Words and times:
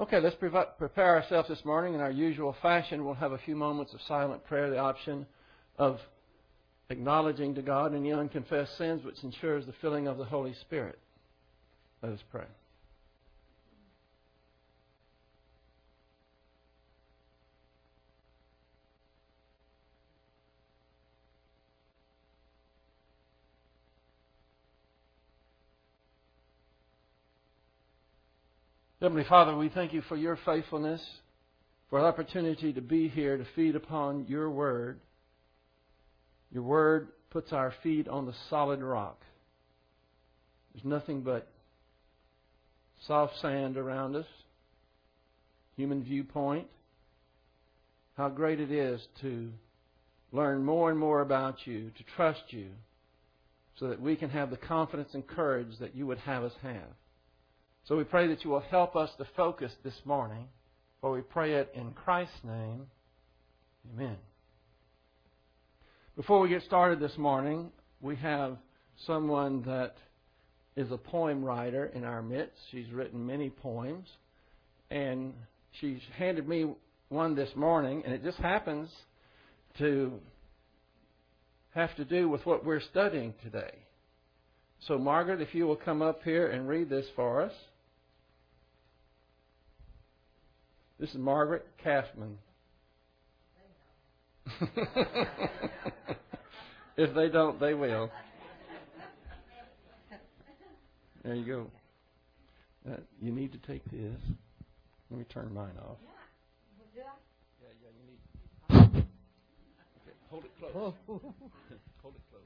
Okay, 0.00 0.20
let's 0.20 0.36
prepare 0.36 1.16
ourselves 1.16 1.48
this 1.48 1.64
morning 1.64 1.94
in 1.94 2.00
our 2.00 2.10
usual 2.10 2.54
fashion. 2.62 3.04
We'll 3.04 3.14
have 3.14 3.32
a 3.32 3.38
few 3.38 3.56
moments 3.56 3.92
of 3.92 4.00
silent 4.06 4.44
prayer, 4.44 4.70
the 4.70 4.78
option 4.78 5.26
of 5.76 5.98
acknowledging 6.88 7.56
to 7.56 7.62
God 7.62 7.92
any 7.92 8.12
unconfessed 8.12 8.78
sins, 8.78 9.04
which 9.04 9.16
ensures 9.24 9.66
the 9.66 9.74
filling 9.80 10.06
of 10.06 10.16
the 10.16 10.24
Holy 10.24 10.54
Spirit. 10.60 11.00
Let 12.00 12.12
us 12.12 12.20
pray. 12.30 12.44
Heavenly 29.00 29.22
Father, 29.28 29.56
we 29.56 29.68
thank 29.68 29.92
you 29.92 30.02
for 30.08 30.16
your 30.16 30.36
faithfulness, 30.44 31.00
for 31.88 32.00
the 32.00 32.06
opportunity 32.06 32.72
to 32.72 32.80
be 32.80 33.06
here 33.06 33.36
to 33.36 33.46
feed 33.54 33.76
upon 33.76 34.26
your 34.26 34.50
word. 34.50 34.98
Your 36.50 36.64
word 36.64 37.06
puts 37.30 37.52
our 37.52 37.72
feet 37.84 38.08
on 38.08 38.26
the 38.26 38.34
solid 38.50 38.82
rock. 38.82 39.20
There's 40.72 40.84
nothing 40.84 41.20
but 41.20 41.46
soft 43.06 43.38
sand 43.40 43.76
around 43.76 44.16
us, 44.16 44.26
human 45.76 46.02
viewpoint. 46.02 46.66
How 48.16 48.28
great 48.28 48.58
it 48.58 48.72
is 48.72 49.00
to 49.20 49.52
learn 50.32 50.64
more 50.64 50.90
and 50.90 50.98
more 50.98 51.20
about 51.20 51.68
you, 51.68 51.92
to 51.96 52.02
trust 52.16 52.42
you, 52.48 52.66
so 53.78 53.90
that 53.90 54.00
we 54.00 54.16
can 54.16 54.30
have 54.30 54.50
the 54.50 54.56
confidence 54.56 55.10
and 55.14 55.24
courage 55.24 55.78
that 55.78 55.94
you 55.94 56.04
would 56.08 56.18
have 56.18 56.42
us 56.42 56.54
have. 56.62 56.96
So 57.88 57.96
we 57.96 58.04
pray 58.04 58.26
that 58.28 58.44
you 58.44 58.50
will 58.50 58.60
help 58.60 58.96
us 58.96 59.08
to 59.16 59.26
focus 59.34 59.72
this 59.82 59.98
morning, 60.04 60.44
for 61.00 61.10
we 61.10 61.22
pray 61.22 61.54
it 61.54 61.72
in 61.74 61.92
Christ's 61.92 62.44
name. 62.44 62.82
Amen. 63.94 64.16
Before 66.14 66.40
we 66.40 66.50
get 66.50 66.62
started 66.64 67.00
this 67.00 67.16
morning, 67.16 67.70
we 68.02 68.14
have 68.16 68.58
someone 69.06 69.62
that 69.62 69.94
is 70.76 70.90
a 70.90 70.98
poem 70.98 71.42
writer 71.42 71.86
in 71.86 72.04
our 72.04 72.20
midst. 72.20 72.58
She's 72.70 72.90
written 72.92 73.26
many 73.26 73.48
poems, 73.48 74.06
and 74.90 75.32
she's 75.80 76.00
handed 76.18 76.46
me 76.46 76.70
one 77.08 77.34
this 77.34 77.56
morning, 77.56 78.02
and 78.04 78.12
it 78.12 78.22
just 78.22 78.36
happens 78.36 78.90
to 79.78 80.12
have 81.74 81.96
to 81.96 82.04
do 82.04 82.28
with 82.28 82.44
what 82.44 82.66
we're 82.66 82.82
studying 82.82 83.32
today. 83.42 83.76
So, 84.86 84.98
Margaret, 84.98 85.40
if 85.40 85.54
you 85.54 85.66
will 85.66 85.76
come 85.76 86.02
up 86.02 86.22
here 86.22 86.50
and 86.50 86.68
read 86.68 86.90
this 86.90 87.06
for 87.16 87.40
us. 87.40 87.52
This 90.98 91.10
is 91.10 91.16
Margaret 91.16 91.64
Kaufman. 91.84 92.38
if 96.96 97.14
they 97.14 97.28
don't, 97.28 97.60
they 97.60 97.74
will. 97.74 98.10
There 101.22 101.34
you 101.34 101.44
go. 101.44 101.70
Uh, 102.90 102.96
you 103.20 103.30
need 103.30 103.52
to 103.52 103.58
take 103.58 103.84
this. 103.84 104.18
Let 105.10 105.18
me 105.18 105.24
turn 105.32 105.54
mine 105.54 105.74
off. 105.80 105.98
Yeah, 106.96 107.02
yeah, 107.62 107.90
you 107.96 108.04
need. 108.10 108.18
Okay, 108.70 110.16
hold 110.30 110.44
it 110.44 110.50
close. 110.58 110.94
hold 111.06 111.22
it 111.22 112.22
close. 112.30 112.42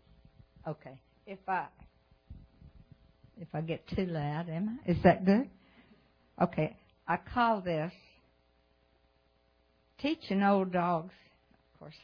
Okay. 0.69 1.01
If 1.27 1.39
I 1.49 1.67
if 3.41 3.49
I 3.55 3.63
get 3.63 3.87
too 3.89 4.07
loud, 4.07 4.51
am 4.51 4.79
I? 4.87 4.91
Is 4.91 4.99
that 5.05 5.25
good? 5.25 5.49
Okay. 6.41 6.77
I 7.09 7.17
call 7.33 7.61
this 7.61 7.93
teaching 10.03 10.43
old 10.43 10.73
dogs, 10.73 11.15
of 11.55 11.79
course, 11.79 11.95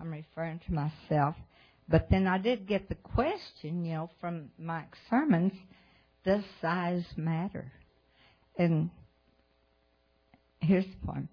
I'm 0.00 0.10
referring 0.10 0.60
to 0.66 0.74
myself, 0.74 1.36
but 1.88 2.08
then 2.10 2.26
I 2.26 2.38
did 2.38 2.66
get 2.66 2.88
the 2.88 2.96
question, 2.96 3.84
you 3.84 3.94
know, 3.94 4.10
from 4.20 4.50
Mike's 4.58 4.98
sermons, 5.08 5.52
does 6.24 6.42
size 6.60 7.04
matter? 7.16 7.72
And 8.58 8.90
here's 10.60 10.84
the 10.84 11.06
point. 11.06 11.28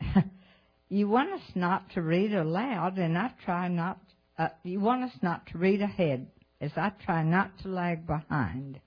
you 0.88 1.08
want 1.08 1.32
us 1.32 1.50
not 1.54 1.90
to 1.94 2.02
read 2.02 2.34
aloud, 2.34 2.98
and 2.98 3.16
I 3.16 3.32
try 3.44 3.68
not, 3.68 3.98
uh, 4.38 4.48
you 4.62 4.78
want 4.80 5.04
us 5.04 5.16
not 5.22 5.46
to 5.48 5.58
read 5.58 5.80
ahead, 5.80 6.26
as 6.60 6.70
I 6.76 6.92
try 7.04 7.24
not 7.24 7.58
to 7.62 7.68
lag 7.68 8.06
behind. 8.06 8.78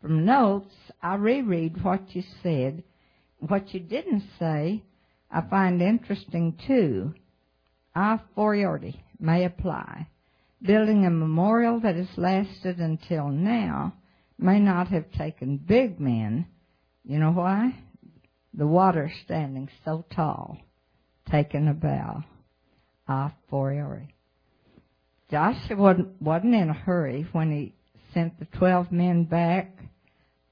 From 0.00 0.24
notes, 0.24 0.74
I 1.02 1.14
reread 1.14 1.82
what 1.82 2.14
you 2.14 2.22
said. 2.42 2.84
What 3.38 3.72
you 3.72 3.80
didn't 3.80 4.24
say, 4.38 4.82
I 5.32 5.42
find 5.42 5.80
interesting 5.80 6.58
too. 6.66 7.14
A 7.94 8.20
fortiori 8.34 9.02
may 9.18 9.44
apply. 9.44 10.08
Building 10.62 11.06
a 11.06 11.10
memorial 11.10 11.80
that 11.80 11.94
has 11.94 12.08
lasted 12.16 12.78
until 12.78 13.28
now 13.28 13.94
may 14.38 14.58
not 14.58 14.88
have 14.88 15.10
taken 15.12 15.56
big 15.56 16.00
men. 16.00 16.46
You 17.04 17.18
know 17.18 17.30
why? 17.30 17.74
The 18.54 18.66
water 18.66 19.10
standing 19.24 19.68
so 19.84 20.04
tall, 20.14 20.58
taking 21.30 21.68
a 21.68 21.74
bow. 21.74 22.24
A 23.08 23.32
fortiori. 23.48 24.14
Joshua 25.30 25.94
wasn't 26.20 26.54
in 26.54 26.70
a 26.70 26.74
hurry 26.74 27.26
when 27.32 27.52
he 27.52 27.74
sent 28.12 28.38
the 28.38 28.46
twelve 28.46 28.90
men 28.90 29.24
back 29.24 29.76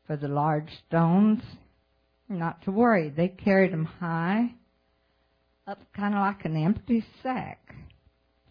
for 0.06 0.16
the 0.16 0.28
large 0.28 0.70
stones. 0.86 1.42
Not 2.28 2.62
to 2.62 2.70
worry, 2.70 3.10
they 3.10 3.28
carried 3.28 3.72
them 3.72 3.84
high 3.84 4.54
up 5.68 5.80
kind 5.94 6.14
of 6.14 6.20
like 6.20 6.46
an 6.46 6.56
empty 6.56 7.04
sack. 7.22 7.74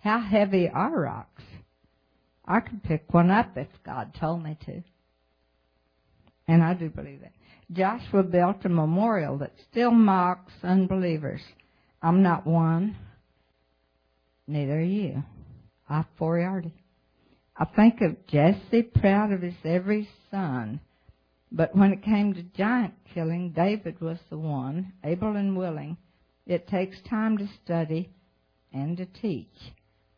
How 0.01 0.19
heavy 0.19 0.69
are 0.69 1.01
rocks? 1.01 1.41
I 2.45 2.59
could 2.59 2.83
pick 2.83 3.11
one 3.11 3.31
up 3.31 3.57
if 3.57 3.67
God 3.83 4.13
told 4.19 4.43
me 4.43 4.55
to. 4.67 4.83
And 6.47 6.63
I 6.63 6.75
do 6.75 6.89
believe 6.89 7.21
that. 7.21 7.33
Joshua 7.71 8.21
built 8.21 8.63
a 8.65 8.69
memorial 8.69 9.39
that 9.39 9.53
still 9.69 9.89
mocks 9.89 10.53
unbelievers. 10.63 11.41
I'm 12.03 12.21
not 12.21 12.45
one. 12.45 12.95
Neither 14.45 14.77
are 14.77 14.81
you. 14.81 15.23
I 15.89 16.05
fortiori. 16.19 16.71
I 17.57 17.65
think 17.65 17.99
of 18.01 18.27
Jesse 18.27 18.83
proud 18.83 19.33
of 19.33 19.41
his 19.41 19.55
every 19.65 20.07
son. 20.29 20.79
But 21.51 21.75
when 21.75 21.93
it 21.93 22.03
came 22.03 22.35
to 22.35 22.43
giant 22.43 22.93
killing, 23.13 23.53
David 23.53 23.99
was 23.99 24.19
the 24.29 24.37
one, 24.37 24.93
able 25.03 25.35
and 25.35 25.57
willing, 25.57 25.97
it 26.47 26.67
takes 26.67 26.97
time 27.09 27.37
to 27.37 27.47
study 27.63 28.09
and 28.73 28.97
to 28.97 29.05
teach. 29.05 29.53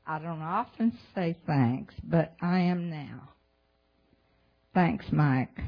I 0.06 0.20
don't 0.20 0.42
often 0.42 0.98
say 1.16 1.36
thanks, 1.46 1.94
but 2.04 2.36
I 2.40 2.60
am 2.60 2.90
now. 2.90 3.30
Thanks, 4.74 5.06
Mike. 5.12 5.60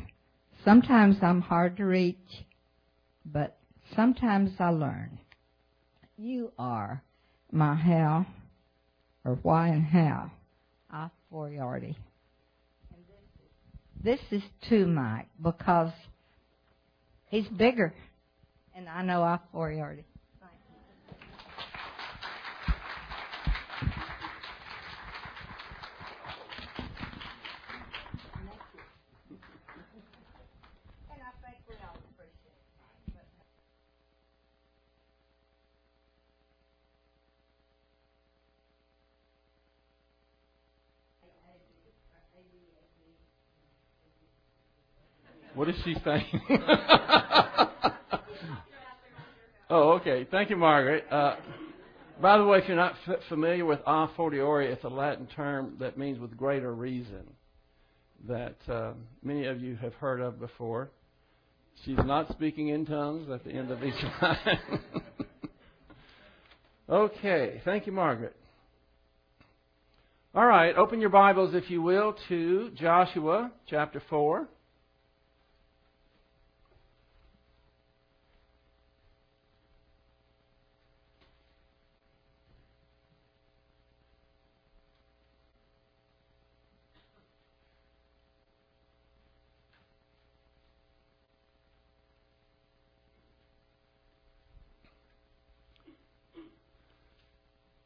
Sometimes 0.64 1.18
I'm 1.24 1.42
hard 1.42 1.78
to 1.78 1.86
reach, 1.86 2.46
but 3.26 3.58
sometimes 3.96 4.52
I 4.60 4.70
learn. 4.70 5.18
You 6.18 6.52
are 6.60 7.04
my 7.52 7.74
how, 7.74 8.28
or 9.26 9.40
why 9.42 9.70
and 9.70 9.84
how, 9.84 10.32
a 10.94 11.10
fortiori. 11.30 11.98
This 14.04 14.20
is 14.30 14.44
to 14.70 14.86
Mike 14.86 15.28
because 15.42 15.92
he's 17.30 17.48
bigger, 17.48 17.94
and 18.76 18.88
I 18.88 19.02
know 19.04 19.22
a 19.24 19.42
fortiori. 19.52 20.06
What 45.62 45.70
is 45.70 45.76
she 45.86 45.96
saying? 46.04 46.42
oh, 49.70 49.92
okay. 49.92 50.26
Thank 50.32 50.50
you, 50.50 50.56
Margaret. 50.56 51.06
Uh, 51.12 51.36
by 52.20 52.40
the 52.40 52.46
way, 52.46 52.58
if 52.58 52.68
you're 52.68 52.76
not 52.76 52.96
f- 53.08 53.20
familiar 53.30 53.64
with 53.64 53.80
a 53.86 54.08
fortiori, 54.18 54.72
it's 54.72 54.84
a 54.84 54.90
Latin 54.90 55.28
term 55.36 55.76
that 55.80 56.00
means 56.00 56.18
with 56.18 56.36
greater 56.36 56.74
reason 56.74 57.28
that 58.28 58.56
uh, 58.68 58.94
many 59.22 59.46
of 59.46 59.62
you 59.62 59.76
have 59.76 59.94
heard 59.94 60.20
of 60.20 60.40
before. 60.40 60.90
She's 61.86 62.00
not 62.06 62.32
speaking 62.32 62.70
in 62.70 62.88
tongues 62.88 63.30
at 63.30 63.44
the 63.44 63.52
end 63.52 63.70
of 63.70 63.84
each 63.84 64.04
line. 64.20 64.60
okay. 66.90 67.62
Thank 67.64 67.86
you, 67.86 67.92
Margaret. 67.92 68.36
All 70.34 70.48
right. 70.48 70.76
Open 70.76 71.00
your 71.00 71.12
Bibles, 71.12 71.54
if 71.54 71.70
you 71.70 71.84
will, 71.84 72.16
to 72.30 72.72
Joshua 72.72 73.52
chapter 73.70 74.02
4. 74.10 74.48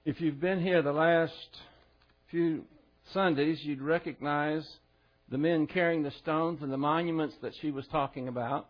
If 0.06 0.22
you've 0.22 0.40
been 0.40 0.62
here 0.62 0.84
the 0.84 0.92
last 0.92 1.34
few 2.30 2.66
Sundays, 3.12 3.60
you'd 3.64 3.82
recognize 3.82 4.64
the 5.30 5.40
men 5.40 5.66
carrying 5.66 6.04
the 6.04 6.12
stones 6.22 6.62
and 6.62 6.72
the 6.72 6.78
monuments 6.78 7.34
that 7.42 7.54
she 7.60 7.72
was 7.72 7.88
talking 7.88 8.28
about. 8.28 8.70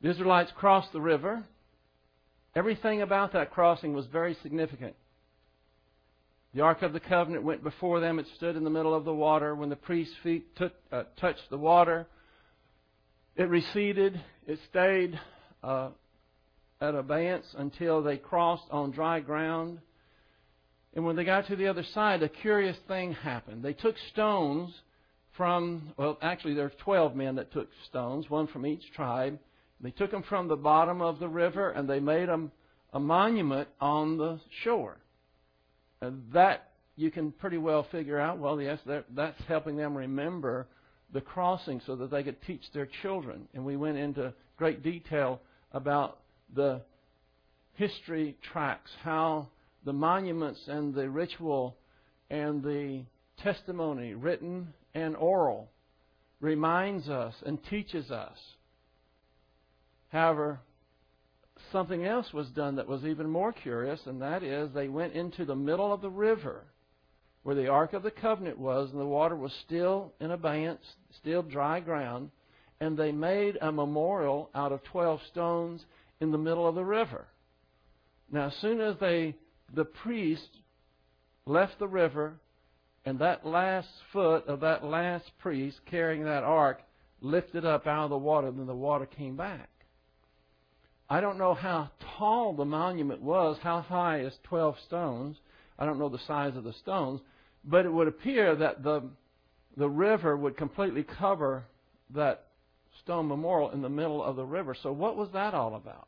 The 0.00 0.08
Israelites 0.08 0.50
crossed 0.56 0.90
the 0.94 1.02
river. 1.02 1.44
Everything 2.56 3.02
about 3.02 3.34
that 3.34 3.50
crossing 3.50 3.92
was 3.92 4.06
very 4.06 4.38
significant. 4.42 4.94
The 6.54 6.62
Ark 6.62 6.80
of 6.80 6.94
the 6.94 7.00
Covenant 7.00 7.44
went 7.44 7.62
before 7.62 8.00
them. 8.00 8.18
It 8.18 8.26
stood 8.36 8.56
in 8.56 8.64
the 8.64 8.70
middle 8.70 8.94
of 8.94 9.04
the 9.04 9.12
water. 9.12 9.54
When 9.54 9.68
the 9.68 9.76
priest's 9.76 10.16
feet 10.22 10.56
took, 10.56 10.72
uh, 10.90 11.02
touched 11.20 11.50
the 11.50 11.58
water, 11.58 12.06
it 13.36 13.50
receded. 13.50 14.18
It 14.46 14.58
stayed 14.70 15.20
uh, 15.62 15.90
at 16.82 16.96
abeyance 16.96 17.46
until 17.56 18.02
they 18.02 18.16
crossed 18.16 18.66
on 18.72 18.90
dry 18.90 19.20
ground. 19.20 19.78
And 20.94 21.04
when 21.06 21.14
they 21.14 21.24
got 21.24 21.46
to 21.46 21.56
the 21.56 21.68
other 21.68 21.84
side, 21.94 22.22
a 22.22 22.28
curious 22.28 22.76
thing 22.88 23.12
happened. 23.12 23.62
They 23.62 23.72
took 23.72 23.94
stones 24.12 24.74
from, 25.36 25.94
well, 25.96 26.18
actually, 26.20 26.54
there 26.54 26.64
were 26.64 26.72
12 26.82 27.14
men 27.14 27.36
that 27.36 27.52
took 27.52 27.68
stones, 27.88 28.28
one 28.28 28.48
from 28.48 28.66
each 28.66 28.82
tribe. 28.94 29.38
They 29.80 29.92
took 29.92 30.10
them 30.10 30.24
from 30.28 30.48
the 30.48 30.56
bottom 30.56 31.00
of 31.00 31.20
the 31.20 31.28
river 31.28 31.70
and 31.70 31.88
they 31.88 32.00
made 32.00 32.28
them 32.28 32.50
a 32.92 33.00
monument 33.00 33.68
on 33.80 34.18
the 34.18 34.40
shore. 34.64 34.96
And 36.00 36.24
that 36.34 36.72
you 36.96 37.12
can 37.12 37.30
pretty 37.30 37.58
well 37.58 37.86
figure 37.92 38.18
out, 38.18 38.38
well, 38.38 38.60
yes, 38.60 38.80
that's 39.14 39.40
helping 39.46 39.76
them 39.76 39.96
remember 39.96 40.66
the 41.12 41.20
crossing 41.20 41.80
so 41.86 41.94
that 41.94 42.10
they 42.10 42.24
could 42.24 42.42
teach 42.42 42.64
their 42.74 42.88
children. 43.02 43.46
And 43.54 43.64
we 43.64 43.76
went 43.76 43.98
into 43.98 44.34
great 44.56 44.82
detail 44.82 45.40
about 45.72 46.18
the 46.54 46.82
history 47.74 48.36
tracks, 48.52 48.90
how 49.02 49.48
the 49.84 49.92
monuments 49.92 50.60
and 50.68 50.94
the 50.94 51.08
ritual 51.08 51.76
and 52.30 52.62
the 52.62 53.04
testimony, 53.42 54.14
written 54.14 54.72
and 54.94 55.16
oral, 55.16 55.70
reminds 56.40 57.08
us 57.08 57.34
and 57.44 57.58
teaches 57.64 58.10
us. 58.10 58.38
However, 60.08 60.60
something 61.70 62.04
else 62.04 62.32
was 62.32 62.48
done 62.48 62.76
that 62.76 62.88
was 62.88 63.04
even 63.04 63.28
more 63.28 63.52
curious, 63.52 64.00
and 64.06 64.20
that 64.22 64.42
is 64.42 64.70
they 64.72 64.88
went 64.88 65.14
into 65.14 65.44
the 65.44 65.56
middle 65.56 65.92
of 65.92 66.02
the 66.02 66.10
river 66.10 66.64
where 67.42 67.56
the 67.56 67.68
Ark 67.68 67.92
of 67.92 68.02
the 68.02 68.10
Covenant 68.10 68.58
was, 68.58 68.90
and 68.92 69.00
the 69.00 69.06
water 69.06 69.34
was 69.34 69.52
still 69.64 70.12
in 70.20 70.30
abeyance, 70.30 70.84
still 71.18 71.42
dry 71.42 71.80
ground, 71.80 72.30
and 72.80 72.96
they 72.96 73.10
made 73.10 73.58
a 73.60 73.72
memorial 73.72 74.48
out 74.54 74.72
of 74.72 74.82
12 74.84 75.20
stones 75.30 75.84
in 76.22 76.30
the 76.30 76.38
middle 76.38 76.68
of 76.68 76.76
the 76.76 76.84
river. 76.84 77.26
Now, 78.30 78.46
as 78.46 78.54
soon 78.60 78.80
as 78.80 78.94
they, 79.00 79.34
the 79.74 79.84
priest 79.84 80.48
left 81.46 81.80
the 81.80 81.88
river, 81.88 82.34
and 83.04 83.18
that 83.18 83.44
last 83.44 83.88
foot 84.12 84.46
of 84.46 84.60
that 84.60 84.84
last 84.84 85.24
priest 85.40 85.80
carrying 85.90 86.22
that 86.24 86.44
ark 86.44 86.80
lifted 87.20 87.64
up 87.64 87.88
out 87.88 88.04
of 88.04 88.10
the 88.10 88.16
water, 88.16 88.52
then 88.52 88.66
the 88.68 88.74
water 88.74 89.04
came 89.04 89.36
back. 89.36 89.68
I 91.10 91.20
don't 91.20 91.38
know 91.38 91.54
how 91.54 91.90
tall 92.16 92.54
the 92.54 92.64
monument 92.64 93.20
was, 93.20 93.58
how 93.60 93.80
high 93.80 94.20
is 94.20 94.32
12 94.44 94.76
stones. 94.86 95.36
I 95.76 95.84
don't 95.84 95.98
know 95.98 96.08
the 96.08 96.20
size 96.28 96.56
of 96.56 96.62
the 96.62 96.72
stones, 96.74 97.20
but 97.64 97.84
it 97.84 97.92
would 97.92 98.06
appear 98.06 98.54
that 98.54 98.84
the, 98.84 99.02
the 99.76 99.90
river 99.90 100.36
would 100.36 100.56
completely 100.56 101.02
cover 101.02 101.64
that 102.14 102.44
stone 103.02 103.26
memorial 103.26 103.72
in 103.72 103.82
the 103.82 103.88
middle 103.88 104.22
of 104.22 104.36
the 104.36 104.44
river. 104.44 104.76
So, 104.80 104.92
what 104.92 105.16
was 105.16 105.28
that 105.32 105.52
all 105.52 105.74
about? 105.74 106.06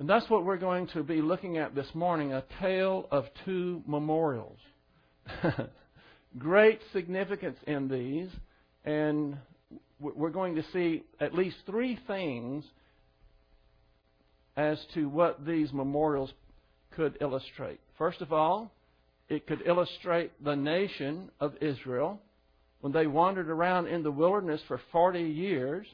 And 0.00 0.08
that's 0.08 0.28
what 0.30 0.46
we're 0.46 0.56
going 0.56 0.86
to 0.94 1.02
be 1.02 1.20
looking 1.20 1.58
at 1.58 1.74
this 1.74 1.86
morning 1.92 2.32
a 2.32 2.42
tale 2.58 3.06
of 3.10 3.26
two 3.44 3.82
memorials. 3.86 4.56
Great 6.38 6.80
significance 6.94 7.58
in 7.66 7.86
these, 7.86 8.30
and 8.86 9.36
we're 10.00 10.30
going 10.30 10.54
to 10.54 10.64
see 10.72 11.02
at 11.20 11.34
least 11.34 11.56
three 11.66 11.98
things 12.06 12.64
as 14.56 14.78
to 14.94 15.06
what 15.10 15.44
these 15.44 15.70
memorials 15.70 16.32
could 16.96 17.18
illustrate. 17.20 17.78
First 17.98 18.22
of 18.22 18.32
all, 18.32 18.72
it 19.28 19.46
could 19.46 19.62
illustrate 19.66 20.32
the 20.42 20.56
nation 20.56 21.30
of 21.40 21.52
Israel 21.60 22.18
when 22.80 22.94
they 22.94 23.06
wandered 23.06 23.50
around 23.50 23.86
in 23.86 24.02
the 24.02 24.10
wilderness 24.10 24.62
for 24.66 24.80
40 24.92 25.20
years. 25.20 25.86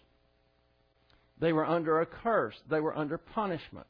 They 1.40 1.52
were 1.52 1.66
under 1.66 2.02
a 2.02 2.06
curse, 2.06 2.54
they 2.70 2.78
were 2.78 2.96
under 2.96 3.18
punishment. 3.18 3.88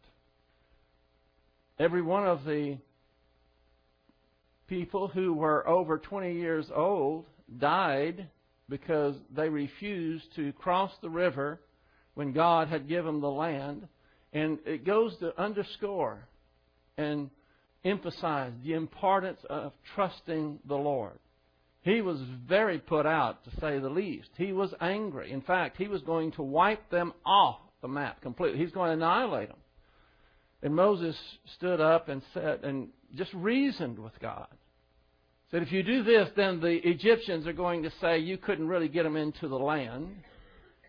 Every 1.78 2.02
one 2.02 2.26
of 2.26 2.44
the 2.44 2.78
people 4.67 5.08
who 5.08 5.34
were 5.34 5.67
over 5.69 5.99
20 5.99 6.32
years 6.32 6.67
old 6.75 7.26
died 7.58 8.28
because 8.69 9.14
they 9.34 9.49
refused 9.49 10.25
to 10.37 10.52
cross 10.55 10.90
the 11.02 11.11
river 11.11 11.61
when 12.14 12.32
God 12.32 12.69
had 12.69 12.88
given 12.88 13.20
the 13.20 13.31
land. 13.31 13.87
And 14.32 14.58
it 14.64 14.84
goes 14.84 15.17
to 15.19 15.38
underscore 15.40 16.26
and 16.96 17.31
emphasize 17.84 18.52
the 18.64 18.72
importance 18.72 19.40
of 19.49 19.72
trusting 19.94 20.58
the 20.67 20.75
Lord. 20.75 21.19
He 21.82 22.00
was 22.00 22.19
very 22.49 22.79
put 22.79 23.06
out, 23.06 23.44
to 23.44 23.61
say 23.61 23.79
the 23.79 23.88
least. 23.88 24.31
He 24.37 24.52
was 24.52 24.75
angry. 24.81 25.31
In 25.31 25.43
fact, 25.43 25.76
he 25.76 25.87
was 25.87 26.02
going 26.02 26.32
to 26.32 26.43
wipe 26.43 26.90
them 26.90 27.12
off 27.25 27.58
the 27.81 27.88
map 27.88 28.20
completely. 28.22 28.58
He's 28.58 28.72
going 28.72 28.88
to 28.88 28.94
annihilate 28.94 29.49
them. 29.49 29.58
And 30.66 30.74
Moses 30.74 31.14
stood 31.58 31.80
up 31.80 32.08
and 32.08 32.20
said, 32.34 32.64
and 32.64 32.88
just 33.14 33.32
reasoned 33.34 34.00
with 34.00 34.18
God. 34.18 34.48
Said, 35.52 35.62
if 35.62 35.70
you 35.70 35.84
do 35.84 36.02
this, 36.02 36.28
then 36.34 36.60
the 36.60 36.80
Egyptians 36.84 37.46
are 37.46 37.52
going 37.52 37.84
to 37.84 37.92
say 38.00 38.18
you 38.18 38.36
couldn't 38.36 38.66
really 38.66 38.88
get 38.88 39.04
them 39.04 39.14
into 39.14 39.46
the 39.46 39.60
land. 39.60 40.08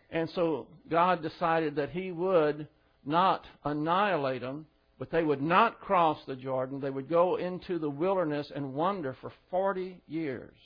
And 0.10 0.32
so 0.34 0.66
God 0.90 1.22
decided 1.22 1.76
that 1.76 1.92
He 1.92 2.12
would 2.12 2.68
not 3.06 3.46
annihilate 3.64 4.42
them, 4.42 4.66
but 4.98 5.12
they 5.12 5.22
would 5.22 5.44
not 5.44 5.80
cross 5.80 6.18
the 6.26 6.36
Jordan. 6.36 6.80
They 6.82 6.90
would 6.90 7.08
go 7.08 7.36
into 7.36 7.78
the 7.78 7.88
wilderness 7.88 8.52
and 8.56 8.74
wander 8.74 9.16
for 9.22 9.32
40 9.52 10.02
years. 10.08 10.58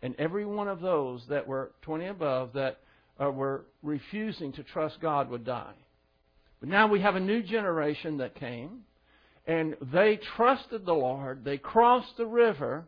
And 0.00 0.14
every 0.16 0.46
one 0.46 0.68
of 0.68 0.80
those 0.80 1.24
that 1.28 1.48
were 1.48 1.72
20 1.82 2.06
above 2.06 2.52
that 2.52 2.78
uh, 3.20 3.32
were 3.32 3.64
refusing 3.82 4.52
to 4.52 4.62
trust 4.62 5.00
God 5.00 5.28
would 5.28 5.44
die. 5.44 5.74
But 6.64 6.70
now 6.70 6.86
we 6.86 7.02
have 7.02 7.14
a 7.14 7.20
new 7.20 7.42
generation 7.42 8.16
that 8.16 8.36
came, 8.36 8.84
and 9.46 9.76
they 9.92 10.18
trusted 10.34 10.86
the 10.86 10.94
Lord. 10.94 11.44
They 11.44 11.58
crossed 11.58 12.16
the 12.16 12.24
river. 12.24 12.86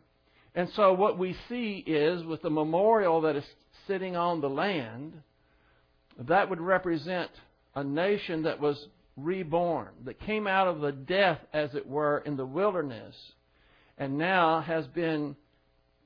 And 0.55 0.67
so 0.75 0.93
what 0.93 1.19
we 1.19 1.37
see 1.47 1.83
is 1.85 2.25
with 2.25 2.41
the 2.41 2.49
memorial 2.49 3.21
that 3.21 3.35
is 3.35 3.43
sitting 3.85 4.15
on 4.15 4.41
the 4.41 4.49
land, 4.49 5.21
that 6.17 6.49
would 6.49 6.59
represent 6.59 7.29
a 7.75 7.83
nation 7.83 8.41
that 8.45 8.59
was 8.59 8.83
reborn, 9.15 9.89
that 10.05 10.19
came 10.21 10.47
out 10.47 10.67
of 10.67 10.81
the 10.81 10.91
death, 10.91 11.37
as 11.53 11.75
it 11.75 11.87
were, 11.87 12.23
in 12.25 12.35
the 12.35 12.47
wilderness, 12.47 13.15
and 13.99 14.17
now 14.17 14.59
has 14.59 14.87
been 14.87 15.35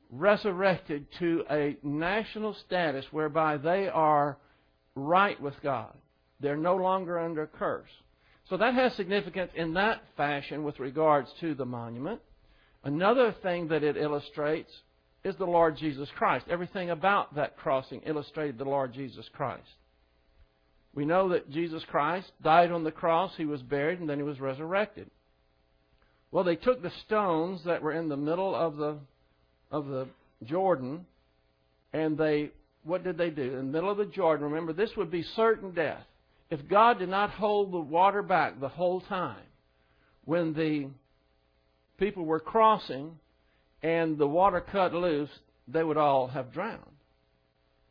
resurrected 0.09 1.05
to 1.19 1.45
a 1.49 1.77
national 1.83 2.53
status 2.53 3.05
whereby 3.11 3.55
they 3.55 3.87
are 3.87 4.37
right 4.93 5.41
with 5.41 5.55
God. 5.63 5.93
They're 6.41 6.57
no 6.57 6.75
longer 6.75 7.19
under 7.19 7.47
curse. 7.47 7.89
So 8.49 8.57
that 8.57 8.73
has 8.73 8.93
significance 8.95 9.51
in 9.55 9.75
that 9.75 10.01
fashion 10.17 10.63
with 10.63 10.79
regards 10.79 11.29
to 11.39 11.53
the 11.53 11.65
monument. 11.65 12.19
Another 12.83 13.33
thing 13.43 13.67
that 13.69 13.83
it 13.83 13.95
illustrates 13.95 14.71
is 15.23 15.35
the 15.35 15.45
Lord 15.45 15.77
Jesus 15.77 16.09
Christ. 16.17 16.47
Everything 16.49 16.89
about 16.89 17.35
that 17.35 17.57
crossing 17.57 18.01
illustrated 18.05 18.57
the 18.57 18.65
Lord 18.65 18.93
Jesus 18.93 19.25
Christ. 19.33 19.67
We 20.93 21.05
know 21.05 21.29
that 21.29 21.49
Jesus 21.51 21.83
Christ 21.89 22.31
died 22.43 22.71
on 22.71 22.83
the 22.83 22.91
cross, 22.91 23.31
he 23.37 23.45
was 23.45 23.61
buried, 23.61 23.99
and 23.99 24.09
then 24.09 24.17
he 24.17 24.23
was 24.23 24.41
resurrected. 24.41 25.09
Well, 26.31 26.43
they 26.43 26.55
took 26.55 26.81
the 26.81 26.91
stones 27.05 27.61
that 27.65 27.81
were 27.81 27.93
in 27.93 28.09
the 28.09 28.17
middle 28.17 28.55
of 28.55 28.77
the 28.77 28.97
of 29.69 29.87
the 29.87 30.07
Jordan, 30.43 31.05
and 31.93 32.17
they 32.17 32.51
what 32.83 33.03
did 33.03 33.17
they 33.17 33.29
do? 33.29 33.43
In 33.43 33.57
the 33.57 33.63
middle 33.63 33.91
of 33.91 33.97
the 33.97 34.05
Jordan, 34.05 34.47
remember 34.47 34.73
this 34.73 34.95
would 34.97 35.11
be 35.11 35.23
certain 35.23 35.71
death 35.71 36.03
if 36.51 36.67
God 36.67 36.99
did 36.99 37.09
not 37.09 37.29
hold 37.31 37.71
the 37.71 37.79
water 37.79 38.21
back 38.21 38.59
the 38.59 38.67
whole 38.67 38.99
time, 38.99 39.41
when 40.25 40.53
the 40.53 40.89
people 41.97 42.25
were 42.25 42.41
crossing 42.41 43.17
and 43.81 44.17
the 44.17 44.27
water 44.27 44.59
cut 44.61 44.93
loose, 44.93 45.29
they 45.67 45.81
would 45.81 45.97
all 45.97 46.27
have 46.27 46.51
drowned. 46.51 46.81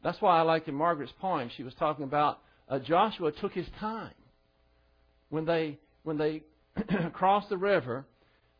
That's 0.04 0.20
why 0.20 0.38
I 0.38 0.42
liked 0.42 0.68
in 0.68 0.74
Margaret's 0.74 1.12
poem. 1.20 1.50
She 1.56 1.62
was 1.62 1.74
talking 1.74 2.04
about 2.04 2.38
uh, 2.68 2.78
Joshua 2.78 3.32
took 3.32 3.52
his 3.52 3.66
time 3.80 4.14
when 5.30 5.46
they 5.46 5.78
when 6.02 6.18
they 6.18 6.42
crossed 7.12 7.48
the 7.48 7.56
river. 7.56 8.04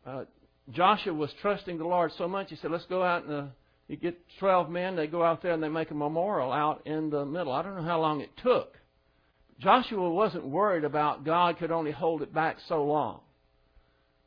Uh, 0.05 0.25
Joshua 0.71 1.13
was 1.13 1.31
trusting 1.41 1.77
the 1.77 1.85
Lord 1.85 2.11
so 2.17 2.27
much. 2.27 2.49
He 2.49 2.55
said, 2.55 2.71
"Let's 2.71 2.85
go 2.85 3.03
out 3.03 3.25
and 3.25 3.33
uh, 3.33 3.45
you 3.87 3.97
get 3.97 4.19
twelve 4.39 4.69
men. 4.69 4.95
They 4.95 5.07
go 5.07 5.23
out 5.23 5.41
there 5.41 5.53
and 5.53 5.61
they 5.61 5.69
make 5.69 5.91
a 5.91 5.95
memorial 5.95 6.51
out 6.51 6.85
in 6.85 7.09
the 7.09 7.25
middle. 7.25 7.51
I 7.53 7.61
don't 7.61 7.75
know 7.75 7.83
how 7.83 8.01
long 8.01 8.21
it 8.21 8.31
took, 8.43 8.77
Joshua 9.61 10.09
wasn't 10.09 10.47
worried 10.47 10.83
about 10.83 11.23
God 11.23 11.57
could 11.59 11.71
only 11.71 11.91
hold 11.91 12.21
it 12.21 12.33
back 12.33 12.57
so 12.67 12.83
long. 12.83 13.19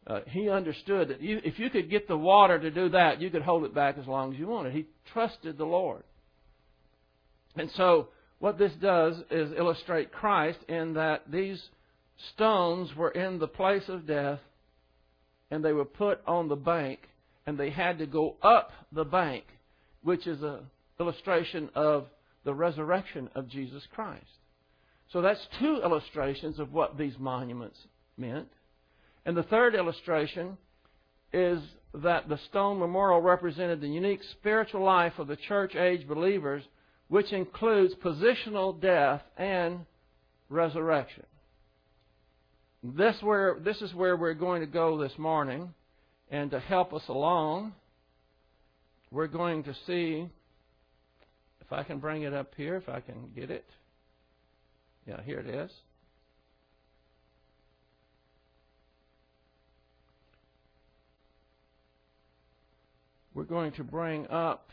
Uh, 0.07 0.21
he 0.27 0.49
understood 0.49 1.09
that 1.09 1.21
you, 1.21 1.41
if 1.45 1.59
you 1.59 1.71
could 1.71 1.91
get 1.91 2.07
the 2.07 2.17
water 2.17 2.59
to 2.59 2.71
do 2.71 2.91
that, 2.91 3.21
you 3.21 3.31
could 3.31 3.43
hold 3.43 3.65
it 3.65 3.75
back 3.75 3.97
as 3.99 4.07
long 4.07 4.33
as 4.33 4.39
you 4.39 4.47
wanted. 4.47 4.73
He 4.73 4.87
trusted 5.13 5.59
the 5.59 5.65
Lord. 5.65 6.03
And 7.57 7.71
so, 7.77 8.09
what 8.39 8.59
this 8.59 8.73
does 8.81 9.17
is 9.31 9.53
illustrate 9.57 10.13
Christ 10.13 10.59
in 10.69 10.95
that 10.95 11.31
these 11.31 11.63
stones 12.35 12.95
were 12.95 13.11
in 13.11 13.39
the 13.39 13.49
place 13.49 13.89
of 13.89 14.07
death 14.07 14.41
and 15.51 15.65
they 15.65 15.73
were 15.73 15.85
put 15.85 16.21
on 16.27 16.49
the 16.49 16.57
bank 16.57 17.01
and 17.47 17.59
they 17.59 17.71
had 17.71 17.99
to 17.99 18.07
go 18.07 18.37
up 18.43 18.73
the 18.93 19.05
bank, 19.05 19.45
which 20.03 20.27
is 20.27 20.43
an 20.43 20.61
illustration 21.01 21.71
of 21.75 22.07
the 22.45 22.55
resurrection 22.55 23.31
of 23.35 23.49
Jesus 23.49 23.83
Christ. 23.95 24.27
So 25.15 25.23
that's 25.23 25.47
two 25.61 25.81
illustrations 25.81 26.59
of 26.59 26.73
what 26.73 26.99
these 26.99 27.15
monuments 27.21 27.79
meant. 28.17 28.49
And 29.25 29.37
the 29.37 29.45
third 29.45 29.77
illustration 29.77 30.59
is 31.33 31.61
that 32.03 32.29
the 32.29 32.41
stone 32.51 32.81
memorial 32.81 33.21
represented 33.21 33.81
the 33.81 33.87
unique 33.87 34.19
spiritual 34.33 34.83
life 34.83 35.13
of 35.19 35.29
the 35.29 35.37
church 35.37 35.77
age 35.77 36.09
believers, 36.09 36.65
which 37.07 37.33
includes 37.33 37.95
positional 38.05 38.81
death 38.81 39.23
and 39.37 39.87
resurrection. 40.49 41.23
This, 42.83 43.15
where, 43.21 43.61
this 43.61 43.81
is 43.83 43.95
where 43.95 44.17
we're 44.17 44.35
going 44.35 44.63
to 44.63 44.67
go 44.67 44.99
this 44.99 45.17
morning. 45.17 45.73
And 46.29 46.51
to 46.51 46.59
help 46.59 46.93
us 46.93 47.05
along, 47.09 47.73
we're 49.13 49.29
going 49.29 49.63
to 49.63 49.77
see 49.87 50.27
if 51.61 51.73
I 51.73 51.85
can 51.85 52.01
bring 52.01 52.23
it 52.23 52.35
up 52.35 52.53
here, 52.57 52.75
if 52.75 52.89
I 52.89 52.99
can 52.99 53.31
get 53.37 53.53
it. 53.53 53.65
Yeah, 55.07 55.23
here 55.23 55.39
it 55.39 55.47
is. 55.47 55.71
we're 63.35 63.43
going 63.45 63.73
to 63.73 63.85
bring 63.85 64.27
up 64.29 64.69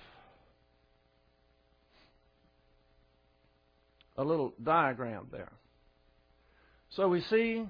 a 4.18 4.24
little 4.24 4.54
diagram 4.64 5.28
there. 5.32 5.52
So 6.92 7.08
we 7.08 7.22
see 7.30 7.66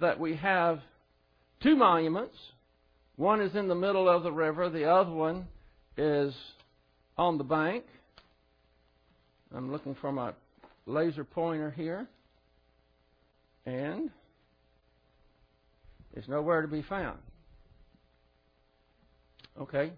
that 0.00 0.18
we 0.18 0.36
have 0.36 0.80
two 1.62 1.76
monuments. 1.76 2.36
One 3.16 3.42
is 3.42 3.54
in 3.54 3.68
the 3.68 3.74
middle 3.74 4.08
of 4.08 4.22
the 4.22 4.32
river, 4.32 4.70
the 4.70 4.90
other 4.90 5.10
one 5.10 5.46
is 5.98 6.34
on 7.18 7.36
the 7.36 7.44
bank. 7.44 7.84
I'm 9.54 9.70
looking 9.70 9.94
for 10.00 10.10
my 10.10 10.32
laser 10.86 11.24
pointer 11.24 11.70
here. 11.70 12.06
And 13.64 14.10
it's 16.14 16.28
nowhere 16.28 16.62
to 16.62 16.68
be 16.68 16.82
found. 16.82 17.18
Okay? 19.60 19.92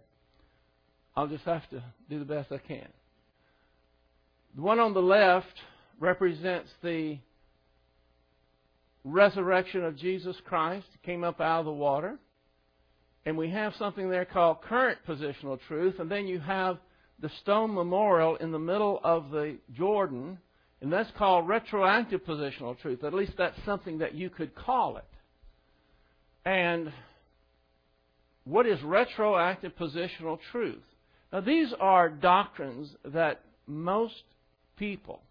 I'll 1.17 1.29
just 1.29 1.45
have 1.45 1.69
to 1.71 1.83
do 2.11 2.19
the 2.19 2.25
best 2.25 2.51
I 2.53 2.59
can. 2.59 2.89
The 4.57 4.63
one 4.63 4.79
on 4.79 4.95
the 4.95 5.03
left 5.03 5.55
represents 5.99 6.71
the 6.83 7.19
resurrection 9.05 9.85
of 9.85 9.97
Jesus 9.97 10.37
Christ. 10.45 10.87
Came 11.05 11.25
up 11.25 11.41
out 11.41 11.61
of 11.61 11.67
the 11.67 11.73
water. 11.73 12.19
And 13.27 13.39
we 13.39 13.51
have 13.51 13.75
something 13.79 14.11
there 14.11 14.25
called 14.25 14.63
current 14.63 14.99
positional 15.09 15.59
truth. 15.67 15.99
And 15.99 16.11
then 16.11 16.27
you 16.27 16.41
have 16.41 16.79
the 17.21 17.31
stone 17.43 17.75
memorial 17.75 18.37
in 18.37 18.53
the 18.53 18.59
middle 18.59 19.01
of 19.03 19.31
the 19.31 19.57
Jordan. 19.73 20.39
And 20.81 20.93
that's 20.93 21.11
called 21.17 21.49
retroactive 21.49 22.25
positional 22.25 22.79
truth. 22.81 23.05
At 23.05 23.15
least 23.15 23.33
that's 23.39 23.57
something 23.65 23.99
that 23.99 24.15
you 24.15 24.29
could 24.29 24.55
call 24.55 24.99
it. 24.99 25.05
And 26.45 26.93
what 28.45 28.67
is 28.67 28.83
retroactive 28.83 29.73
positional 29.77 30.39
truth? 30.53 30.83
Now, 31.33 31.41
these 31.41 31.73
are 31.81 32.09
doctrines 32.09 32.91
that 33.07 33.41
most 33.67 34.15
people, 34.77 35.23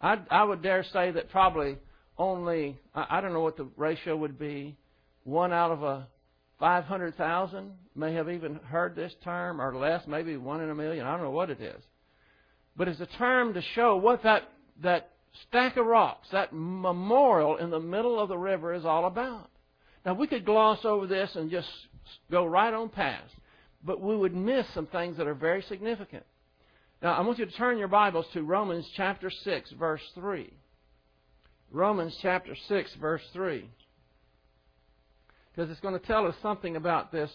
I, 0.00 0.18
I 0.30 0.44
would 0.44 0.62
dare 0.62 0.84
say 0.92 1.10
that 1.10 1.30
probably 1.30 1.76
only, 2.16 2.78
I, 2.94 3.06
I 3.10 3.20
don't 3.20 3.32
know 3.32 3.40
what 3.40 3.56
the 3.56 3.68
ratio 3.76 4.16
would 4.16 4.38
be, 4.38 4.76
one 5.24 5.52
out 5.52 5.72
of 5.72 5.82
a 5.82 6.06
500,000 6.60 7.72
may 7.96 8.14
have 8.14 8.30
even 8.30 8.56
heard 8.56 8.94
this 8.94 9.12
term, 9.24 9.60
or 9.60 9.74
less, 9.76 10.02
maybe 10.06 10.36
one 10.36 10.60
in 10.62 10.70
a 10.70 10.74
million. 10.74 11.06
I 11.06 11.12
don't 11.12 11.24
know 11.24 11.30
what 11.30 11.50
it 11.50 11.60
is. 11.60 11.82
But 12.76 12.88
it's 12.88 13.00
a 13.00 13.06
term 13.18 13.54
to 13.54 13.62
show 13.74 13.96
what 13.96 14.22
that, 14.22 14.42
that 14.82 15.10
stack 15.48 15.76
of 15.76 15.86
rocks, 15.86 16.28
that 16.32 16.52
memorial 16.52 17.56
in 17.56 17.70
the 17.70 17.80
middle 17.80 18.18
of 18.18 18.28
the 18.28 18.38
river 18.38 18.74
is 18.74 18.84
all 18.84 19.06
about. 19.06 19.50
Now, 20.04 20.14
we 20.14 20.26
could 20.26 20.44
gloss 20.44 20.84
over 20.84 21.06
this 21.06 21.34
and 21.34 21.50
just 21.50 21.68
go 22.30 22.44
right 22.44 22.72
on 22.72 22.88
past. 22.88 23.32
But 23.84 24.00
we 24.00 24.16
would 24.16 24.34
miss 24.34 24.66
some 24.74 24.86
things 24.86 25.16
that 25.18 25.26
are 25.26 25.34
very 25.34 25.62
significant. 25.62 26.24
Now, 27.02 27.14
I 27.14 27.20
want 27.20 27.38
you 27.38 27.46
to 27.46 27.52
turn 27.52 27.78
your 27.78 27.88
Bibles 27.88 28.26
to 28.32 28.42
Romans 28.42 28.88
chapter 28.96 29.30
6, 29.30 29.72
verse 29.72 30.00
3. 30.14 30.50
Romans 31.70 32.16
chapter 32.22 32.56
6, 32.68 32.94
verse 33.00 33.22
3. 33.32 33.68
Because 35.54 35.70
it's 35.70 35.80
going 35.80 35.98
to 35.98 36.06
tell 36.06 36.26
us 36.26 36.34
something 36.40 36.76
about 36.76 37.12
this 37.12 37.30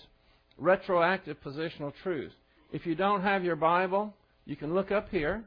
retroactive 0.57 1.37
positional 1.41 1.93
truth. 2.03 2.31
If 2.71 2.85
you 2.85 2.95
don't 2.95 3.21
have 3.21 3.43
your 3.43 3.55
Bible, 3.55 4.13
you 4.45 4.55
can 4.55 4.73
look 4.73 4.91
up 4.91 5.09
here. 5.09 5.43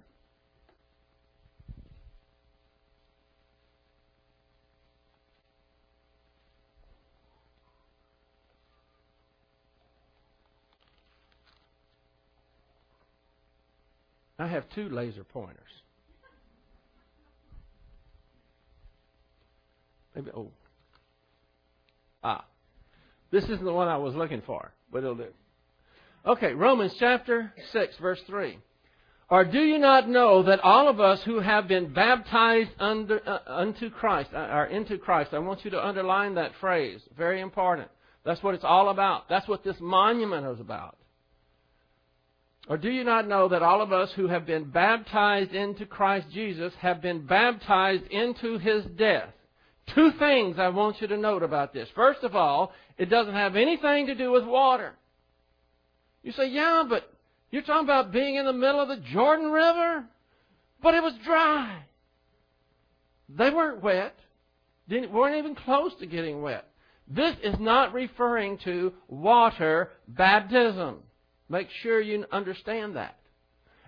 I 14.42 14.48
have 14.48 14.64
two 14.74 14.88
laser 14.88 15.22
pointers. 15.22 15.70
Maybe, 20.16 20.32
oh. 20.36 20.50
Ah. 22.24 22.44
This 23.30 23.44
isn't 23.44 23.64
the 23.64 23.72
one 23.72 23.86
I 23.86 23.98
was 23.98 24.16
looking 24.16 24.42
for, 24.44 24.72
but 24.90 24.98
it'll 24.98 25.14
do. 25.14 25.28
Okay, 26.26 26.54
Romans 26.54 26.92
chapter 26.98 27.52
6, 27.70 27.96
verse 27.98 28.20
3. 28.26 28.58
Or 29.30 29.44
do 29.44 29.60
you 29.60 29.78
not 29.78 30.08
know 30.08 30.42
that 30.42 30.58
all 30.58 30.88
of 30.88 30.98
us 30.98 31.22
who 31.22 31.38
have 31.38 31.68
been 31.68 31.92
baptized 31.92 32.72
under, 32.80 33.20
uh, 33.24 33.38
unto 33.46 33.90
Christ, 33.90 34.30
uh, 34.34 34.38
or 34.38 34.64
into 34.66 34.98
Christ, 34.98 35.32
I 35.32 35.38
want 35.38 35.64
you 35.64 35.70
to 35.70 35.86
underline 35.86 36.34
that 36.34 36.50
phrase. 36.60 37.00
Very 37.16 37.40
important. 37.40 37.88
That's 38.24 38.42
what 38.42 38.56
it's 38.56 38.64
all 38.64 38.88
about. 38.88 39.28
That's 39.28 39.46
what 39.46 39.62
this 39.62 39.76
monument 39.80 40.46
is 40.48 40.58
about. 40.58 40.96
Or 42.68 42.76
do 42.76 42.90
you 42.90 43.02
not 43.02 43.26
know 43.26 43.48
that 43.48 43.62
all 43.62 43.82
of 43.82 43.92
us 43.92 44.10
who 44.12 44.28
have 44.28 44.46
been 44.46 44.70
baptized 44.70 45.52
into 45.52 45.84
Christ 45.84 46.28
Jesus 46.32 46.72
have 46.80 47.02
been 47.02 47.26
baptized 47.26 48.04
into 48.10 48.58
his 48.58 48.84
death? 48.96 49.30
Two 49.94 50.12
things 50.12 50.58
I 50.58 50.68
want 50.68 51.00
you 51.00 51.08
to 51.08 51.16
note 51.16 51.42
about 51.42 51.74
this. 51.74 51.88
First 51.94 52.22
of 52.22 52.36
all, 52.36 52.72
it 52.98 53.10
doesn't 53.10 53.34
have 53.34 53.56
anything 53.56 54.06
to 54.06 54.14
do 54.14 54.30
with 54.30 54.44
water. 54.44 54.92
You 56.22 56.32
say, 56.32 56.48
yeah, 56.48 56.84
but 56.88 57.12
you're 57.50 57.62
talking 57.62 57.84
about 57.84 58.12
being 58.12 58.36
in 58.36 58.46
the 58.46 58.52
middle 58.52 58.80
of 58.80 58.88
the 58.88 59.04
Jordan 59.12 59.50
River? 59.50 60.04
But 60.80 60.94
it 60.94 61.02
was 61.02 61.14
dry. 61.24 61.82
They 63.28 63.50
weren't 63.50 63.82
wet. 63.82 64.14
Didn't, 64.88 65.12
weren't 65.12 65.36
even 65.36 65.56
close 65.56 65.92
to 66.00 66.06
getting 66.06 66.42
wet. 66.42 66.68
This 67.08 67.34
is 67.42 67.56
not 67.58 67.92
referring 67.92 68.58
to 68.58 68.92
water 69.08 69.90
baptism. 70.06 70.98
Make 71.52 71.68
sure 71.82 72.00
you 72.00 72.24
understand 72.32 72.96
that. 72.96 73.18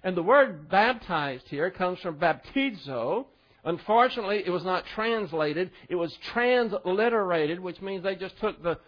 And 0.03 0.15
the 0.15 0.23
word 0.23 0.69
baptized 0.69 1.45
here 1.49 1.71
comes 1.71 1.99
from 2.01 2.17
baptizo. 2.19 3.25
Unfortunately, 3.65 4.43
it 4.45 4.51
was 4.51 4.65
not 4.65 4.85
translated. 4.95 5.71
It 5.89 5.95
was 5.95 6.15
transliterated, 6.35 7.59
which 7.59 7.81
means 7.81 8.05
they 8.05 8.17
just 8.17 8.39
took 8.39 8.63
the 8.63 8.79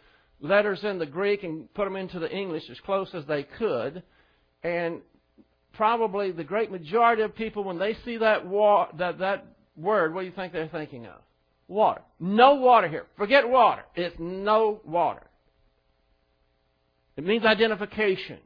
letters 0.41 0.85
in 0.85 0.99
the 0.99 1.07
Greek 1.07 1.43
and 1.43 1.73
put 1.73 1.85
them 1.85 1.97
into 1.97 2.19
the 2.19 2.31
English 2.31 2.65
as 2.71 2.79
close 2.81 3.09
as 3.15 3.25
they 3.25 3.45
could. 3.45 4.03
And 4.63 5.01
probably 5.73 6.31
the 6.33 6.45
great 6.45 6.71
majority 6.71 7.23
of 7.23 7.35
people, 7.35 7.65
when 7.65 7.79
they 7.79 7.97
see 8.05 8.19
that, 8.19 8.47
wa- 8.47 8.89
that, 8.99 9.21
that 9.21 9.47
word, 9.75 10.13
what 10.13 10.21
do 10.21 10.27
you 10.27 10.35
think 10.37 10.53
they're 10.53 10.69
thinking 10.69 11.07
of? 11.07 11.23
Water. 11.67 12.03
No 12.21 12.57
water 12.57 12.89
here. 12.89 13.07
Forget 13.17 13.49
water. 13.49 13.85
It's 13.95 14.17
no 14.19 14.83
water. 14.85 15.27
It 17.17 17.25
means 17.25 17.47
identification. 17.47 18.41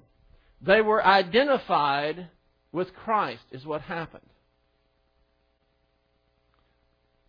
They 0.61 0.81
were 0.81 1.05
identified 1.05 2.29
with 2.73 2.95
Christ, 2.95 3.43
is 3.51 3.65
what 3.65 3.83
happened. 3.83 4.27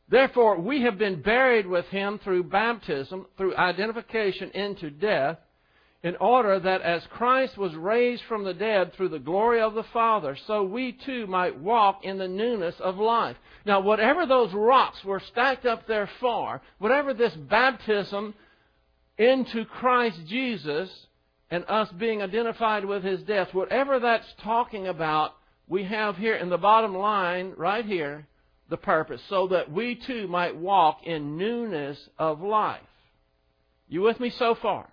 Therefore, 0.09 0.59
we 0.59 0.81
have 0.81 0.97
been 0.97 1.21
buried 1.21 1.65
with 1.65 1.85
him 1.85 2.19
through 2.19 2.43
baptism, 2.43 3.27
through 3.38 3.55
identification 3.55 4.51
into 4.51 4.89
death, 4.89 5.38
in 6.03 6.17
order 6.17 6.59
that 6.59 6.81
as 6.81 7.05
Christ 7.11 7.57
was 7.57 7.73
raised 7.75 8.23
from 8.27 8.43
the 8.43 8.53
dead 8.53 8.93
through 8.93 9.09
the 9.09 9.19
glory 9.19 9.61
of 9.61 9.73
the 9.73 9.85
Father, 9.93 10.35
so 10.47 10.63
we 10.63 10.91
too 10.91 11.27
might 11.27 11.57
walk 11.57 12.03
in 12.03 12.17
the 12.17 12.27
newness 12.27 12.75
of 12.79 12.97
life. 12.97 13.38
Now, 13.65 13.79
whatever 13.79 14.25
those 14.25 14.51
rocks 14.51 15.03
were 15.05 15.21
stacked 15.31 15.65
up 15.65 15.88
there 15.88 16.09
for, 16.19 16.61
whatever 16.79 17.13
this 17.13 17.33
baptism 17.33 18.33
into 19.17 19.63
Christ 19.65 20.19
Jesus 20.27 20.89
and 21.51 21.65
us 21.67 21.89
being 22.00 22.22
identified 22.22 22.86
with 22.86 23.03
his 23.03 23.22
death, 23.24 23.53
whatever 23.53 24.00
that's 24.00 24.34
talking 24.41 24.88
about, 24.88 25.34
we 25.67 25.84
have 25.84 26.15
here 26.15 26.36
in 26.36 26.50
the 26.50 26.58
bottom 26.58 26.96
line, 26.96 27.53
right 27.58 27.86
here, 27.86 28.25
the 28.70 28.77
purpose, 28.77 29.22
so 29.29 29.50
that 29.50 29.70
we 29.70 29.96
too 29.96 30.27
might 30.29 30.55
walk 30.55 31.01
in 31.05 31.38
newness 31.38 32.00
of 32.17 32.41
life. 32.41 32.79
You 33.89 34.01
with 34.01 34.20
me 34.22 34.29
so 34.29 34.55
far? 34.55 34.88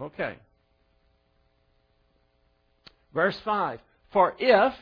Okay. 0.00 0.36
Verse 3.12 3.36
5. 3.44 3.80
For 4.12 4.34
if, 4.38 4.72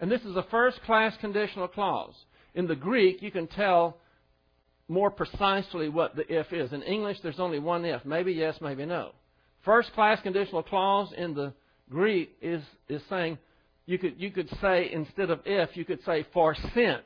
and 0.00 0.10
this 0.10 0.20
is 0.22 0.36
a 0.36 0.46
first 0.50 0.82
class 0.82 1.16
conditional 1.18 1.68
clause. 1.68 2.14
In 2.54 2.66
the 2.66 2.76
Greek, 2.76 3.22
you 3.22 3.30
can 3.30 3.46
tell 3.46 3.96
more 4.86 5.10
precisely 5.10 5.88
what 5.88 6.14
the 6.14 6.30
if 6.30 6.52
is. 6.52 6.74
In 6.74 6.82
English, 6.82 7.20
there's 7.22 7.40
only 7.40 7.58
one 7.58 7.86
if. 7.86 8.04
Maybe 8.04 8.32
yes, 8.32 8.56
maybe 8.60 8.84
no. 8.84 9.12
First 9.66 9.92
class 9.94 10.20
conditional 10.22 10.62
clause 10.62 11.12
in 11.18 11.34
the 11.34 11.52
Greek 11.90 12.30
is, 12.40 12.62
is 12.88 13.02
saying, 13.10 13.36
you 13.84 13.98
could, 13.98 14.14
you 14.16 14.30
could 14.30 14.48
say, 14.60 14.90
instead 14.92 15.28
of 15.28 15.40
if, 15.44 15.76
you 15.76 15.84
could 15.84 16.04
say 16.04 16.24
for 16.32 16.54
since. 16.72 17.02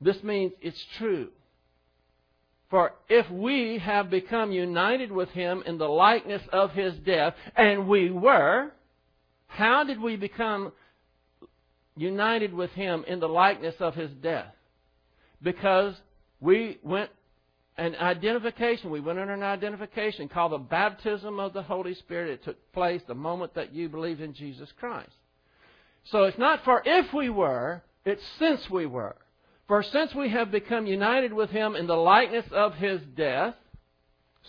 This 0.00 0.22
means 0.22 0.52
it's 0.62 0.82
true. 0.96 1.28
For 2.70 2.92
if 3.08 3.28
we 3.30 3.78
have 3.78 4.10
become 4.10 4.52
united 4.52 5.10
with 5.10 5.28
him 5.30 5.64
in 5.66 5.76
the 5.76 5.88
likeness 5.88 6.42
of 6.52 6.70
his 6.70 6.94
death, 6.98 7.34
and 7.56 7.88
we 7.88 8.10
were, 8.10 8.70
how 9.48 9.82
did 9.82 10.00
we 10.00 10.14
become 10.14 10.72
united 11.96 12.54
with 12.54 12.70
him 12.70 13.04
in 13.08 13.18
the 13.18 13.28
likeness 13.28 13.74
of 13.80 13.96
his 13.96 14.10
death? 14.22 14.54
Because 15.42 15.94
we 16.40 16.78
went 16.84 17.10
an 17.76 17.96
identification. 17.96 18.90
We 18.90 19.00
went 19.00 19.18
under 19.18 19.34
an 19.34 19.42
identification 19.42 20.28
called 20.28 20.52
the 20.52 20.58
baptism 20.58 21.40
of 21.40 21.52
the 21.52 21.62
Holy 21.62 21.94
Spirit. 21.94 22.30
It 22.30 22.44
took 22.44 22.72
place 22.72 23.02
the 23.06 23.14
moment 23.14 23.54
that 23.54 23.74
you 23.74 23.88
believed 23.88 24.20
in 24.20 24.34
Jesus 24.34 24.68
Christ. 24.78 25.10
So 26.04 26.24
it's 26.24 26.38
not 26.38 26.64
for 26.64 26.82
if 26.84 27.12
we 27.12 27.30
were, 27.30 27.82
it's 28.04 28.22
since 28.38 28.68
we 28.70 28.86
were. 28.86 29.16
For 29.66 29.82
since 29.82 30.14
we 30.14 30.28
have 30.28 30.50
become 30.50 30.86
united 30.86 31.32
with 31.32 31.50
him 31.50 31.74
in 31.74 31.86
the 31.86 31.96
likeness 31.96 32.44
of 32.52 32.74
his 32.74 33.00
death, 33.16 33.54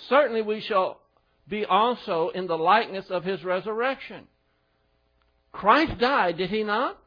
certainly 0.10 0.42
we 0.42 0.60
shall 0.60 1.00
be 1.48 1.64
also 1.64 2.30
in 2.30 2.48
the 2.48 2.58
likeness 2.58 3.06
of 3.10 3.24
his 3.24 3.44
resurrection. 3.44 4.28
Christ 5.52 5.98
died, 6.00 6.38
did 6.38 6.50
he 6.50 6.64
not? 6.64 6.98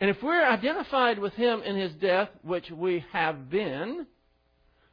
And 0.00 0.08
if 0.08 0.22
we're 0.22 0.44
identified 0.44 1.18
with 1.18 1.34
him 1.34 1.62
in 1.62 1.76
his 1.76 1.92
death, 1.94 2.30
which 2.42 2.70
we 2.70 3.04
have 3.12 3.50
been, 3.50 4.06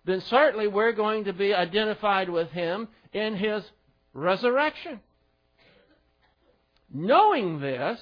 then 0.05 0.21
certainly 0.29 0.67
we're 0.67 0.91
going 0.91 1.25
to 1.25 1.33
be 1.33 1.53
identified 1.53 2.29
with 2.29 2.49
him 2.49 2.87
in 3.13 3.35
his 3.35 3.63
resurrection. 4.13 4.99
Knowing 6.93 7.59
this, 7.59 7.99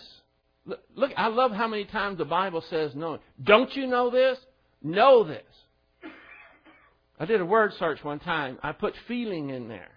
look, 0.95 1.12
I 1.17 1.27
love 1.27 1.51
how 1.51 1.67
many 1.67 1.86
times 1.86 2.17
the 2.17 2.25
Bible 2.25 2.62
says 2.69 2.93
knowing. 2.93 3.19
Don't 3.41 3.74
you 3.75 3.88
know 3.88 4.10
this? 4.10 4.38
Know 4.81 5.24
this. 5.24 5.43
I 7.19 7.25
did 7.25 7.41
a 7.41 7.45
word 7.45 7.74
search 7.79 8.03
one 8.03 8.19
time. 8.19 8.57
I 8.62 8.74
put 8.74 8.93
feeling 9.07 9.49
in 9.49 9.67
there. 9.67 9.91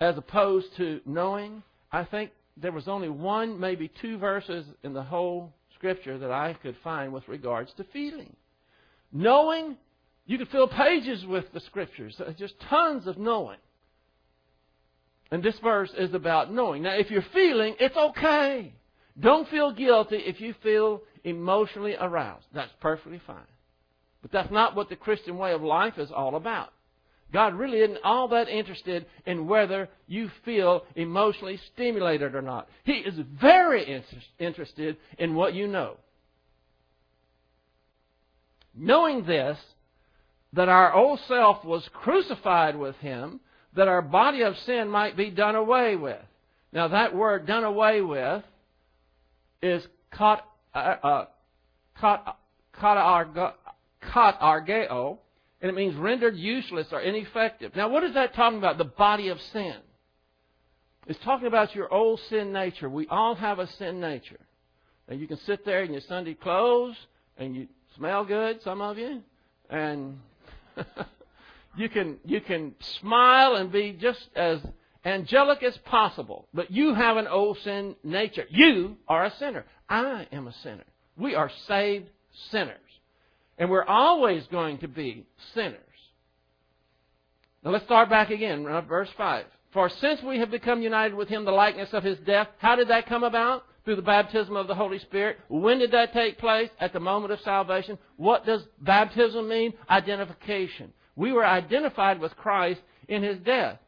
As 0.00 0.18
opposed 0.18 0.76
to 0.76 1.00
knowing, 1.06 1.62
I 1.92 2.04
think 2.04 2.32
there 2.56 2.72
was 2.72 2.88
only 2.88 3.08
one, 3.08 3.60
maybe 3.60 3.90
two 4.00 4.18
verses 4.18 4.66
in 4.82 4.92
the 4.92 5.02
whole 5.02 5.52
scripture 5.74 6.18
that 6.18 6.32
I 6.32 6.54
could 6.54 6.76
find 6.82 7.12
with 7.12 7.28
regards 7.28 7.72
to 7.74 7.84
feeling. 7.92 8.34
Knowing, 9.12 9.76
you 10.26 10.38
could 10.38 10.48
fill 10.48 10.68
pages 10.68 11.24
with 11.26 11.52
the 11.52 11.60
scriptures. 11.60 12.20
Just 12.38 12.54
tons 12.68 13.06
of 13.06 13.18
knowing. 13.18 13.58
And 15.30 15.42
this 15.42 15.58
verse 15.62 15.92
is 15.96 16.14
about 16.14 16.52
knowing. 16.52 16.82
Now, 16.82 16.94
if 16.94 17.10
you're 17.10 17.24
feeling, 17.32 17.74
it's 17.80 17.96
okay. 17.96 18.72
Don't 19.18 19.48
feel 19.48 19.72
guilty 19.72 20.16
if 20.16 20.40
you 20.40 20.54
feel 20.62 21.02
emotionally 21.24 21.96
aroused. 21.98 22.46
That's 22.54 22.72
perfectly 22.80 23.20
fine. 23.26 23.38
But 24.22 24.32
that's 24.32 24.50
not 24.50 24.74
what 24.74 24.88
the 24.88 24.96
Christian 24.96 25.36
way 25.36 25.52
of 25.52 25.62
life 25.62 25.98
is 25.98 26.10
all 26.10 26.36
about. 26.36 26.72
God 27.32 27.54
really 27.54 27.78
isn't 27.78 27.98
all 28.04 28.28
that 28.28 28.48
interested 28.48 29.06
in 29.26 29.46
whether 29.46 29.88
you 30.06 30.30
feel 30.44 30.84
emotionally 30.94 31.58
stimulated 31.74 32.34
or 32.34 32.42
not. 32.42 32.68
He 32.84 32.92
is 32.92 33.14
very 33.40 34.02
interested 34.38 34.96
in 35.18 35.34
what 35.34 35.52
you 35.54 35.66
know. 35.66 35.96
Knowing 38.74 39.24
this, 39.24 39.58
that 40.54 40.68
our 40.68 40.94
old 40.94 41.20
self 41.26 41.64
was 41.64 41.88
crucified 41.92 42.76
with 42.76 42.96
him, 42.96 43.40
that 43.74 43.88
our 43.88 44.02
body 44.02 44.42
of 44.42 44.56
sin 44.58 44.88
might 44.88 45.16
be 45.16 45.30
done 45.30 45.56
away 45.56 45.96
with. 45.96 46.20
Now, 46.72 46.88
that 46.88 47.14
word 47.14 47.46
done 47.46 47.64
away 47.64 48.00
with 48.00 48.42
is 49.62 49.86
kat, 50.12 50.44
uh, 50.74 50.78
uh, 50.78 51.26
and 55.60 55.70
it 55.70 55.74
means 55.74 55.96
rendered 55.96 56.36
useless 56.36 56.86
or 56.92 57.00
ineffective. 57.00 57.74
Now, 57.74 57.88
what 57.88 58.04
is 58.04 58.14
that 58.14 58.34
talking 58.34 58.58
about? 58.58 58.78
The 58.78 58.84
body 58.84 59.28
of 59.28 59.40
sin. 59.52 59.76
It's 61.06 61.18
talking 61.24 61.46
about 61.46 61.74
your 61.74 61.92
old 61.92 62.20
sin 62.28 62.52
nature. 62.52 62.88
We 62.88 63.06
all 63.08 63.34
have 63.34 63.58
a 63.58 63.66
sin 63.66 64.00
nature. 64.00 64.40
And 65.08 65.20
you 65.20 65.26
can 65.26 65.38
sit 65.46 65.64
there 65.64 65.82
in 65.82 65.92
your 65.92 66.00
Sunday 66.02 66.34
clothes 66.34 66.96
and 67.36 67.54
you 67.54 67.68
smell 67.96 68.24
good, 68.24 68.62
some 68.62 68.80
of 68.80 68.98
you, 68.98 69.22
and 69.68 70.18
you 71.76 71.88
can 71.88 72.18
you 72.24 72.40
can 72.40 72.74
smile 73.00 73.54
and 73.54 73.70
be 73.70 73.92
just 73.92 74.28
as 74.34 74.60
angelic 75.04 75.62
as 75.62 75.76
possible. 75.78 76.48
But 76.54 76.70
you 76.70 76.94
have 76.94 77.16
an 77.16 77.26
old 77.26 77.58
sin 77.58 77.96
nature. 78.02 78.46
You 78.48 78.96
are 79.08 79.24
a 79.24 79.36
sinner. 79.36 79.64
I 79.88 80.26
am 80.32 80.46
a 80.46 80.54
sinner. 80.62 80.84
We 81.16 81.34
are 81.34 81.50
saved 81.68 82.06
sinners. 82.50 82.78
And 83.58 83.70
we're 83.70 83.84
always 83.84 84.46
going 84.48 84.78
to 84.78 84.88
be 84.88 85.26
sinners. 85.54 85.78
Now 87.62 87.70
let's 87.70 87.84
start 87.84 88.10
back 88.10 88.30
again, 88.30 88.66
uh, 88.66 88.80
verse 88.82 89.08
5. 89.16 89.46
For 89.72 89.88
since 89.88 90.22
we 90.22 90.38
have 90.38 90.50
become 90.50 90.82
united 90.82 91.14
with 91.14 91.28
him 91.28 91.44
the 91.44 91.50
likeness 91.50 91.92
of 91.92 92.04
his 92.04 92.18
death, 92.20 92.48
how 92.58 92.76
did 92.76 92.88
that 92.88 93.06
come 93.06 93.24
about? 93.24 93.64
Through 93.84 93.96
the 93.96 94.02
baptism 94.02 94.56
of 94.56 94.66
the 94.66 94.74
Holy 94.74 94.98
Spirit. 94.98 95.38
When 95.48 95.78
did 95.78 95.92
that 95.92 96.12
take 96.12 96.38
place? 96.38 96.70
At 96.80 96.92
the 96.92 97.00
moment 97.00 97.32
of 97.32 97.40
salvation. 97.40 97.98
What 98.16 98.46
does 98.46 98.62
baptism 98.80 99.48
mean? 99.48 99.74
Identification. 99.90 100.92
We 101.16 101.32
were 101.32 101.44
identified 101.44 102.20
with 102.20 102.36
Christ 102.36 102.80
in 103.08 103.22
his 103.22 103.38
death. 103.38 103.78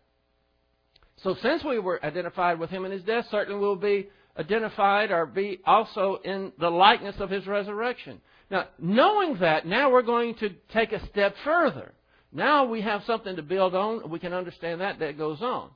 So 1.22 1.34
since 1.42 1.64
we 1.64 1.78
were 1.78 2.04
identified 2.04 2.58
with 2.58 2.70
him 2.70 2.84
in 2.84 2.92
his 2.92 3.02
death, 3.02 3.26
certainly 3.30 3.58
we'll 3.58 3.76
be 3.76 4.08
identified 4.38 5.10
or 5.10 5.24
be 5.24 5.60
also 5.64 6.20
in 6.24 6.52
the 6.60 6.70
likeness 6.70 7.16
of 7.18 7.30
his 7.30 7.46
resurrection. 7.46 8.20
Now, 8.50 8.68
knowing 8.78 9.38
that, 9.38 9.66
now 9.66 9.90
we're 9.90 10.02
going 10.02 10.34
to 10.36 10.50
take 10.72 10.92
a 10.92 11.04
step 11.08 11.34
further. 11.42 11.92
Now 12.32 12.66
we 12.66 12.82
have 12.82 13.02
something 13.06 13.36
to 13.36 13.42
build 13.42 13.74
on. 13.74 14.10
We 14.10 14.18
can 14.18 14.34
understand 14.34 14.82
that 14.82 14.98
that 14.98 15.16
goes 15.16 15.40
on. 15.40 15.70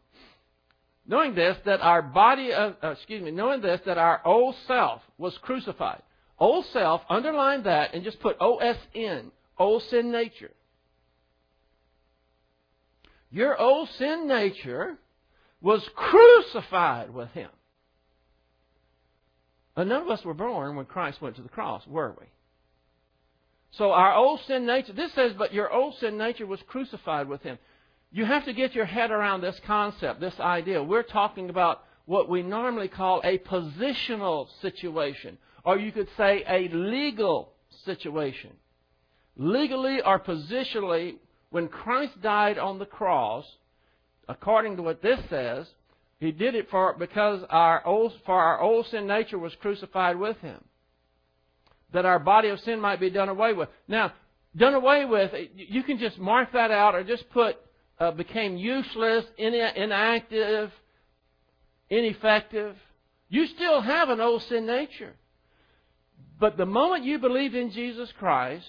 Knowing 1.06 1.34
this, 1.34 1.56
that 1.64 1.80
our 1.80 2.02
body 2.02 2.52
of, 2.52 2.76
uh, 2.82 2.90
excuse 2.90 3.22
me, 3.22 3.30
knowing 3.30 3.60
this, 3.60 3.80
that 3.86 3.98
our 3.98 4.20
old 4.24 4.54
self 4.66 5.02
was 5.18 5.36
crucified. 5.38 6.02
Old 6.38 6.64
self, 6.66 7.02
underline 7.08 7.64
that 7.64 7.94
and 7.94 8.04
just 8.04 8.20
put 8.20 8.36
O-S-N, 8.40 9.30
old 9.58 9.82
sin 9.84 10.10
nature. 10.12 10.52
Your 13.30 13.60
old 13.60 13.88
sin 13.98 14.26
nature 14.26 14.96
was 15.60 15.86
crucified 15.94 17.10
with 17.10 17.30
him. 17.30 17.50
And 19.76 19.88
none 19.88 20.02
of 20.02 20.10
us 20.10 20.24
were 20.24 20.34
born 20.34 20.76
when 20.76 20.86
Christ 20.86 21.22
went 21.22 21.36
to 21.36 21.42
the 21.42 21.48
cross, 21.48 21.86
were 21.86 22.14
we? 22.18 22.26
So 23.72 23.92
our 23.92 24.14
old 24.14 24.40
sin 24.46 24.66
nature, 24.66 24.92
this 24.92 25.12
says, 25.14 25.32
but 25.38 25.54
your 25.54 25.72
old 25.72 25.94
sin 25.98 26.18
nature 26.18 26.46
was 26.46 26.60
crucified 26.66 27.28
with 27.28 27.42
him. 27.42 27.58
You 28.12 28.24
have 28.24 28.44
to 28.46 28.52
get 28.52 28.74
your 28.74 28.86
head 28.86 29.10
around 29.10 29.40
this 29.40 29.60
concept, 29.66 30.20
this 30.20 30.38
idea. 30.40 30.82
We're 30.82 31.02
talking 31.02 31.48
about 31.48 31.84
what 32.06 32.28
we 32.28 32.42
normally 32.42 32.88
call 32.88 33.20
a 33.22 33.38
positional 33.38 34.48
situation, 34.60 35.38
or 35.64 35.78
you 35.78 35.92
could 35.92 36.08
say 36.16 36.44
a 36.48 36.68
legal 36.68 37.52
situation. 37.84 38.50
Legally 39.36 40.02
or 40.02 40.18
positionally, 40.18 41.16
when 41.50 41.68
Christ 41.68 42.20
died 42.20 42.58
on 42.58 42.78
the 42.78 42.86
cross, 42.86 43.46
according 44.28 44.76
to 44.76 44.82
what 44.82 45.02
this 45.02 45.20
says, 45.28 45.66
he 46.18 46.32
did 46.32 46.54
it 46.54 46.68
for 46.70 46.94
because 46.94 47.42
our 47.48 47.86
old, 47.86 48.12
for 48.26 48.38
our 48.38 48.60
old 48.60 48.86
sin 48.86 49.06
nature 49.06 49.38
was 49.38 49.54
crucified 49.56 50.18
with 50.18 50.36
him 50.38 50.62
that 51.92 52.04
our 52.04 52.18
body 52.18 52.48
of 52.48 52.60
sin 52.60 52.80
might 52.80 53.00
be 53.00 53.10
done 53.10 53.28
away 53.28 53.52
with. 53.52 53.68
Now, 53.88 54.12
done 54.56 54.74
away 54.74 55.04
with, 55.04 55.32
you 55.54 55.82
can 55.82 55.98
just 55.98 56.18
mark 56.18 56.52
that 56.52 56.70
out 56.70 56.94
or 56.94 57.04
just 57.04 57.28
put 57.30 57.56
uh, 58.00 58.10
became 58.12 58.56
useless, 58.56 59.26
inactive, 59.36 60.72
ineffective. 61.90 62.74
You 63.28 63.46
still 63.46 63.80
have 63.82 64.08
an 64.08 64.20
old 64.20 64.42
sin 64.44 64.66
nature. 64.66 65.14
But 66.40 66.56
the 66.56 66.66
moment 66.66 67.04
you 67.04 67.18
believed 67.18 67.54
in 67.54 67.70
Jesus 67.70 68.10
Christ, 68.18 68.66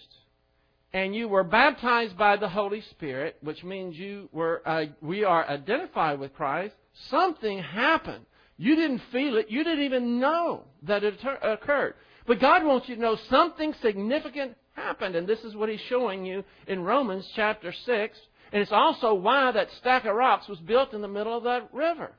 and 0.94 1.16
you 1.16 1.30
were 1.30 1.46
baptized 1.46 2.18
by 2.18 2.36
the 2.36 2.50
Holy 2.50 2.82
Spirit, 2.92 3.38
which 3.42 3.64
means 3.64 3.98
you 3.98 4.28
were, 4.34 4.62
uh, 4.66 4.86
we 5.02 5.24
are 5.24 5.48
identified 5.48 6.20
with 6.20 6.34
Christ, 6.34 6.76
something 7.10 7.60
happened. 7.60 8.26
You 8.58 8.76
didn't 8.76 9.02
feel 9.12 9.38
it. 9.38 9.50
You 9.50 9.64
didn't 9.64 9.86
even 9.86 10.20
know 10.20 10.66
that 10.84 11.04
it 11.04 11.16
occurred. 11.42 11.96
But 12.28 12.42
God 12.42 12.66
wants 12.66 12.90
you 12.90 12.96
to 12.96 13.02
know 13.02 13.18
something 13.30 13.74
significant 13.82 14.56
happened. 14.74 15.16
And 15.16 15.26
this 15.26 15.40
is 15.40 15.56
what 15.56 15.70
He's 15.70 15.80
showing 15.88 16.26
you 16.26 16.44
in 16.68 16.84
Romans 16.84 17.28
chapter 17.36 17.74
6. 17.86 18.20
And 18.52 18.62
it's 18.62 18.72
also 18.72 19.14
why 19.14 19.52
that 19.52 19.70
stack 19.80 20.06
of 20.06 20.16
rocks 20.16 20.48
was 20.48 20.60
built 20.60 20.94
in 20.94 21.02
the 21.02 21.08
middle 21.08 21.36
of 21.36 21.44
that 21.44 21.74
river. 21.74 22.12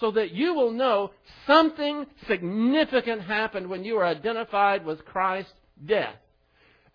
So 0.00 0.10
that 0.12 0.32
you 0.32 0.54
will 0.54 0.72
know 0.72 1.12
something 1.46 2.06
significant 2.26 3.22
happened 3.22 3.68
when 3.68 3.84
you 3.84 3.94
were 3.94 4.04
identified 4.04 4.84
with 4.84 5.04
Christ's 5.04 5.52
death. 5.84 6.16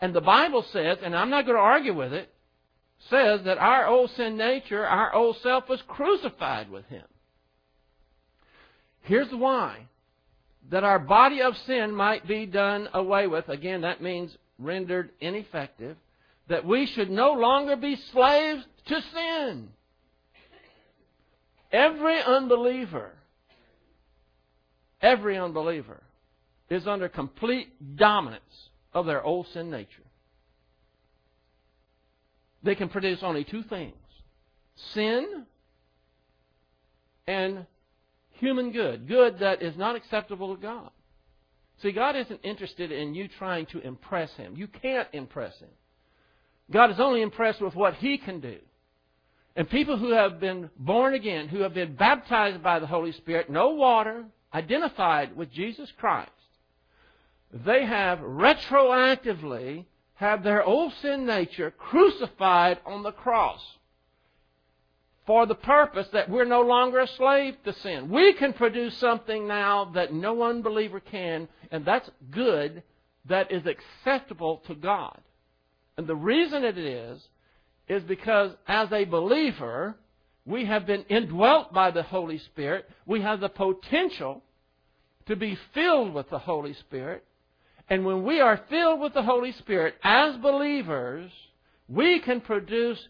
And 0.02 0.14
the 0.14 0.22
Bible 0.22 0.66
says, 0.72 0.98
and 1.04 1.16
I'm 1.16 1.30
not 1.30 1.46
going 1.46 1.58
to 1.58 1.62
argue 1.62 1.94
with 1.94 2.14
it, 2.14 2.30
says 3.10 3.42
that 3.46 3.58
our 3.58 3.88
old 3.88 4.12
sin 4.12 4.38
nature, 4.38 4.86
our 4.86 5.14
old 5.14 5.38
self 5.42 5.70
was 5.70 5.82
crucified 5.88 6.70
with 6.70 6.86
Him. 6.86 7.06
Here's 9.02 9.32
why. 9.32 9.88
That 10.72 10.84
our 10.84 11.00
body 11.00 11.42
of 11.42 11.58
sin 11.66 11.96
might 11.96 12.28
be 12.28 12.46
done 12.46 12.90
away 12.94 13.28
with. 13.28 13.50
Again, 13.50 13.82
that 13.82 14.02
means 14.02 14.36
rendered 14.58 15.12
ineffective. 15.20 15.98
That 16.50 16.66
we 16.66 16.86
should 16.88 17.10
no 17.10 17.34
longer 17.34 17.76
be 17.76 17.96
slaves 18.12 18.64
to 18.88 19.02
sin. 19.14 19.70
Every 21.72 22.22
unbeliever, 22.22 23.12
every 25.02 25.38
unbeliever 25.38 26.02
is 26.70 26.88
under 26.88 27.08
complete 27.08 27.96
dominance 27.96 28.70
of 28.94 29.06
their 29.06 29.24
old 29.24 29.48
sin 29.54 29.70
nature. 29.70 30.04
They 32.64 32.76
can 32.76 32.90
produce 32.90 33.20
only 33.22 33.44
two 33.44 33.64
things 33.64 33.96
sin 34.94 35.46
and 37.28 37.66
human 38.32 38.72
good, 38.72 39.08
good 39.08 39.40
that 39.40 39.62
is 39.62 39.78
not 39.78 39.96
acceptable 39.96 40.56
to 40.56 40.62
God. 40.62 40.90
See, 41.82 41.92
God 41.92 42.16
isn't 42.16 42.40
interested 42.44 42.92
in 42.92 43.14
you 43.14 43.28
trying 43.28 43.66
to 43.68 43.80
impress 43.80 44.32
Him. 44.34 44.56
You 44.56 44.68
can't 44.68 45.08
impress 45.14 45.58
Him. 45.60 45.70
God 46.72 46.92
is 46.92 47.00
only 47.00 47.22
impressed 47.22 47.62
with 47.62 47.76
what 47.76 47.96
He 47.96 48.18
can 48.18 48.40
do. 48.40 48.58
And 49.56 49.70
people 49.70 49.98
who 49.98 50.12
have 50.12 50.40
been 50.40 50.70
born 50.78 51.14
again, 51.14 51.48
who 51.48 51.62
have 51.62 51.74
been 51.74 51.96
baptized 51.96 52.62
by 52.62 52.80
the 52.80 52.88
Holy 52.88 53.12
Spirit, 53.12 53.50
no 53.50 53.72
water, 53.72 54.26
identified 54.54 55.36
with 55.36 55.52
Jesus 55.52 55.92
Christ, 55.98 56.32
they 57.52 57.86
have 57.86 58.20
retroactively 58.20 59.86
had 60.14 60.44
their 60.44 60.64
old 60.64 60.94
sin 61.02 61.26
nature 61.26 61.72
crucified 61.72 62.78
on 62.86 63.04
the 63.04 63.12
cross 63.12 63.62
for 65.26 65.46
the 65.46 65.56
purpose 65.56 66.08
that 66.12 66.30
we're 66.30 66.46
no 66.46 66.62
longer 66.62 67.00
a 67.00 67.08
slave 67.08 67.56
to 67.64 67.72
sin. 67.72 68.10
We 68.10 68.34
can 68.34 68.52
produce 68.54 68.98
something 68.98 69.48
now 69.48 69.92
that 69.94 70.14
no 70.14 70.44
unbeliever 70.44 71.00
can, 71.00 71.48
and 71.72 71.86
that's 71.86 72.10
good, 72.32 72.84
that 73.26 73.52
is 73.52 73.64
acceptable 73.66 74.58
to 74.68 74.76
God. 74.76 75.22
And 76.00 76.08
the 76.08 76.16
reason 76.16 76.64
it 76.64 76.78
is, 76.78 77.22
is 77.90 78.02
because 78.04 78.54
as 78.70 78.90
a 78.94 79.04
believer, 79.04 79.98
we 80.46 80.64
have 80.64 80.86
been 80.86 81.04
indwelt 81.10 81.74
by 81.74 81.92
the 81.92 82.04
Holy 82.04 82.38
Spirit. 82.38 82.90
We 83.06 83.22
have 83.22 83.42
the 83.42 83.50
potential 83.50 84.42
to 85.26 85.36
be 85.36 85.60
filled 85.74 86.14
with 86.14 86.30
the 86.30 86.40
Holy 86.40 86.74
Spirit. 86.74 87.26
And 87.90 88.06
when 88.06 88.24
we 88.24 88.40
are 88.40 88.62
filled 88.70 89.02
with 89.02 89.14
the 89.14 89.24
Holy 89.24 89.52
Spirit 89.52 89.96
as 90.02 90.38
believers, 90.38 91.32
we 91.90 92.22
can 92.22 92.40
produce 92.40 93.06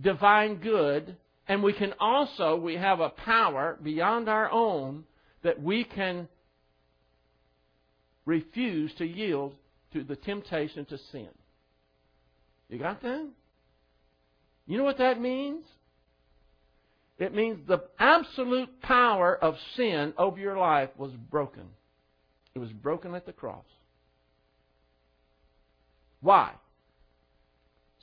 divine 0.00 0.56
good, 0.56 1.14
and 1.46 1.62
we 1.62 1.72
can 1.72 1.94
also, 2.00 2.56
we 2.56 2.74
have 2.74 2.98
a 2.98 3.10
power 3.10 3.78
beyond 3.80 4.28
our 4.28 4.50
own 4.50 5.04
that 5.44 5.62
we 5.62 5.84
can 5.84 6.26
refuse 8.26 8.92
to 8.94 9.06
yield 9.06 9.54
to 9.92 10.02
the 10.02 10.16
temptation 10.16 10.84
to 10.86 10.98
sin. 11.12 11.28
You 12.68 12.78
got 12.78 13.02
that? 13.02 13.28
You 14.66 14.76
know 14.76 14.84
what 14.84 14.98
that 14.98 15.20
means? 15.20 15.64
It 17.18 17.34
means 17.34 17.58
the 17.66 17.82
absolute 17.98 18.80
power 18.80 19.36
of 19.36 19.56
sin 19.76 20.12
over 20.16 20.38
your 20.38 20.56
life 20.56 20.90
was 20.96 21.10
broken. 21.12 21.64
It 22.54 22.58
was 22.58 22.70
broken 22.70 23.14
at 23.14 23.26
the 23.26 23.32
cross. 23.32 23.64
Why? 26.20 26.52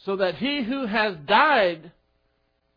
So 0.05 0.17
that 0.17 0.35
he 0.35 0.63
who 0.63 0.85
has 0.85 1.15
died, 1.25 1.91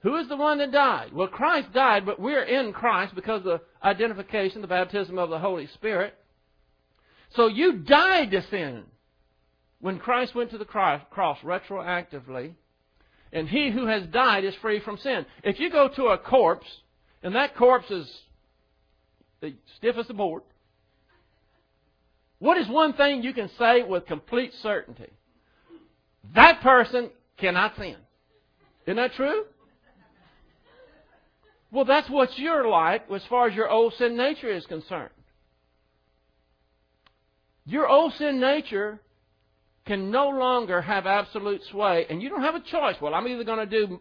who 0.00 0.16
is 0.16 0.28
the 0.28 0.36
one 0.36 0.58
that 0.58 0.70
died? 0.70 1.12
Well, 1.12 1.28
Christ 1.28 1.72
died, 1.72 2.06
but 2.06 2.20
we're 2.20 2.44
in 2.44 2.72
Christ 2.72 3.14
because 3.14 3.38
of 3.38 3.44
the 3.44 3.60
identification, 3.82 4.60
the 4.60 4.68
baptism 4.68 5.18
of 5.18 5.30
the 5.30 5.38
Holy 5.38 5.66
Spirit. 5.74 6.14
So 7.34 7.48
you 7.48 7.78
died 7.78 8.30
to 8.30 8.42
sin 8.48 8.84
when 9.80 9.98
Christ 9.98 10.34
went 10.34 10.50
to 10.50 10.58
the 10.58 10.64
cross 10.64 11.02
retroactively. 11.42 12.52
And 13.32 13.48
he 13.48 13.70
who 13.70 13.86
has 13.86 14.06
died 14.06 14.44
is 14.44 14.54
free 14.56 14.80
from 14.80 14.96
sin. 14.96 15.26
If 15.44 15.60
you 15.60 15.70
go 15.70 15.88
to 15.88 16.06
a 16.06 16.18
corpse, 16.18 16.66
and 17.22 17.34
that 17.34 17.56
corpse 17.56 17.90
is 17.90 18.10
stiff 19.76 19.96
as 19.96 20.08
a 20.08 20.14
board, 20.14 20.42
what 22.38 22.56
is 22.56 22.68
one 22.68 22.94
thing 22.94 23.22
you 23.22 23.32
can 23.34 23.50
say 23.58 23.82
with 23.82 24.06
complete 24.06 24.52
certainty? 24.62 25.10
That 26.34 26.60
person 26.62 27.10
cannot 27.36 27.76
sin. 27.76 27.96
Isn't 28.86 28.96
that 28.96 29.12
true? 29.14 29.44
Well, 31.70 31.84
that's 31.84 32.08
what 32.08 32.38
you're 32.38 32.66
like 32.66 33.10
as 33.10 33.22
far 33.28 33.48
as 33.48 33.54
your 33.54 33.68
old 33.68 33.92
sin 33.94 34.16
nature 34.16 34.50
is 34.50 34.64
concerned. 34.66 35.10
Your 37.66 37.86
old 37.86 38.14
sin 38.14 38.40
nature 38.40 39.00
can 39.88 40.10
no 40.10 40.28
longer 40.28 40.82
have 40.82 41.06
absolute 41.06 41.64
sway, 41.64 42.06
and 42.10 42.22
you 42.22 42.28
don't 42.28 42.42
have 42.42 42.54
a 42.54 42.60
choice. 42.60 42.96
Well, 43.00 43.14
I'm 43.14 43.26
either 43.26 43.42
going 43.42 43.66
to 43.66 43.86
do 43.86 44.00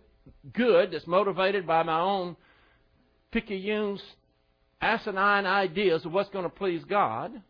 good 0.52 0.92
that's 0.92 1.08
motivated 1.08 1.66
by 1.66 1.82
my 1.84 1.98
own 2.00 2.36
picayune, 3.32 3.98
asinine 4.82 5.46
ideas 5.46 6.06
of 6.06 6.12
what's 6.12 6.30
going 6.30 6.44
to 6.44 6.50
please 6.50 6.84
God, 6.84 7.42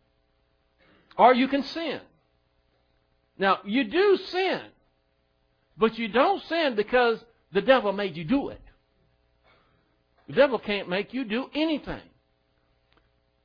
or 1.17 1.33
you 1.33 1.47
can 1.47 1.63
sin. 1.63 1.99
Now, 3.39 3.57
you 3.65 3.85
do 3.85 4.19
sin, 4.27 4.61
but 5.75 5.97
you 5.97 6.07
don't 6.07 6.41
sin 6.43 6.75
because 6.75 7.17
the 7.51 7.61
devil 7.61 7.91
made 7.91 8.15
you 8.15 8.23
do 8.23 8.49
it. 8.49 8.61
The 10.27 10.33
devil 10.33 10.59
can't 10.59 10.89
make 10.89 11.11
you 11.11 11.23
do 11.23 11.49
anything. 11.55 12.06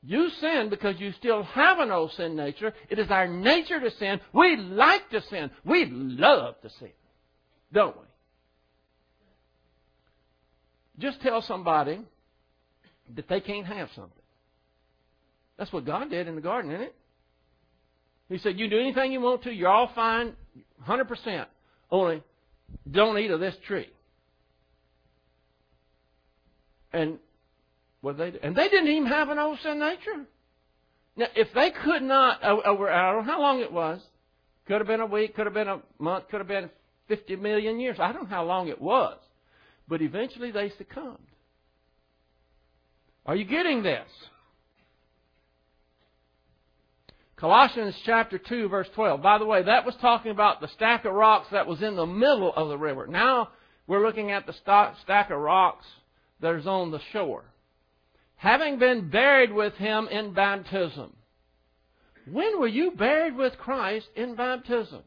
You 0.05 0.31
sin 0.41 0.69
because 0.69 0.99
you 0.99 1.13
still 1.13 1.45
have 1.45 1.79
an 1.79 1.93
old 1.93 2.13
sin 2.13 2.35
nature. 2.35 2.75
It 2.91 2.99
is 2.99 3.11
our 3.11 3.29
nature 3.29 3.79
to 3.81 3.91
sin. 3.99 4.21
We 4.33 4.57
like 4.57 5.09
to 5.11 5.23
sin. 5.23 5.51
We 5.65 5.87
love 5.87 6.61
to 6.63 6.71
sin. 6.71 6.91
Don't 7.73 7.97
we? 7.97 8.03
Just 10.99 11.21
tell 11.21 11.41
somebody 11.41 12.01
that 13.15 13.29
they 13.29 13.41
can't 13.41 13.67
have 13.67 13.91
something. 13.95 14.13
That's 15.57 15.73
what 15.73 15.85
God 15.85 16.11
did 16.11 16.27
in 16.27 16.35
the 16.35 16.41
garden, 16.41 16.73
isn't 16.73 16.87
it? 16.87 16.95
He 18.29 18.39
said, 18.39 18.59
You 18.59 18.69
do 18.69 18.79
anything 18.79 19.13
you 19.13 19.21
want 19.21 19.43
to, 19.45 19.53
you're 19.53 19.69
all 19.69 19.93
fine, 19.95 20.35
100%. 20.87 21.47
Only 21.91 22.23
don't 22.91 23.19
eat 23.19 23.31
of 23.31 23.41
this 23.41 23.55
tree. 23.67 23.89
And 26.93 27.19
what 28.03 28.19
they 28.19 28.35
and 28.43 28.55
they 28.55 28.69
didn't 28.69 28.89
even 28.89 29.07
have 29.07 29.31
an 29.31 29.39
old 29.39 29.59
sin 29.63 29.79
nature. 29.79 30.27
Now, 31.17 31.27
if 31.35 31.49
they 31.55 31.71
could 31.71 32.03
not 32.03 32.41
oh, 32.43 32.61
oh, 32.65 32.71
over 32.73 32.91
I 32.91 33.13
don't 33.13 33.27
know 33.27 33.33
how 33.33 33.41
long 33.41 33.61
it 33.61 33.73
was, 33.73 34.01
could 34.67 34.79
have 34.79 34.87
been 34.87 35.01
a 35.01 35.07
week, 35.07 35.35
could 35.35 35.47
have 35.47 35.55
been 35.55 35.69
a 35.69 35.81
month, 35.99 36.29
could 36.29 36.41
have 36.41 36.49
been 36.49 36.69
50 37.09 37.37
million 37.37 37.81
years. 37.81 37.97
I 37.99 38.13
don't 38.13 38.25
know 38.25 38.37
how 38.37 38.45
long 38.45 38.69
it 38.69 38.81
was, 38.81 39.19
but 39.89 40.03
eventually 40.03 40.51
they 40.51 40.71
succumbed. 40.77 41.19
Are 43.25 43.37
you 43.37 43.45
getting 43.45 43.83
this? 43.83 44.09
Colossians 47.37 47.95
chapter 48.05 48.39
2 48.39 48.69
verse 48.69 48.89
12. 48.95 49.23
By 49.23 49.39
the 49.39 49.45
way, 49.45 49.63
that 49.63 49.85
was 49.85 49.95
talking 50.01 50.31
about 50.31 50.61
the 50.61 50.69
stack 50.69 51.05
of 51.05 51.13
rocks 51.13 51.49
that 51.53 51.67
was 51.67 51.83
in 51.83 51.97
the 51.97 52.07
middle 52.07 52.53
of 52.55 52.69
the 52.69 52.79
river. 52.79 53.07
Now 53.07 53.51
we're 53.87 54.05
looking 54.05 54.31
at 54.33 54.47
the 54.47 54.55
stack 55.03 55.31
of 55.31 55.39
rocks 55.39 55.85
that 56.41 56.55
is 56.55 56.67
on 56.67 56.91
the 56.91 57.01
shore. 57.13 57.45
Having 58.43 58.81
been 58.81 59.09
buried 59.09 59.53
with 59.53 59.75
him 59.75 60.09
in 60.09 60.35
baptism. 60.35 61.13
When 62.29 62.59
were 62.59 62.67
you 62.67 62.91
buried 62.91 63.37
with 63.37 63.57
Christ 63.57 64.09
in 64.17 64.35
baptism? 64.35 65.03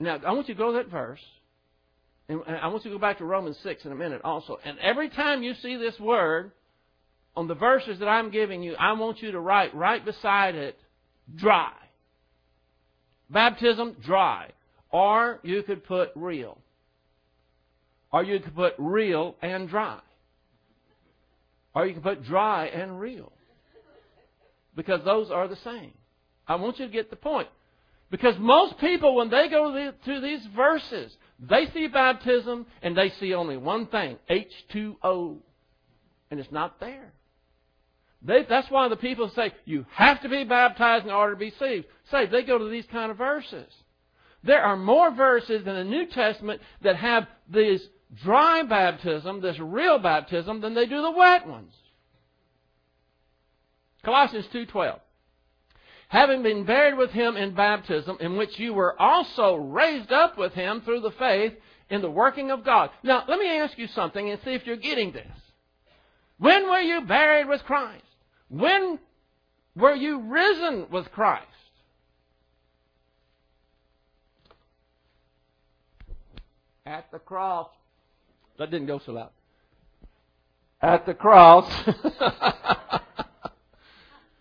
Now, 0.00 0.18
I 0.26 0.32
want 0.32 0.48
you 0.48 0.54
to 0.54 0.58
go 0.58 0.72
to 0.72 0.78
that 0.78 0.90
verse. 0.90 1.20
And 2.28 2.42
I 2.44 2.66
want 2.66 2.84
you 2.84 2.90
to 2.90 2.96
go 2.96 3.00
back 3.00 3.18
to 3.18 3.24
Romans 3.24 3.56
6 3.62 3.84
in 3.84 3.92
a 3.92 3.94
minute 3.94 4.22
also. 4.24 4.58
And 4.64 4.80
every 4.80 5.08
time 5.10 5.44
you 5.44 5.54
see 5.62 5.76
this 5.76 5.94
word, 6.00 6.50
on 7.36 7.46
the 7.46 7.54
verses 7.54 8.00
that 8.00 8.08
I'm 8.08 8.32
giving 8.32 8.60
you, 8.60 8.74
I 8.74 8.92
want 8.94 9.22
you 9.22 9.30
to 9.30 9.38
write 9.38 9.72
right 9.72 10.04
beside 10.04 10.56
it, 10.56 10.76
dry. 11.36 11.70
baptism, 13.28 13.94
dry. 14.04 14.48
Or 14.90 15.38
you 15.44 15.62
could 15.62 15.84
put 15.84 16.10
real. 16.16 16.58
Or 18.12 18.24
you 18.24 18.40
could 18.40 18.56
put 18.56 18.74
real 18.76 19.36
and 19.40 19.68
dry. 19.68 20.00
Or 21.74 21.86
you 21.86 21.94
can 21.94 22.02
put 22.02 22.24
dry 22.24 22.66
and 22.66 23.00
real. 23.00 23.32
Because 24.74 25.04
those 25.04 25.30
are 25.30 25.48
the 25.48 25.56
same. 25.56 25.92
I 26.46 26.56
want 26.56 26.78
you 26.78 26.86
to 26.86 26.92
get 26.92 27.10
the 27.10 27.16
point. 27.16 27.48
Because 28.10 28.34
most 28.38 28.78
people, 28.78 29.14
when 29.14 29.30
they 29.30 29.48
go 29.48 29.92
to 30.04 30.20
these 30.20 30.44
verses, 30.54 31.12
they 31.38 31.66
see 31.72 31.86
baptism 31.86 32.66
and 32.82 32.96
they 32.96 33.10
see 33.20 33.34
only 33.34 33.56
one 33.56 33.86
thing 33.86 34.16
H2O. 34.28 35.36
And 36.30 36.40
it's 36.40 36.52
not 36.52 36.80
there. 36.80 37.12
They, 38.22 38.44
that's 38.48 38.70
why 38.70 38.88
the 38.88 38.96
people 38.96 39.30
say 39.34 39.52
you 39.64 39.86
have 39.92 40.20
to 40.22 40.28
be 40.28 40.44
baptized 40.44 41.06
in 41.06 41.12
order 41.12 41.34
to 41.34 41.38
be 41.38 41.52
saved. 41.58 41.86
Saved. 42.10 42.32
They 42.32 42.42
go 42.42 42.58
to 42.58 42.68
these 42.68 42.84
kind 42.92 43.10
of 43.10 43.16
verses. 43.16 43.72
There 44.42 44.62
are 44.62 44.76
more 44.76 45.10
verses 45.14 45.66
in 45.66 45.74
the 45.74 45.84
New 45.84 46.06
Testament 46.06 46.60
that 46.82 46.96
have 46.96 47.26
this 47.48 47.80
dry 48.14 48.62
baptism, 48.62 49.40
this 49.40 49.58
real 49.58 49.98
baptism, 49.98 50.60
than 50.60 50.74
they 50.74 50.86
do 50.86 51.02
the 51.02 51.10
wet 51.10 51.46
ones. 51.46 51.74
Colossians 54.02 54.46
2:12. 54.48 55.00
Having 56.08 56.42
been 56.42 56.64
buried 56.64 56.96
with 56.96 57.12
him 57.12 57.36
in 57.36 57.54
baptism, 57.54 58.16
in 58.20 58.36
which 58.36 58.58
you 58.58 58.74
were 58.74 59.00
also 59.00 59.54
raised 59.54 60.10
up 60.10 60.36
with 60.36 60.52
him 60.54 60.80
through 60.80 61.00
the 61.00 61.12
faith 61.12 61.54
in 61.88 62.00
the 62.00 62.10
working 62.10 62.50
of 62.50 62.64
God. 62.64 62.90
Now, 63.02 63.24
let 63.28 63.38
me 63.38 63.48
ask 63.58 63.78
you 63.78 63.86
something 63.88 64.28
and 64.28 64.40
see 64.42 64.54
if 64.54 64.66
you're 64.66 64.76
getting 64.76 65.12
this. 65.12 65.36
When 66.38 66.68
were 66.68 66.80
you 66.80 67.02
buried 67.02 67.48
with 67.48 67.62
Christ? 67.64 68.04
When 68.48 68.98
were 69.76 69.94
you 69.94 70.20
risen 70.20 70.88
with 70.90 71.12
Christ? 71.12 71.46
At 76.86 77.10
the 77.12 77.18
cross. 77.18 77.68
That 78.60 78.70
didn't 78.70 78.86
go 78.86 79.00
so 79.04 79.12
loud. 79.12 79.30
At 80.80 81.06
the 81.06 81.14
cross. 81.14 81.68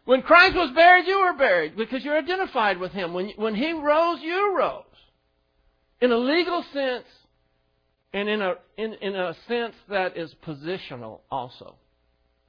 when 0.06 0.22
Christ 0.22 0.56
was 0.56 0.72
buried, 0.76 1.08
you 1.08 1.20
were 1.20 1.34
buried 1.34 1.76
because 1.76 2.04
you're 2.04 2.18
identified 2.18 2.78
with 2.78 2.92
Him. 2.92 3.14
When, 3.14 3.30
when 3.38 3.56
He 3.56 3.72
rose, 3.74 4.20
you 4.22 4.56
rose. 4.56 4.84
In 6.02 6.12
a 6.12 6.18
legal 6.18 6.64
sense, 6.72 7.06
and 8.14 8.30
in 8.30 8.42
a, 8.42 8.56
in, 8.78 8.94
in 8.96 9.16
a 9.16 9.36
sense 9.48 9.76
that 9.90 10.16
is 10.16 10.36
positional 10.46 11.22
also. 11.32 11.76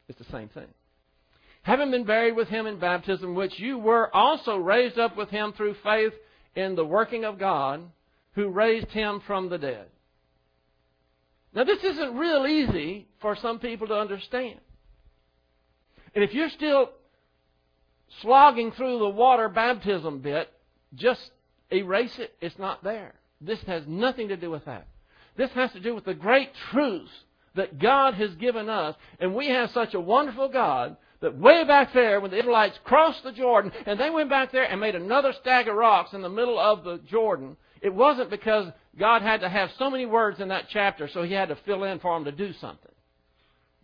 It's 0.09 0.19
the 0.19 0.31
same 0.31 0.49
thing 0.49 0.67
having 1.63 1.91
been 1.91 2.05
buried 2.05 2.37
with 2.37 2.49
him 2.49 2.67
in 2.67 2.79
baptism, 2.79 3.35
which 3.35 3.59
you 3.59 3.79
were 3.79 4.15
also 4.15 4.57
raised 4.57 4.99
up 4.99 5.17
with 5.17 5.29
him 5.29 5.53
through 5.53 5.75
faith 5.83 6.13
in 6.55 6.75
the 6.75 6.85
working 6.85 7.25
of 7.25 7.39
God, 7.39 7.83
who 8.35 8.49
raised 8.49 8.89
him 8.89 9.21
from 9.27 9.49
the 9.49 9.59
dead. 9.59 9.87
Now, 11.55 11.65
this 11.65 11.83
isn't 11.83 12.17
real 12.17 12.47
easy 12.47 13.09
for 13.21 13.35
some 13.37 13.59
people 13.59 13.89
to 13.89 13.95
understand. 13.95 14.61
And 16.15 16.23
if 16.23 16.33
you're 16.33 16.51
still 16.51 16.91
slogging 18.23 18.73
through 18.73 18.99
the 18.99 19.09
water 19.09 19.49
baptism 19.49 20.21
bit, 20.21 20.49
just 20.95 21.31
erase 21.71 22.19
it. 22.19 22.35
It's 22.41 22.59
not 22.59 22.85
there. 22.85 23.15
This 23.41 23.61
has 23.63 23.85
nothing 23.87 24.29
to 24.29 24.37
do 24.37 24.51
with 24.51 24.65
that. 24.67 24.87
This 25.37 25.51
has 25.53 25.73
to 25.73 25.81
do 25.81 25.95
with 25.95 26.05
the 26.05 26.15
great 26.15 26.51
truths 26.71 27.11
that 27.55 27.79
God 27.79 28.15
has 28.15 28.35
given 28.35 28.69
us. 28.69 28.95
And 29.19 29.35
we 29.35 29.49
have 29.49 29.71
such 29.71 29.95
a 29.95 30.01
wonderful 30.01 30.49
God 30.49 30.97
that 31.21 31.37
way 31.37 31.65
back 31.65 31.93
there, 31.93 32.21
when 32.21 32.31
the 32.31 32.39
Israelites 32.39 32.79
crossed 32.85 33.23
the 33.23 33.33
Jordan, 33.33 33.73
and 33.87 34.01
they 34.01 34.09
went 34.09 34.31
back 34.31 34.53
there 34.53 34.65
and 34.65 34.81
made 34.81 34.95
another 34.95 35.35
stag 35.41 35.69
of 35.69 35.77
rocks 35.77 36.15
in 36.15 36.23
the 36.23 36.29
middle 36.29 36.59
of 36.59 36.83
the 36.83 36.99
Jordan, 37.11 37.57
it 37.81 37.95
wasn't 37.95 38.31
because 38.31 38.67
God 38.99 39.23
had 39.23 39.41
to 39.41 39.49
have 39.49 39.71
so 39.79 39.91
many 39.91 40.07
words 40.07 40.41
in 40.41 40.49
that 40.49 40.67
chapter, 40.71 41.09
so 41.09 41.23
he 41.23 41.33
had 41.33 41.49
to 41.49 41.59
fill 41.65 41.85
in 41.85 41.99
for 42.01 42.15
them 42.15 42.25
to 42.25 42.33
do 42.33 42.53
something. 42.61 42.93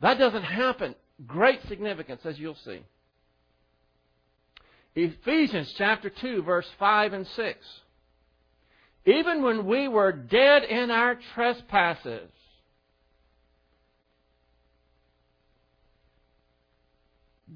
That 0.02 0.18
doesn't 0.18 0.42
happen. 0.42 0.94
Great 1.26 1.61
significance, 1.68 2.20
as 2.24 2.38
you'll 2.38 2.59
see. 2.64 2.80
Ephesians 4.94 5.74
chapter 5.76 6.11
2, 6.11 6.42
verse 6.42 6.66
5 6.78 7.12
and 7.12 7.26
6. 7.26 7.59
Even 9.06 9.42
when 9.42 9.66
we 9.66 9.88
were 9.88 10.12
dead 10.12 10.64
in 10.64 10.90
our 10.90 11.18
trespasses, 11.35 12.30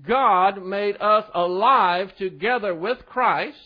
God 0.07 0.65
made 0.65 0.97
us 1.01 1.25
alive 1.35 2.15
together 2.17 2.75
with 2.75 3.05
Christ. 3.07 3.57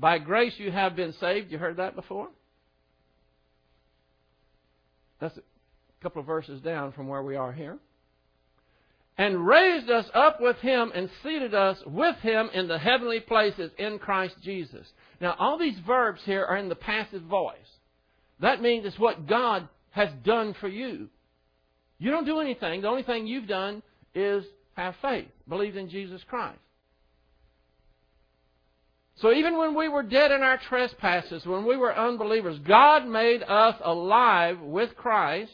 By 0.00 0.18
grace 0.18 0.54
you 0.56 0.72
have 0.72 0.96
been 0.96 1.12
saved. 1.20 1.52
You 1.52 1.58
heard 1.58 1.76
that 1.76 1.94
before? 1.94 2.28
That's 5.20 5.36
a 5.36 6.02
couple 6.02 6.20
of 6.20 6.26
verses 6.26 6.62
down 6.62 6.92
from 6.92 7.06
where 7.06 7.22
we 7.22 7.36
are 7.36 7.52
here. 7.52 7.76
And 9.18 9.46
raised 9.46 9.90
us 9.90 10.06
up 10.14 10.40
with 10.40 10.56
him 10.56 10.90
and 10.94 11.10
seated 11.22 11.52
us 11.52 11.76
with 11.86 12.16
him 12.16 12.48
in 12.54 12.66
the 12.66 12.78
heavenly 12.78 13.20
places 13.20 13.70
in 13.78 13.98
Christ 13.98 14.36
Jesus. 14.42 14.86
Now, 15.20 15.36
all 15.38 15.58
these 15.58 15.78
verbs 15.86 16.22
here 16.24 16.46
are 16.46 16.56
in 16.56 16.70
the 16.70 16.74
passive 16.74 17.22
voice. 17.22 17.58
That 18.40 18.62
means 18.62 18.86
it's 18.86 18.98
what 18.98 19.26
God 19.26 19.68
has 19.90 20.08
done 20.24 20.54
for 20.58 20.68
you. 20.68 21.10
You 21.98 22.10
don't 22.10 22.24
do 22.24 22.40
anything. 22.40 22.80
The 22.80 22.88
only 22.88 23.02
thing 23.02 23.26
you've 23.26 23.48
done 23.48 23.82
is 24.14 24.46
have 24.74 24.94
faith, 25.02 25.28
believe 25.46 25.76
in 25.76 25.90
Jesus 25.90 26.22
Christ. 26.26 26.58
So 29.20 29.32
even 29.32 29.58
when 29.58 29.74
we 29.74 29.88
were 29.88 30.02
dead 30.02 30.30
in 30.30 30.42
our 30.42 30.56
trespasses, 30.56 31.44
when 31.44 31.66
we 31.66 31.76
were 31.76 31.94
unbelievers, 31.94 32.58
God 32.66 33.06
made 33.06 33.42
us 33.42 33.76
alive 33.84 34.60
with 34.60 34.96
Christ. 34.96 35.52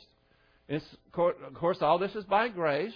It's, 0.69 0.85
of 1.15 1.55
course, 1.55 1.79
all 1.81 1.99
this 1.99 2.15
is 2.15 2.25
by 2.25 2.49
grace. 2.49 2.95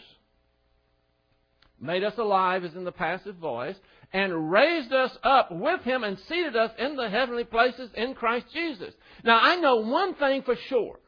Made 1.80 2.04
us 2.04 2.16
alive 2.18 2.64
is 2.64 2.74
in 2.74 2.84
the 2.84 2.92
passive 2.92 3.36
voice. 3.36 3.76
And 4.12 4.50
raised 4.50 4.92
us 4.92 5.16
up 5.24 5.50
with 5.50 5.82
Him 5.82 6.04
and 6.04 6.18
seated 6.28 6.54
us 6.54 6.70
in 6.78 6.96
the 6.96 7.08
heavenly 7.08 7.44
places 7.44 7.90
in 7.94 8.14
Christ 8.14 8.46
Jesus. 8.52 8.92
Now, 9.24 9.38
I 9.40 9.56
know 9.56 9.76
one 9.76 10.14
thing 10.14 10.42
for 10.42 10.56
sure. 10.68 11.00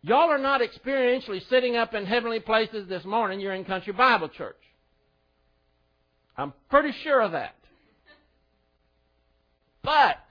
Y'all 0.00 0.30
are 0.30 0.38
not 0.38 0.60
experientially 0.60 1.46
sitting 1.48 1.76
up 1.76 1.92
in 1.92 2.06
heavenly 2.06 2.40
places 2.40 2.88
this 2.88 3.04
morning. 3.04 3.40
You're 3.40 3.54
in 3.54 3.64
Country 3.64 3.92
Bible 3.92 4.28
Church. 4.28 4.56
I'm 6.38 6.52
pretty 6.70 6.92
sure 7.02 7.20
of 7.20 7.32
that. 7.32 7.56
But, 9.82 10.24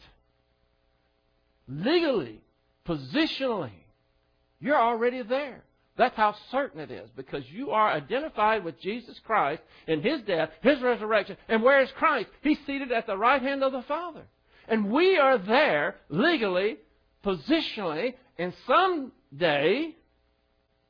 legally, 1.67 2.41
positionally, 2.87 3.71
you're 4.59 4.81
already 4.81 5.21
there. 5.21 5.63
That's 5.97 6.15
how 6.15 6.35
certain 6.51 6.79
it 6.79 6.91
is 6.91 7.09
because 7.15 7.43
you 7.49 7.71
are 7.71 7.91
identified 7.91 8.63
with 8.63 8.79
Jesus 8.79 9.19
Christ 9.25 9.61
in 9.87 10.01
His 10.01 10.21
death, 10.21 10.49
His 10.61 10.79
resurrection. 10.81 11.37
And 11.49 11.63
where 11.63 11.81
is 11.81 11.89
Christ? 11.97 12.29
He's 12.41 12.59
seated 12.65 12.91
at 12.91 13.07
the 13.07 13.17
right 13.17 13.41
hand 13.41 13.63
of 13.63 13.71
the 13.71 13.81
Father. 13.81 14.23
And 14.67 14.91
we 14.91 15.17
are 15.17 15.37
there 15.37 15.95
legally, 16.09 16.77
positionally, 17.25 18.13
and 18.37 18.53
someday 18.67 19.95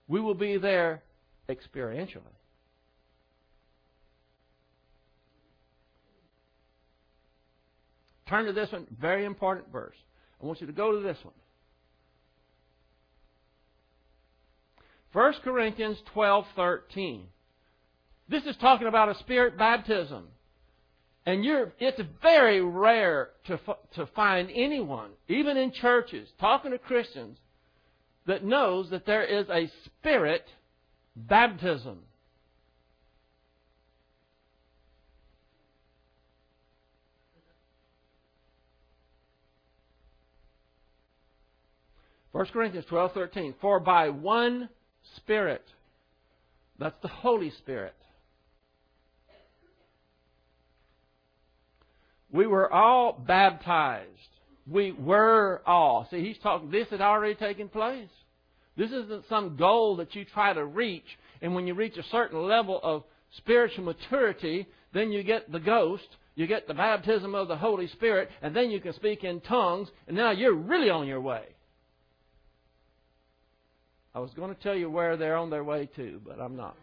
we 0.08 0.20
will 0.20 0.36
be 0.36 0.58
there 0.58 1.04
experientially. 1.50 2.37
Turn 8.30 8.46
to 8.46 8.54
this 8.54 8.72
one, 8.72 8.88
very 9.00 9.26
important 9.26 9.72
verse. 9.72 9.96
I 10.42 10.46
want 10.46 10.62
you 10.62 10.68
to 10.68 10.74
go 10.74 10.92
to 10.92 11.02
this 11.02 11.18
one. 11.24 11.34
1 15.13 15.34
Corinthians 15.44 15.98
12:13. 16.13 17.24
This 18.30 18.44
is 18.44 18.56
talking 18.58 18.88
about 18.88 19.10
a 19.10 19.16
spirit 19.20 19.58
baptism. 19.58 20.28
And 21.26 21.44
you're, 21.44 21.74
it's 21.80 22.00
very 22.22 22.62
rare 22.62 23.32
to, 23.48 23.60
to 23.96 24.06
find 24.16 24.50
anyone, 24.54 25.10
even 25.28 25.58
in 25.58 25.72
churches, 25.74 26.30
talking 26.40 26.72
to 26.72 26.78
Christians, 26.78 27.38
that 28.28 28.46
knows 28.46 28.90
that 28.92 29.06
there 29.06 29.24
is 29.24 29.46
a 29.50 29.70
spirit 29.86 30.46
baptism. 31.16 32.00
First 42.34 42.52
Corinthians 42.52 42.86
twelve 42.88 43.13
thirteen. 43.13 43.54
For 43.62 43.80
by 43.80 44.10
one 44.10 44.70
Spirit, 45.18 45.63
that's 46.78 46.98
the 47.02 47.08
Holy 47.08 47.52
Spirit, 47.52 47.94
We 52.30 52.46
were 52.46 52.72
all 52.72 53.13
baptized. 53.13 54.12
We 54.70 54.92
were 54.92 55.62
all. 55.66 56.08
See, 56.12 56.22
he's 56.24 56.38
talking, 56.44 56.70
this 56.70 56.90
had 56.90 57.00
already 57.00 57.36
taken 57.36 57.70
place. 57.70 58.10
This 58.76 58.92
isn't 58.92 59.24
some 59.30 59.56
goal 59.56 59.96
that 59.96 60.13
you 60.13 60.26
try 60.26 60.54
to 60.54 60.66
reach, 60.66 61.06
and 61.42 61.56
when 61.56 61.66
you 61.66 61.74
reach 61.74 61.96
a 61.96 62.04
certain 62.12 62.46
level 62.46 62.80
of 62.84 63.04
spiritual 63.38 63.86
maturity, 63.86 64.68
then 64.94 65.12
you 65.12 65.24
get 65.24 65.52
the 65.52 65.60
ghost 65.60 66.08
you 66.38 66.46
get 66.46 66.68
the 66.68 66.74
baptism 66.76 67.34
of 67.34 67.48
the 67.48 67.58
Holy 67.58 67.88
Spirit, 67.88 68.30
and 68.44 68.56
then 68.56 68.70
you 68.70 68.80
can 68.80 68.94
speak 68.94 69.24
in 69.24 69.42
tongues, 69.42 69.90
and 70.08 70.16
now 70.16 70.30
you're 70.30 70.54
really 70.54 70.92
on 70.92 71.08
your 71.08 71.20
way. 71.20 71.44
I 74.18 74.20
was 74.20 74.34
going 74.34 74.50
to 74.50 74.60
tell 74.64 74.74
you 74.74 74.90
where 74.90 75.16
they're 75.16 75.36
on 75.36 75.52
their 75.52 75.64
way 75.64 75.88
to, 75.96 76.20
but 76.26 76.42
I'm 76.42 76.56
not. 76.56 76.76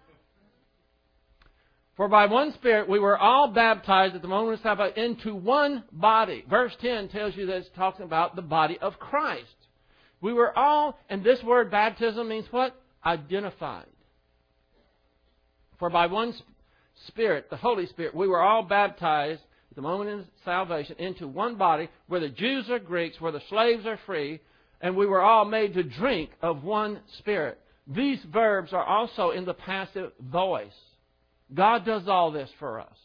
For 1.97 2.07
by 2.07 2.27
one 2.27 2.53
Spirit 2.53 2.89
we 2.89 3.01
were 3.01 3.19
all 3.19 3.49
baptized 3.49 4.15
at 4.15 4.23
the 4.23 4.29
moment 4.29 4.59
of 4.59 4.63
salvation 4.63 4.97
into 4.97 5.35
one 5.35 5.83
body. 5.91 6.45
Verse 6.49 6.71
10 6.81 7.09
tells 7.09 7.35
you 7.35 7.47
that 7.47 7.57
it's 7.57 7.69
talking 7.75 8.05
about 8.05 8.37
the 8.37 8.43
body 8.43 8.79
of 8.81 9.01
Christ. 9.01 9.57
We 10.21 10.33
were 10.33 10.57
all, 10.57 10.97
and 11.09 11.25
this 11.25 11.43
word 11.43 11.73
baptism 11.73 12.29
means 12.29 12.47
what? 12.53 12.81
Identified. 13.05 13.87
For 15.81 15.91
by 15.91 16.07
one 16.07 16.35
Spirit, 17.09 17.51
the 17.51 17.57
Holy 17.57 17.87
Spirit, 17.87 18.15
we 18.15 18.29
were 18.29 18.43
all 18.43 18.63
baptized 18.63 19.43
at 19.73 19.75
the 19.75 19.83
moment 19.83 20.21
of 20.21 20.27
salvation 20.45 20.95
into 21.01 21.27
one 21.27 21.57
body, 21.57 21.89
whether 22.07 22.29
Jews 22.29 22.71
or 22.71 22.79
Greeks, 22.79 23.21
whether 23.21 23.43
slaves 23.49 23.85
or 23.87 23.99
free, 24.07 24.41
and 24.81 24.97
we 24.97 25.07
were 25.07 25.23
all 25.23 25.45
made 25.45 25.75
to 25.75 25.83
drink 25.83 26.31
of 26.43 26.63
one 26.65 27.01
Spirit. 27.19 27.59
These 27.87 28.19
verbs 28.33 28.73
are 28.73 28.85
also 28.85 29.31
in 29.31 29.45
the 29.45 29.55
passive 29.55 30.13
voice. 30.21 30.73
God 31.53 31.85
does 31.85 32.09
all 32.09 32.31
this 32.33 32.51
for 32.59 32.81
us. 32.81 32.97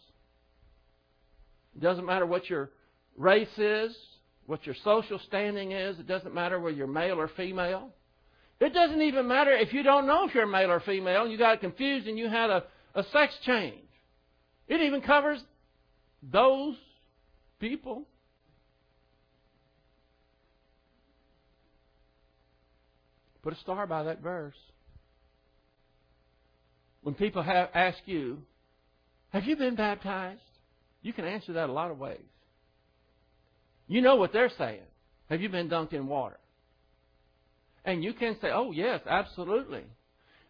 It 1.75 1.81
doesn't 1.81 2.05
matter 2.05 2.25
what 2.25 2.49
your 2.49 2.71
race 3.17 3.57
is, 3.57 3.95
what 4.45 4.65
your 4.65 4.75
social 4.83 5.19
standing 5.27 5.71
is. 5.73 5.99
It 5.99 6.07
doesn't 6.07 6.33
matter 6.33 6.59
whether 6.59 6.75
you're 6.75 6.87
male 6.87 7.19
or 7.19 7.27
female. 7.27 7.89
It 8.59 8.73
doesn't 8.73 9.01
even 9.01 9.27
matter 9.27 9.51
if 9.51 9.73
you 9.73 9.83
don't 9.83 10.07
know 10.07 10.27
if 10.27 10.35
you're 10.35 10.47
male 10.47 10.71
or 10.71 10.79
female 10.81 11.23
and 11.23 11.31
you 11.31 11.37
got 11.37 11.61
confused 11.61 12.07
and 12.07 12.17
you 12.17 12.27
had 12.27 12.49
a, 12.49 12.63
a 12.95 13.03
sex 13.11 13.33
change. 13.45 13.87
It 14.67 14.81
even 14.81 15.01
covers 15.01 15.41
those 16.21 16.75
people. 17.59 18.05
Put 23.49 23.57
a 23.57 23.61
star 23.61 23.87
by 23.87 24.03
that 24.03 24.21
verse. 24.21 24.53
When 27.01 27.15
people 27.15 27.41
have, 27.41 27.69
ask 27.73 27.97
you, 28.05 28.43
Have 29.29 29.45
you 29.45 29.55
been 29.55 29.73
baptized? 29.73 30.39
You 31.01 31.13
can 31.13 31.25
answer 31.25 31.53
that 31.53 31.67
a 31.67 31.71
lot 31.71 31.89
of 31.89 31.97
ways. 31.97 32.19
You 33.87 34.01
know 34.01 34.17
what 34.17 34.33
they're 34.33 34.51
saying. 34.55 34.83
Have 35.31 35.41
you 35.41 35.49
been 35.49 35.67
dunked 35.67 35.93
in 35.93 36.05
water? 36.05 36.37
And 37.83 38.03
you 38.03 38.13
can 38.13 38.37
say, 38.39 38.51
Oh, 38.53 38.71
yes, 38.71 39.01
absolutely. 39.09 39.85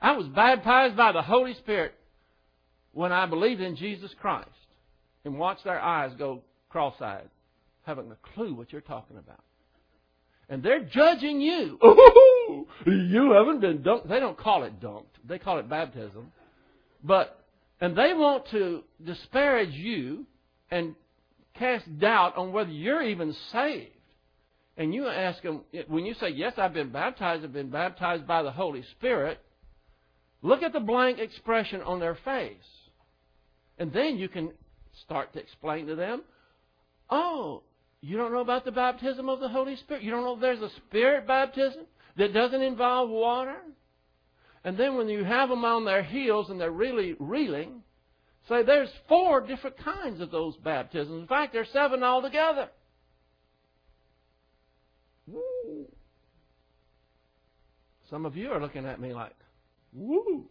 I 0.02 0.18
was 0.18 0.28
baptized 0.28 0.98
by 0.98 1.14
the 1.14 1.22
Holy 1.22 1.54
Spirit 1.54 1.94
when 2.92 3.14
I 3.14 3.28
believed 3.28 3.62
in 3.62 3.78
Jesus 3.78 4.12
Christ. 4.20 4.50
And 5.24 5.40
watch 5.40 5.60
their 5.64 5.80
eyes 5.80 6.12
go 6.20 6.42
cross 6.68 6.96
eyed, 7.00 7.30
having 7.84 8.12
a 8.12 8.18
clue 8.34 8.54
what 8.54 8.74
you're 8.74 8.82
talking 8.82 9.18
about. 9.18 9.44
And 10.50 10.62
they're 10.62 10.84
judging 10.84 11.40
you. 11.40 11.80
You 12.86 13.32
haven't 13.34 13.62
been 13.62 13.80
dunked. 13.80 14.08
They 14.08 14.20
don't 14.20 14.38
call 14.38 14.64
it 14.64 14.80
dunked. 14.80 15.06
They 15.28 15.40
call 15.40 15.60
it 15.60 15.70
baptism. 15.70 16.32
But, 17.04 17.38
and 17.82 17.96
they 17.96 18.14
want 18.14 18.50
to 18.52 18.84
disparage 19.04 19.74
you 19.74 20.26
and 20.72 20.96
cast 21.56 22.00
doubt 22.00 22.38
on 22.38 22.54
whether 22.54 22.72
you're 22.72 23.02
even 23.02 23.36
saved. 23.52 23.92
And 24.78 24.94
you 24.94 25.08
ask 25.08 25.42
them, 25.42 25.62
when 25.88 26.06
you 26.06 26.14
say, 26.14 26.30
Yes, 26.30 26.54
I've 26.58 26.74
been 26.74 26.92
baptized, 26.92 27.44
I've 27.44 27.52
been 27.52 27.70
baptized 27.70 28.26
by 28.26 28.44
the 28.44 28.52
Holy 28.52 28.84
Spirit, 28.92 29.40
look 30.42 30.64
at 30.64 30.72
the 30.72 30.80
blank 30.80 31.20
expression 31.20 31.82
on 31.82 32.00
their 32.00 32.16
face. 32.24 32.56
And 33.78 33.92
then 33.92 34.18
you 34.18 34.30
can 34.30 34.52
start 35.04 35.34
to 35.34 35.40
explain 35.40 35.88
to 35.88 35.96
them, 35.96 36.22
Oh, 37.10 37.64
you 38.00 38.16
don't 38.16 38.32
know 38.32 38.40
about 38.40 38.64
the 38.64 38.72
baptism 38.72 39.28
of 39.28 39.42
the 39.42 39.50
Holy 39.50 39.76
Spirit? 39.76 40.02
You 40.04 40.12
don't 40.12 40.24
know 40.24 40.40
there's 40.40 40.62
a 40.62 40.70
spirit 40.88 41.28
baptism 41.28 41.86
that 42.20 42.34
doesn't 42.34 42.62
involve 42.62 43.10
water? 43.10 43.56
And 44.64 44.78
then 44.78 44.96
when 44.98 45.08
you 45.08 45.24
have 45.24 45.50
them 45.50 45.64
on 45.66 45.86
their 45.86 46.04
heels 46.04 46.50
and 46.50 46.60
they're 46.60 46.70
really 46.70 47.16
reeling, 47.18 47.82
say 48.48 48.62
there's 48.62 48.90
four 49.08 49.42
different 49.42 49.78
kinds 49.78 50.20
of 50.22 50.30
those 50.30 50.56
baptisms. 50.58 51.22
In 51.22 51.28
fact, 51.28 51.54
there's 51.54 51.70
seven 51.72 52.04
altogether. 52.04 52.70
Some 58.10 58.26
of 58.26 58.36
you 58.36 58.52
are 58.52 58.60
looking 58.60 58.86
at 58.86 59.00
me 59.00 59.14
like, 59.14 59.36
woo. 59.94 60.46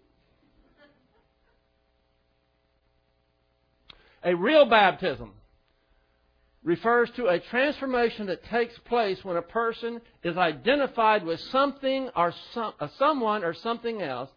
A 4.24 4.34
real 4.34 4.64
baptism 4.64 5.32
refers 6.62 7.10
to 7.16 7.26
a 7.26 7.38
transformation 7.38 8.26
that 8.26 8.44
takes 8.44 8.76
place 8.80 9.24
when 9.24 9.36
a 9.36 9.42
person 9.42 10.00
is 10.22 10.36
identified 10.36 11.24
with 11.24 11.40
something 11.52 12.10
or 12.16 12.34
some, 12.52 12.72
uh, 12.80 12.88
someone 12.98 13.44
or 13.44 13.54
something 13.54 14.02
else, 14.02 14.30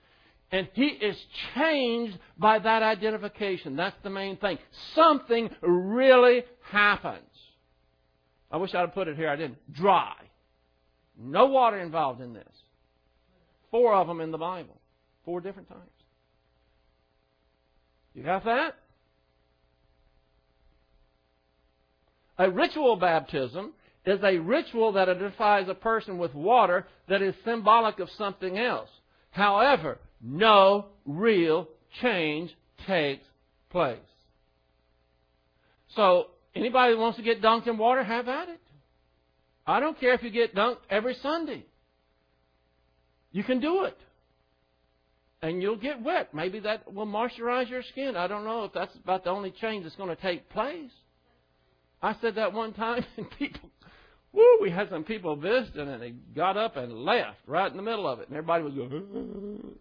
and 0.52 0.68
he 0.74 0.88
is 0.88 1.18
changed 1.56 2.18
by 2.38 2.60
that 2.60 2.84
identification. 2.84 3.76
That's 3.76 3.96
the 4.04 4.10
main 4.10 4.38
thing. 4.38 4.60
Something 4.96 5.50
really 5.62 6.44
happens. 6.70 7.24
I 8.52 8.58
wish 8.58 8.76
I'd 8.76 8.82
have 8.82 8.94
put 8.94 9.08
it 9.08 9.16
here. 9.16 9.30
I 9.30 9.38
didn't. 9.38 9.58
Dry. 9.74 10.14
No 11.18 11.48
water 11.48 11.80
involved 11.80 12.22
in 12.22 12.34
this. 12.34 12.54
Four 13.72 13.94
of 13.94 14.08
them 14.08 14.20
in 14.20 14.32
the 14.32 14.38
Bible. 14.38 14.80
Four 15.24 15.40
different 15.40 15.70
times. 15.70 15.82
You 18.14 18.24
got 18.24 18.44
that? 18.44 18.76
A 22.42 22.50
ritual 22.50 22.96
baptism 22.96 23.72
is 24.04 24.20
a 24.24 24.40
ritual 24.40 24.94
that 24.94 25.08
identifies 25.08 25.70
a 25.70 25.76
person 25.76 26.18
with 26.18 26.34
water 26.34 26.88
that 27.08 27.22
is 27.22 27.36
symbolic 27.46 28.00
of 28.00 28.10
something 28.18 28.58
else. 28.58 28.90
However, 29.30 30.00
no 30.24 30.88
real 31.06 31.68
change 32.02 32.50
takes 32.88 33.24
place. 33.70 34.00
So, 35.96 36.32
anybody 36.56 36.96
that 36.96 37.00
wants 37.00 37.18
to 37.18 37.24
get 37.24 37.44
dunked 37.44 37.68
in 37.68 37.78
water, 37.78 38.04
have 38.04 38.28
at 38.28 38.50
it. 38.50 38.60
I 39.68 39.80
don't 39.80 40.00
care 40.00 40.16
if 40.16 40.24
you 40.24 40.32
get 40.32 40.56
dunked 40.56 40.80
every 40.90 41.14
Sunday. 41.22 41.64
You 43.32 43.44
can 43.44 43.60
do 43.60 43.84
it. 43.84 44.00
And 45.44 45.62
you'll 45.62 45.78
get 45.78 46.02
wet. 46.02 46.34
Maybe 46.34 46.60
that 46.62 46.92
will 46.92 47.06
moisturize 47.06 47.70
your 47.70 47.84
skin. 47.84 48.16
I 48.16 48.26
don't 48.26 48.46
know 48.46 48.64
if 48.64 48.74
that's 48.74 48.96
about 48.96 49.26
the 49.26 49.30
only 49.30 49.52
change 49.52 49.84
that's 49.84 49.96
going 49.96 50.10
to 50.10 50.20
take 50.20 50.50
place. 50.50 50.90
I 52.02 52.16
said 52.22 52.36
that 52.36 52.54
one 52.54 52.74
time, 52.74 53.06
and 53.18 53.30
people, 53.38 53.70
woo, 54.32 54.60
we 54.62 54.72
had 54.72 54.90
some 54.90 55.04
people 55.04 55.36
visiting, 55.36 55.88
and 55.88 56.02
they 56.02 56.12
got 56.36 56.58
up 56.58 56.78
and 56.78 56.94
left 56.94 57.40
right 57.46 57.70
in 57.70 57.78
the 57.78 57.84
middle 57.84 58.08
of 58.08 58.20
it, 58.20 58.28
and 58.28 58.38
everybody 58.38 58.64
was 58.64 58.74
going. 58.74 59.76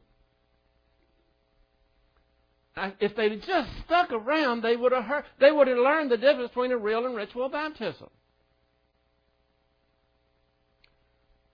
If 2.98 3.16
they'd 3.16 3.42
just 3.42 3.68
stuck 3.84 4.12
around, 4.12 4.62
they 4.62 4.76
would 4.76 4.92
have 4.92 5.04
heard. 5.04 5.24
They 5.38 5.50
would 5.50 5.68
have 5.68 5.76
learned 5.76 6.10
the 6.10 6.16
difference 6.16 6.48
between 6.48 6.72
a 6.72 6.78
real 6.78 7.04
and 7.04 7.14
ritual 7.14 7.48
baptism. 7.48 8.08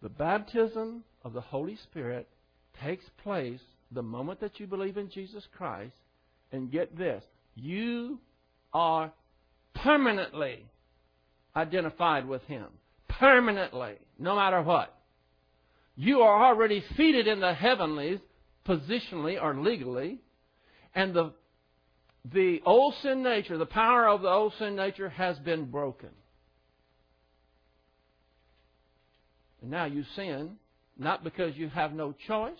The 0.03 0.09
baptism 0.09 1.05
of 1.25 1.33
the 1.33 1.41
Holy 1.41 1.77
Spirit 1.77 2.29
takes 2.81 3.05
place 3.23 3.61
the 3.91 4.03
moment 4.03 4.41
that 4.41 4.61
you 4.61 4.67
believe 4.67 4.99
in 4.99 5.11
Jesus 5.11 5.45
Christ, 5.57 5.97
and 6.53 6.71
get 6.71 6.97
this: 6.97 7.25
you 7.55 8.21
are 8.73 9.11
permanently 9.83 10.65
identified 11.55 12.27
with 12.27 12.43
Him. 12.43 12.67
Permanently, 13.09 13.95
no 14.19 14.37
matter 14.37 14.63
what. 14.63 14.95
You 15.97 16.21
are 16.21 16.45
already 16.45 16.85
seated 16.97 17.27
in 17.27 17.41
the 17.41 17.55
heavenlies, 17.55 18.19
positionally 18.67 19.43
or 19.43 19.55
legally, 19.55 20.19
and 20.95 21.15
the, 21.15 21.33
the 22.33 22.61
old 22.67 22.95
sin 23.03 23.23
nature, 23.23 23.57
the 23.57 23.67
power 23.67 24.09
of 24.09 24.23
the 24.23 24.29
old 24.29 24.53
sin 24.59 24.77
nature 24.77 25.09
has 25.09 25.39
been 25.39 25.71
broken. 25.71 26.11
And 29.63 29.71
now 29.71 29.87
you 29.87 30.05
sin, 30.15 30.57
not 30.99 31.25
because 31.25 31.57
you 31.57 31.69
have 31.69 31.93
no 31.93 32.15
choice. 32.27 32.53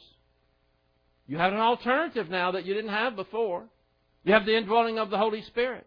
You 1.27 1.39
have 1.39 1.53
an 1.53 1.59
alternative 1.59 2.31
now 2.31 2.53
that 2.53 2.65
you 2.65 2.75
didn't 2.75 2.91
have 2.91 3.17
before. 3.17 3.65
You 4.25 4.33
have 4.33 4.47
the 4.47 4.57
indwelling 4.57 4.99
of 4.99 5.11
the 5.11 5.19
Holy 5.19 5.43
Spirit. 5.43 5.87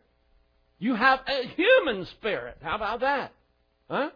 You 0.79 0.95
have 0.95 1.19
a 1.27 1.47
human 1.55 2.05
spirit. 2.17 2.57
How 2.61 2.75
about 2.75 3.01
that? 3.01 3.33
Huh? 3.89 4.09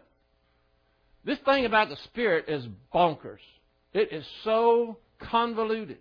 This 1.24 1.38
thing 1.44 1.66
about 1.66 1.90
the 1.90 1.96
spirit 2.04 2.46
is 2.48 2.66
bonkers. 2.92 3.38
It 3.92 4.12
is 4.12 4.24
so 4.42 4.98
convoluted. 5.18 5.98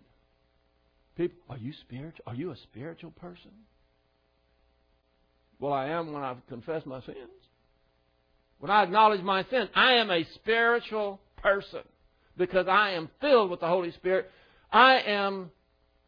People, 1.16 1.38
are 1.50 1.58
you 1.58 1.74
spiritual? 1.82 2.24
Are 2.26 2.34
you 2.34 2.52
a 2.52 2.58
spiritual 2.58 3.12
person? 3.12 3.52
Well, 5.60 5.74
I 5.74 5.90
am 5.90 6.12
when 6.12 6.24
I've 6.24 6.46
confessed 6.48 6.86
my 6.86 7.02
sins. 7.02 7.18
When 8.60 8.72
I 8.72 8.84
acknowledge 8.84 9.22
my 9.22 9.44
sin, 9.50 9.70
I 9.76 9.94
am 9.94 10.10
a 10.10 10.26
spiritual 10.36 11.20
person 11.38 11.82
because 12.38 12.68
I 12.68 12.92
am 12.92 13.10
filled 13.22 13.52
with 13.52 13.60
the 13.60 13.68
Holy 13.68 13.92
Spirit. 13.92 14.32
I 14.72 15.00
am 15.02 15.52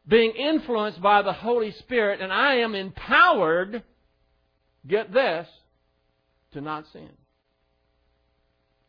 being 0.07 0.31
influenced 0.31 1.01
by 1.01 1.21
the 1.21 1.33
Holy 1.33 1.71
Spirit 1.79 2.21
and 2.21 2.31
I 2.31 2.55
am 2.55 2.73
empowered 2.73 3.83
get 4.87 5.13
this, 5.13 5.47
to 6.53 6.61
not 6.61 6.85
sin. 6.93 7.09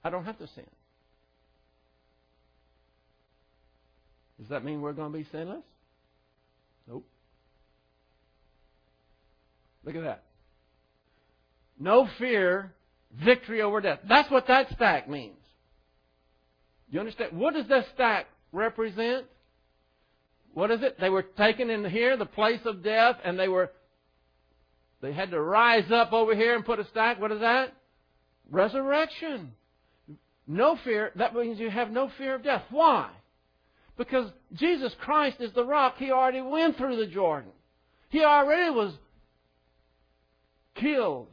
I 0.05 0.11
don't 0.11 0.25
have 0.25 0.39
to 0.39 0.47
sin. 0.55 0.65
Does 4.39 4.49
that 4.51 4.65
mean 4.65 4.81
we're 4.81 4.93
going 4.93 5.13
to 5.13 5.19
be 5.19 5.27
sinless? 5.33 5.65
Nope. 6.87 7.07
Look 9.85 9.97
at 9.97 10.03
that. 10.03 10.23
No 11.79 12.09
fear, 12.19 12.73
victory 13.13 13.63
over 13.63 13.81
death. 13.81 14.01
That's 14.09 14.31
what 14.31 14.47
that 14.49 14.69
stack 14.73 15.09
means. 15.09 15.35
You 16.91 17.01
understand? 17.01 17.37
What 17.37 17.55
does 17.55 17.67
that 17.69 17.87
stack 17.95 18.27
represent? 18.53 19.27
What 20.55 20.71
is 20.71 20.83
it? 20.83 20.99
They 21.01 21.11
were 21.11 21.23
taken 21.23 21.69
in 21.69 21.85
here, 21.85 22.17
the 22.17 22.27
place 22.27 22.61
of 22.65 22.83
death, 22.83 23.17
and 23.25 23.39
they 23.39 23.49
were 23.49 23.71
they 25.01 25.13
had 25.13 25.31
to 25.31 25.41
rise 25.41 25.91
up 25.91 26.13
over 26.13 26.35
here 26.35 26.55
and 26.55 26.65
put 26.65 26.79
a 26.79 26.87
stack. 26.89 27.21
What 27.21 27.33
is 27.33 27.41
that? 27.41 27.75
Resurrection. 28.51 29.53
No 30.47 30.79
fear. 30.85 31.13
That 31.17 31.35
means 31.35 31.59
you 31.59 31.71
have 31.71 31.91
no 31.91 32.11
fear 32.17 32.37
of 32.37 32.45
death. 32.45 32.63
Why? 32.71 33.11
Because 33.97 34.31
Jesus 34.55 34.95
Christ 35.01 35.41
is 35.41 35.53
the 35.53 35.65
rock. 35.65 35.97
He 35.99 36.11
already 36.11 36.43
went 36.43 36.77
through 36.77 36.97
the 36.97 37.07
Jordan. 37.07 37.51
He 38.09 38.23
already 38.23 38.71
was 38.71 38.93
killed, 40.75 41.29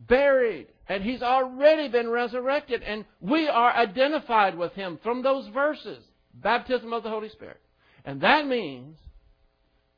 buried, 0.00 0.68
and 0.88 1.02
he's 1.02 1.22
already 1.22 1.88
been 1.88 2.08
resurrected. 2.08 2.82
And 2.82 3.04
we 3.20 3.48
are 3.48 3.72
identified 3.72 4.56
with 4.56 4.72
him 4.72 4.98
from 5.02 5.22
those 5.22 5.46
verses 5.48 6.02
baptism 6.42 6.92
of 6.92 7.02
the 7.02 7.08
Holy 7.08 7.28
Spirit. 7.30 7.60
And 8.04 8.20
that 8.20 8.46
means 8.46 8.98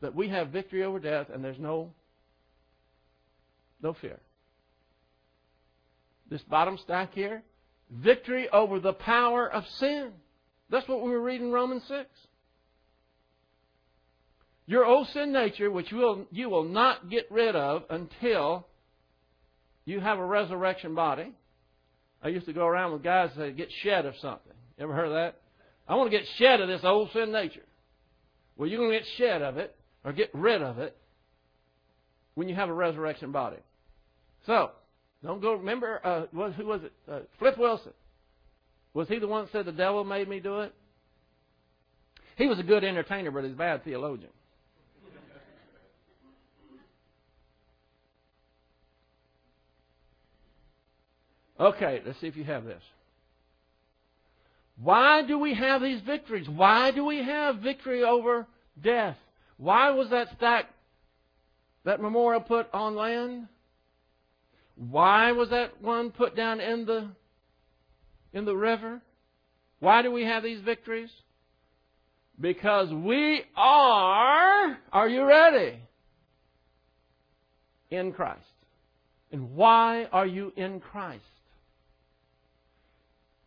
that 0.01 0.15
we 0.15 0.29
have 0.29 0.49
victory 0.49 0.85
over 0.85 0.99
death 0.99 1.29
and 1.33 1.45
there's 1.45 1.59
no 1.59 1.93
no 3.83 3.93
fear. 3.95 4.19
This 6.31 6.43
bottom 6.43 6.79
stack 6.79 7.15
here, 7.15 7.43
victory 7.91 8.49
over 8.51 8.81
the 8.81 8.93
power 8.93 9.51
of 9.51 9.67
sin. 9.79 10.13
That's 10.71 10.87
what 10.87 11.03
we 11.03 11.11
were 11.11 11.21
reading 11.21 11.49
in 11.49 11.53
Romans 11.53 11.83
6. 11.89 12.09
Your 14.67 14.85
old 14.85 15.09
sin 15.09 15.33
nature, 15.33 15.71
which 15.71 15.91
you 15.91 15.97
will, 15.97 16.27
you 16.31 16.51
will 16.51 16.65
not 16.65 17.09
get 17.09 17.27
rid 17.31 17.57
of 17.57 17.85
until 17.89 18.67
you 19.87 20.01
have 20.01 20.19
a 20.19 20.25
resurrection 20.25 20.95
body. 20.95 21.33
I 22.23 22.29
used 22.29 22.45
to 22.47 22.53
go 22.53 22.67
around 22.67 22.93
with 22.93 23.03
guys 23.03 23.31
that 23.39 23.57
get 23.57 23.71
shed 23.83 24.05
of 24.05 24.15
something. 24.21 24.53
Ever 24.79 24.93
heard 24.93 25.07
of 25.07 25.15
that? 25.15 25.41
I 25.89 25.95
want 25.95 26.11
to 26.11 26.19
get 26.19 26.27
shed 26.37 26.61
of 26.61 26.69
this 26.69 26.85
old 26.85 27.11
sin 27.13 27.33
nature. 27.33 27.65
Well, 28.57 28.69
you're 28.69 28.79
going 28.79 28.91
to 28.91 28.99
get 28.99 29.09
shed 29.17 29.41
of 29.41 29.57
it 29.57 29.75
or 30.05 30.13
get 30.13 30.31
rid 30.35 30.61
of 30.61 30.79
it 30.79 30.95
when 32.35 32.49
you 32.49 32.55
have 32.55 32.69
a 32.69 32.75
resurrection 32.75 33.33
body. 33.33 33.57
So, 34.49 34.71
don't 35.23 35.43
go. 35.43 35.53
Remember, 35.53 36.01
uh, 36.03 36.23
who 36.33 36.67
was 36.67 36.81
it? 36.83 36.93
Uh, 37.07 37.19
Flip 37.39 37.59
Wilson. 37.59 37.93
Was 38.95 39.07
he 39.07 39.19
the 39.19 39.29
one 39.29 39.45
that 39.45 39.53
said 39.53 39.67
the 39.67 39.73
devil 39.73 40.05
made 40.05 40.27
me 40.27 40.41
do 40.41 40.61
it? 40.61 40.75
He 42.37 42.47
was 42.47 42.59
a 42.59 42.63
good 42.63 42.83
entertainer, 42.83 43.31
but 43.31 43.45
he's 43.45 43.53
a 43.53 43.57
bad 43.57 43.85
theologian. 43.85 44.31
Okay, 51.61 52.01
let's 52.07 52.19
see 52.19 52.29
if 52.29 52.37
you 52.37 52.45
have 52.45 52.65
this. 52.65 52.83
Why 54.81 55.27
do 55.27 55.39
we 55.39 55.53
have 55.55 55.83
these 55.83 56.01
victories? 56.01 56.49
Why 56.49 56.91
do 56.91 57.05
we 57.05 57.23
have 57.23 57.57
victory 57.57 58.03
over 58.03 58.47
death? 58.83 59.19
Why 59.59 59.91
was 59.91 60.09
that 60.09 60.29
stack, 60.39 60.71
that 61.85 62.01
memorial 62.01 62.41
put 62.41 62.73
on 62.73 62.95
land? 62.95 63.49
Why 64.79 65.33
was 65.33 65.51
that 65.51 65.83
one 65.83 66.11
put 66.11 66.37
down 66.37 66.61
in 66.61 66.87
the 66.87 67.09
in 68.33 68.45
the 68.45 68.57
river? 68.57 69.03
Why 69.81 70.03
do 70.03 70.13
we 70.13 70.23
have 70.25 70.43
these 70.43 70.61
victories? 70.61 71.11
Because 72.41 72.93
we 72.93 73.43
are, 73.57 74.79
are 74.93 75.09
you 75.09 75.25
ready? 75.25 75.81
In 77.91 78.13
Christ. 78.13 78.45
And 79.33 79.55
why 79.55 80.05
are 80.13 80.27
you 80.27 80.53
in 80.57 80.81
Christ? 80.81 81.23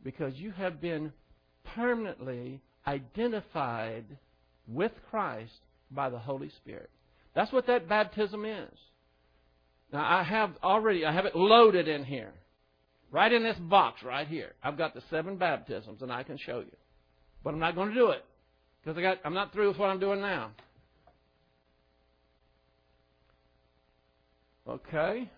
Because 0.04 0.34
you 0.36 0.52
have 0.52 0.82
been 0.82 1.14
permanently 1.76 2.62
identified 2.86 4.06
with 4.68 4.92
Christ 5.10 5.52
by 5.92 6.10
the 6.10 6.20
Holy 6.20 6.50
Spirit. 6.58 6.90
That's 7.36 7.52
what 7.52 7.68
that 7.68 7.88
baptism 7.88 8.46
is. 8.46 8.70
Now 9.92 10.20
I 10.20 10.24
have 10.24 10.52
already, 10.64 11.06
I 11.06 11.14
have 11.14 11.26
it 11.26 11.36
loaded 11.36 11.88
in 11.88 12.04
here. 12.04 12.34
Right 13.12 13.32
in 13.32 13.44
this 13.44 13.58
box 13.58 14.04
right 14.04 14.28
here. 14.28 14.54
I've 14.64 14.78
got 14.78 14.94
the 14.94 15.02
seven 15.10 15.36
baptisms 15.36 16.02
and 16.02 16.12
I 16.12 16.24
can 16.24 16.38
show 16.38 16.60
you. 16.60 16.76
But 17.44 17.54
I'm 17.54 17.60
not 17.60 17.76
going 17.76 17.90
to 17.90 17.96
do 17.96 18.12
it. 18.12 18.24
Because 18.82 18.98
I 18.98 19.02
got, 19.02 19.18
I'm 19.26 19.34
not 19.34 19.52
through 19.52 19.70
with 19.70 19.78
what 19.78 19.90
I'm 19.90 20.00
doing 20.00 20.22
now. 20.22 20.52
Okay. 24.68 25.30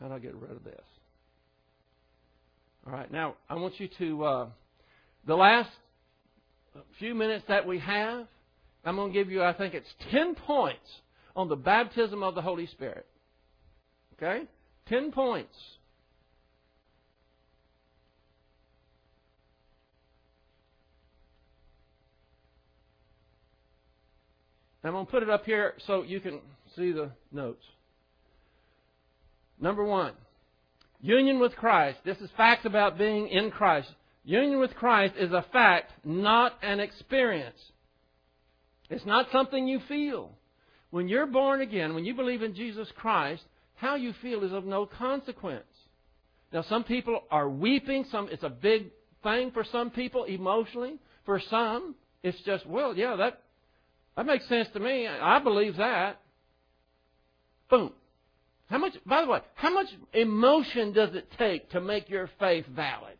How 0.00 0.08
do 0.08 0.14
I 0.14 0.18
get 0.18 0.34
rid 0.36 0.52
of 0.52 0.62
this? 0.62 0.80
All 2.86 2.92
right, 2.92 3.10
now 3.10 3.34
I 3.50 3.56
want 3.56 3.80
you 3.80 3.88
to, 3.98 4.24
uh, 4.24 4.46
the 5.26 5.34
last 5.34 5.70
few 6.98 7.14
minutes 7.14 7.44
that 7.48 7.66
we 7.66 7.80
have, 7.80 8.26
I'm 8.84 8.96
going 8.96 9.12
to 9.12 9.18
give 9.18 9.30
you, 9.30 9.42
I 9.42 9.52
think 9.52 9.74
it's 9.74 9.88
10 10.12 10.36
points 10.36 10.88
on 11.38 11.48
the 11.48 11.56
baptism 11.56 12.24
of 12.24 12.34
the 12.34 12.42
Holy 12.42 12.66
Spirit. 12.66 13.06
Okay? 14.14 14.42
Ten 14.88 15.12
points. 15.12 15.54
I'm 24.82 24.92
going 24.92 25.06
to 25.06 25.10
put 25.10 25.22
it 25.22 25.30
up 25.30 25.44
here 25.44 25.74
so 25.86 26.02
you 26.02 26.18
can 26.18 26.40
see 26.74 26.90
the 26.90 27.10
notes. 27.30 27.62
Number 29.60 29.84
one, 29.84 30.14
union 31.00 31.38
with 31.38 31.54
Christ. 31.54 31.98
This 32.04 32.18
is 32.18 32.30
facts 32.36 32.64
about 32.64 32.98
being 32.98 33.28
in 33.28 33.52
Christ. 33.52 33.88
Union 34.24 34.58
with 34.58 34.74
Christ 34.74 35.14
is 35.16 35.30
a 35.30 35.44
fact, 35.52 35.92
not 36.04 36.54
an 36.62 36.80
experience. 36.80 37.58
It's 38.90 39.06
not 39.06 39.28
something 39.30 39.68
you 39.68 39.80
feel. 39.86 40.32
When 40.90 41.08
you're 41.08 41.26
born 41.26 41.60
again, 41.60 41.94
when 41.94 42.04
you 42.04 42.14
believe 42.14 42.42
in 42.42 42.54
Jesus 42.54 42.88
Christ, 42.96 43.42
how 43.74 43.96
you 43.96 44.14
feel 44.22 44.42
is 44.44 44.52
of 44.52 44.64
no 44.64 44.86
consequence. 44.86 45.64
Now, 46.52 46.62
some 46.62 46.84
people 46.84 47.22
are 47.30 47.48
weeping. 47.48 48.06
Some 48.10 48.28
it's 48.30 48.42
a 48.42 48.48
big 48.48 48.86
thing 49.22 49.50
for 49.50 49.64
some 49.64 49.90
people 49.90 50.24
emotionally. 50.24 50.98
For 51.26 51.40
some, 51.50 51.94
it's 52.22 52.40
just 52.42 52.66
well, 52.66 52.96
yeah, 52.96 53.16
that 53.16 53.42
that 54.16 54.26
makes 54.26 54.48
sense 54.48 54.68
to 54.72 54.80
me. 54.80 55.06
I 55.06 55.38
believe 55.40 55.76
that. 55.76 56.20
Boom. 57.68 57.92
How 58.70 58.78
much? 58.78 58.94
By 59.04 59.22
the 59.22 59.28
way, 59.28 59.40
how 59.54 59.72
much 59.72 59.88
emotion 60.14 60.92
does 60.92 61.14
it 61.14 61.30
take 61.38 61.70
to 61.70 61.80
make 61.80 62.08
your 62.08 62.30
faith 62.38 62.66
valid? 62.66 63.16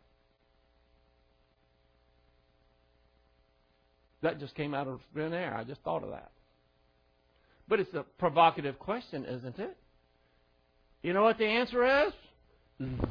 That 4.21 4.39
just 4.39 4.55
came 4.55 4.73
out 4.73 4.87
of 4.87 4.99
thin 5.13 5.33
air. 5.33 5.55
I 5.55 5.63
just 5.63 5.81
thought 5.81 6.03
of 6.03 6.09
that. 6.09 6.31
But 7.69 7.79
it's 7.79 7.93
a 7.93 8.03
provocative 8.17 8.79
question, 8.79 9.25
isn't 9.25 9.59
it? 9.59 9.77
You 11.03 11.13
know 11.13 11.21
what 11.23 11.37
the 11.37 11.45
answer 11.45 12.07
is? 12.07 12.13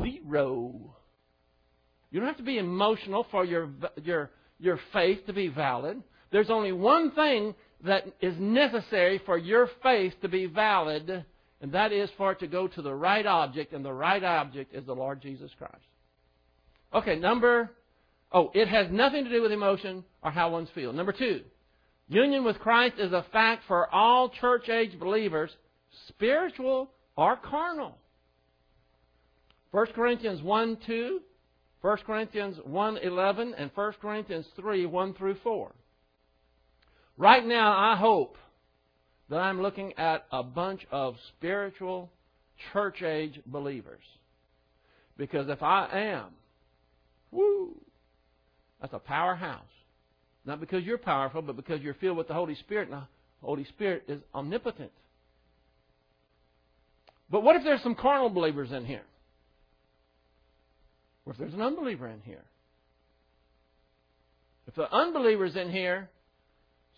Zero. 0.02 0.94
You 2.11 2.20
don't 2.20 2.28
have 2.28 2.38
to 2.38 2.42
be 2.42 2.59
emotional 2.59 3.26
for 3.30 3.44
your, 3.44 3.70
your, 4.02 4.30
your 4.59 4.80
faith 4.92 5.24
to 5.26 5.32
be 5.32 5.48
valid. 5.48 6.02
There's 6.32 6.50
only 6.50 6.72
one 6.72 7.12
thing 7.12 7.54
that 7.84 8.06
is 8.20 8.34
necessary 8.38 9.22
for 9.24 9.38
your 9.38 9.70
faith 9.82 10.14
to 10.22 10.28
be 10.28 10.46
valid, 10.46 11.24
and 11.61 11.72
that 11.72 11.92
is 11.92 12.11
for 12.16 12.32
it 12.32 12.40
to 12.40 12.48
go 12.48 12.66
to 12.66 12.82
the 12.82 12.94
right 12.94 13.24
object, 13.24 13.72
and 13.72 13.84
the 13.84 13.92
right 13.92 14.24
object 14.24 14.74
is 14.74 14.84
the 14.84 14.94
Lord 14.94 15.22
Jesus 15.22 15.50
Christ. 15.56 15.76
Okay, 16.92 17.16
number, 17.16 17.70
oh, 18.32 18.50
it 18.54 18.66
has 18.68 18.88
nothing 18.90 19.24
to 19.24 19.30
do 19.30 19.40
with 19.40 19.52
emotion 19.52 20.02
or 20.22 20.32
how 20.32 20.50
one's 20.50 20.70
feel. 20.74 20.92
Number 20.92 21.12
two, 21.12 21.42
Union 22.09 22.42
with 22.42 22.59
Christ 22.59 22.94
is 22.98 23.12
a 23.12 23.24
fact 23.32 23.64
for 23.68 23.92
all 23.94 24.30
church 24.30 24.68
age 24.70 24.98
believers, 24.98 25.50
spiritual 26.09 26.90
or 27.16 27.36
carnal. 27.36 27.98
1 29.72 29.86
Corinthians 29.94 30.42
1 30.42 30.78
2, 30.86 31.20
1 31.82 31.96
Corinthians 32.06 32.56
1 32.64 32.98
11, 32.98 33.54
and 33.59 33.70
1 33.74 33.92
Corinthians 34.00 34.46
3 34.56 34.86
1 34.86 35.14
through 35.14 35.36
4. 35.42 35.72
Right 37.18 37.44
now, 37.44 37.76
I 37.76 37.96
hope 37.96 38.36
that 39.28 39.40
I'm 39.40 39.61
looking 39.61 39.92
at 39.98 40.24
a 40.32 40.42
bunch 40.42 40.86
of 40.90 41.16
spiritual 41.36 42.11
church 42.72 43.02
age 43.02 43.40
believers. 43.44 44.02
Because 45.18 45.48
if 45.50 45.62
I 45.62 45.88
am, 45.92 46.30
woo, 47.30 47.74
that's 48.80 48.94
a 48.94 48.98
powerhouse. 48.98 49.62
Not 50.49 50.61
because 50.61 50.82
you're 50.82 50.96
powerful, 50.96 51.42
but 51.42 51.57
because 51.57 51.82
you're 51.82 51.92
filled 51.92 52.16
with 52.16 52.26
the 52.26 52.32
Holy 52.32 52.55
Spirit. 52.55 52.90
Now, 52.90 53.07
the 53.42 53.46
Holy 53.46 53.66
Spirit 53.66 54.05
is 54.09 54.22
omnipotent. 54.34 54.90
But 57.30 57.42
what 57.42 57.57
if 57.57 57.64
there's 57.64 57.82
some 57.82 57.94
carnal 57.94 58.30
believers 58.30 58.72
in 58.72 58.86
here? 58.86 59.03
What 61.24 61.34
if 61.34 61.38
there's 61.38 61.53
an 61.53 61.61
unbeliever 61.61 62.09
in 62.09 62.22
here? 62.22 62.44
If 64.66 64.74
the 64.74 64.90
unbeliever's 64.90 65.55
in 65.55 65.70
here, 65.70 66.09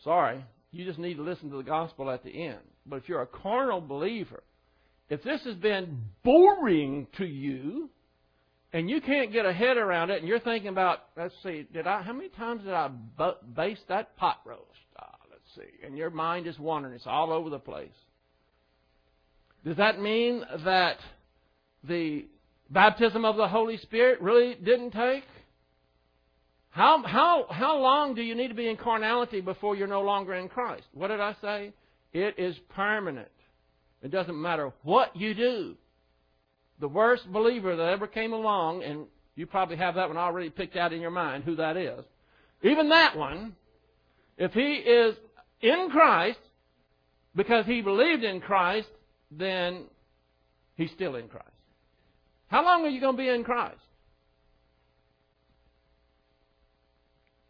sorry, 0.04 0.44
you 0.70 0.84
just 0.84 1.00
need 1.00 1.14
to 1.14 1.22
listen 1.22 1.50
to 1.50 1.56
the 1.56 1.64
gospel 1.64 2.08
at 2.08 2.22
the 2.22 2.30
end. 2.30 2.60
But 2.86 2.98
if 2.98 3.08
you're 3.08 3.22
a 3.22 3.26
carnal 3.26 3.80
believer, 3.80 4.44
if 5.08 5.24
this 5.24 5.42
has 5.42 5.56
been 5.56 6.02
boring 6.22 7.08
to 7.18 7.26
you, 7.26 7.90
and 8.72 8.88
you 8.88 9.00
can't 9.00 9.32
get 9.32 9.46
a 9.46 9.52
head 9.52 9.76
around 9.76 10.10
it, 10.10 10.20
and 10.20 10.28
you're 10.28 10.40
thinking 10.40 10.68
about, 10.68 11.00
let's 11.16 11.34
see, 11.42 11.66
did 11.72 11.86
I? 11.86 12.02
How 12.02 12.12
many 12.12 12.28
times 12.28 12.62
did 12.62 12.72
I 12.72 12.90
baste 13.56 13.82
that 13.88 14.16
pot 14.16 14.38
roast? 14.44 14.62
Ah, 14.98 15.16
let's 15.30 15.42
see, 15.56 15.86
and 15.86 15.96
your 15.96 16.10
mind 16.10 16.46
is 16.46 16.58
wandering; 16.58 16.94
it's 16.94 17.06
all 17.06 17.32
over 17.32 17.50
the 17.50 17.58
place. 17.58 17.88
Does 19.64 19.76
that 19.76 20.00
mean 20.00 20.44
that 20.64 20.98
the 21.84 22.26
baptism 22.70 23.24
of 23.24 23.36
the 23.36 23.48
Holy 23.48 23.76
Spirit 23.78 24.20
really 24.20 24.54
didn't 24.54 24.92
take? 24.92 25.24
How, 26.70 27.02
how, 27.04 27.46
how 27.50 27.78
long 27.78 28.14
do 28.14 28.22
you 28.22 28.34
need 28.34 28.48
to 28.48 28.54
be 28.54 28.68
in 28.68 28.76
carnality 28.76 29.40
before 29.40 29.74
you're 29.74 29.88
no 29.88 30.02
longer 30.02 30.34
in 30.34 30.48
Christ? 30.48 30.84
What 30.94 31.08
did 31.08 31.20
I 31.20 31.34
say? 31.42 31.72
It 32.12 32.38
is 32.38 32.56
permanent. 32.74 33.28
It 34.02 34.10
doesn't 34.10 34.40
matter 34.40 34.72
what 34.82 35.14
you 35.16 35.34
do. 35.34 35.74
The 36.80 36.88
worst 36.88 37.30
believer 37.30 37.76
that 37.76 37.88
ever 37.88 38.06
came 38.06 38.32
along, 38.32 38.82
and 38.82 39.06
you 39.36 39.46
probably 39.46 39.76
have 39.76 39.94
that 39.94 40.08
one 40.08 40.16
already 40.16 40.50
picked 40.50 40.76
out 40.76 40.92
in 40.92 41.00
your 41.00 41.10
mind 41.10 41.44
who 41.44 41.56
that 41.56 41.76
is. 41.76 42.04
Even 42.62 42.88
that 42.88 43.16
one, 43.16 43.54
if 44.38 44.52
he 44.52 44.74
is 44.74 45.14
in 45.60 45.88
Christ 45.90 46.38
because 47.36 47.66
he 47.66 47.82
believed 47.82 48.24
in 48.24 48.40
Christ, 48.40 48.88
then 49.30 49.84
he's 50.76 50.90
still 50.90 51.16
in 51.16 51.28
Christ. 51.28 51.46
How 52.48 52.64
long 52.64 52.84
are 52.84 52.88
you 52.88 53.00
going 53.00 53.16
to 53.16 53.22
be 53.22 53.28
in 53.28 53.44
Christ? 53.44 53.78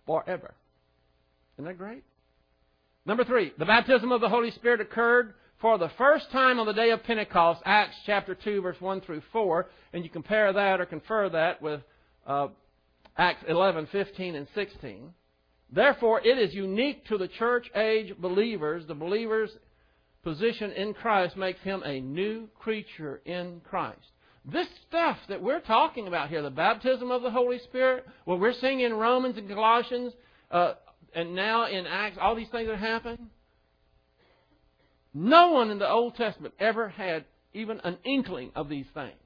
Forever. 0.06 0.54
Isn't 1.56 1.66
that 1.66 1.78
great? 1.78 2.02
Number 3.06 3.24
three, 3.24 3.52
the 3.58 3.64
baptism 3.64 4.12
of 4.12 4.20
the 4.20 4.28
Holy 4.28 4.50
Spirit 4.50 4.80
occurred 4.80 5.34
for 5.61 5.76
the 5.76 5.90
first 5.98 6.30
time 6.30 6.58
on 6.58 6.66
the 6.66 6.72
day 6.72 6.90
of 6.90 7.02
Pentecost, 7.04 7.61
Acts 7.66 7.96
chapter 8.06 8.34
2, 8.34 8.62
verse 8.62 8.80
1 8.80 9.02
through 9.02 9.22
4, 9.32 9.68
and 9.92 10.02
you 10.02 10.11
compare 10.11 10.52
that 10.52 10.80
or 10.80 10.86
confer 10.86 11.28
that 11.28 11.61
with 11.61 11.82
uh, 12.26 12.48
Acts 13.16 13.44
11, 13.46 13.88
15, 13.92 14.36
and 14.36 14.46
16. 14.54 15.12
Therefore, 15.70 16.20
it 16.24 16.38
is 16.38 16.54
unique 16.54 17.06
to 17.06 17.18
the 17.18 17.28
church 17.28 17.66
age 17.76 18.14
believers. 18.18 18.84
The 18.88 18.94
believer's 18.94 19.50
position 20.24 20.72
in 20.72 20.94
Christ 20.94 21.36
makes 21.36 21.61
him 21.61 21.82
a 21.84 22.00
new 22.00 22.48
creature 22.58 23.20
in 23.26 23.61
Christ. 23.68 23.98
This 24.44 24.66
stuff 24.88 25.18
that 25.28 25.42
we're 25.42 25.61
talking 25.61 26.08
about 26.08 26.30
here, 26.30 26.42
the 26.42 26.50
baptism 26.50 27.11
of 27.11 27.20
the 27.20 27.30
Holy 27.30 27.58
Spirit, 27.58 28.06
what 28.24 28.40
we're 28.40 28.54
seeing 28.54 28.80
in 28.80 28.94
Romans 28.94 29.36
and 29.36 29.48
Colossians, 29.48 30.14
uh, 30.50 30.74
and 31.14 31.34
now 31.34 31.66
in 31.66 31.86
Acts, 31.86 32.16
all 32.18 32.34
these 32.34 32.48
things 32.48 32.68
that 32.68 32.78
happen, 32.78 33.28
no 35.12 35.50
one 35.50 35.70
in 35.70 35.78
the 35.78 35.88
Old 35.88 36.16
Testament 36.16 36.54
ever 36.58 36.88
had 36.88 37.24
even 37.52 37.80
an 37.80 37.98
inkling 38.04 38.52
of 38.54 38.68
these 38.68 38.86
things. 38.94 39.16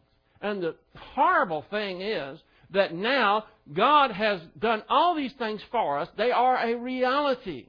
And 0.40 0.62
the 0.62 0.76
horrible 0.96 1.64
thing 1.70 2.00
is 2.00 2.38
that 2.70 2.94
now 2.94 3.44
God 3.72 4.10
has 4.10 4.40
done 4.58 4.82
all 4.88 5.14
these 5.14 5.32
things 5.38 5.60
for 5.70 5.98
us. 5.98 6.08
They 6.16 6.30
are 6.30 6.56
a 6.56 6.76
reality. 6.76 7.66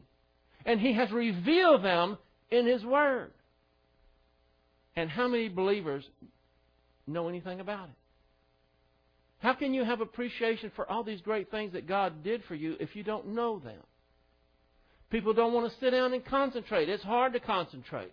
And 0.66 0.80
He 0.80 0.94
has 0.94 1.12
revealed 1.12 1.84
them 1.84 2.18
in 2.50 2.66
His 2.66 2.84
Word. 2.84 3.32
And 4.96 5.10
how 5.10 5.28
many 5.28 5.50
believers 5.50 6.06
know 7.06 7.28
anything 7.28 7.60
about 7.60 7.90
it? 7.90 7.96
How 9.40 9.54
can 9.54 9.74
you 9.74 9.84
have 9.84 10.02
appreciation 10.02 10.72
for 10.76 10.90
all 10.90 11.04
these 11.04 11.22
great 11.22 11.52
things 11.52 11.74
that 11.74 11.88
God 11.88 12.24
did 12.24 12.44
for 12.46 12.56
you 12.56 12.78
if 12.80 12.96
you 12.96 13.04
don't 13.04 13.28
know 13.28 13.60
them? 13.60 13.82
People 15.10 15.34
don't 15.34 15.54
want 15.54 15.72
to 15.72 15.80
sit 15.80 15.92
down 15.92 16.14
and 16.14 16.26
concentrate. 16.26 16.90
It's 16.90 17.04
hard 17.04 17.34
to 17.34 17.40
concentrate. 17.40 18.12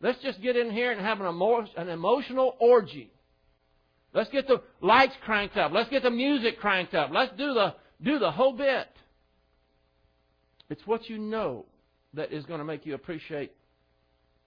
Let's 0.00 0.20
just 0.22 0.40
get 0.40 0.56
in 0.56 0.70
here 0.70 0.92
and 0.92 1.00
have 1.00 1.20
an, 1.20 1.26
emo- 1.26 1.66
an 1.76 1.88
emotional 1.88 2.56
orgy. 2.58 3.10
Let's 4.14 4.30
get 4.30 4.48
the 4.48 4.62
lights 4.80 5.14
cranked 5.24 5.56
up. 5.56 5.72
Let's 5.72 5.90
get 5.90 6.02
the 6.02 6.10
music 6.10 6.58
cranked 6.58 6.94
up. 6.94 7.10
Let's 7.12 7.32
do 7.36 7.54
the 7.54 7.74
do 8.02 8.18
the 8.18 8.30
whole 8.30 8.54
bit. 8.54 8.88
It's 10.68 10.86
what 10.86 11.08
you 11.08 11.18
know 11.18 11.66
that 12.14 12.32
is 12.32 12.44
going 12.46 12.58
to 12.58 12.64
make 12.64 12.86
you 12.86 12.94
appreciate 12.94 13.52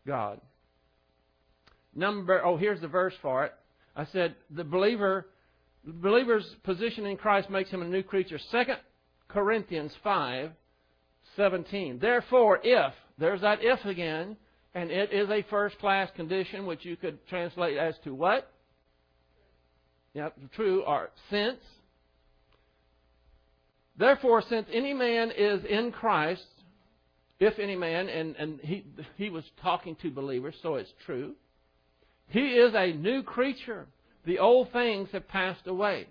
God. 0.08 0.42
Number 1.96 2.44
oh, 2.44 2.58
here's 2.58 2.82
the 2.82 2.88
verse 2.88 3.14
for 3.22 3.46
it. 3.46 3.54
I 3.96 4.06
said 4.06 4.36
the 4.50 4.64
believer 4.64 5.28
the 5.86 5.94
believer's 5.94 6.46
position 6.64 7.06
in 7.06 7.18
Christ 7.18 7.50
makes 7.50 7.70
him 7.70 7.82
a 7.82 7.86
new 7.86 8.04
creature. 8.04 8.40
Second 8.52 8.78
Corinthians 9.28 9.92
five 10.04 10.52
17. 11.36 12.00
Therefore, 12.00 12.60
if, 12.64 12.94
there's 13.18 13.42
that 13.42 13.60
if 13.62 13.84
again, 13.86 14.38
and 14.76 14.92
it 14.92 15.14
is 15.14 15.30
a 15.30 15.44
first 15.50 15.78
class 15.80 16.10
condition, 16.16 16.66
which 16.66 16.84
you 16.84 16.96
could 16.96 17.26
translate 17.28 17.78
as 17.78 17.96
to 18.04 18.14
what? 18.14 18.52
Yeah, 20.14 20.30
true, 20.56 20.84
or 20.84 21.10
since. 21.30 21.60
Therefore, 23.98 24.44
since 24.50 24.68
any 24.72 24.94
man 24.94 25.32
is 25.36 25.64
in 25.66 25.92
Christ, 25.92 26.46
if 27.40 27.60
any 27.60 27.76
man, 27.76 28.10
and, 28.10 28.36
and 28.36 28.60
he, 28.62 28.86
he 29.18 29.30
was 29.30 29.44
talking 29.62 29.96
to 30.02 30.10
believers, 30.10 30.56
so 30.62 30.76
it's 30.76 30.94
true, 31.06 31.34
he 32.28 32.54
is 32.54 32.74
a 32.76 32.94
new 32.94 33.22
creature. 33.22 33.86
The 34.26 34.40
old 34.40 34.72
things 34.72 35.10
have 35.12 35.28
passed 35.28 35.68
away. 35.68 36.08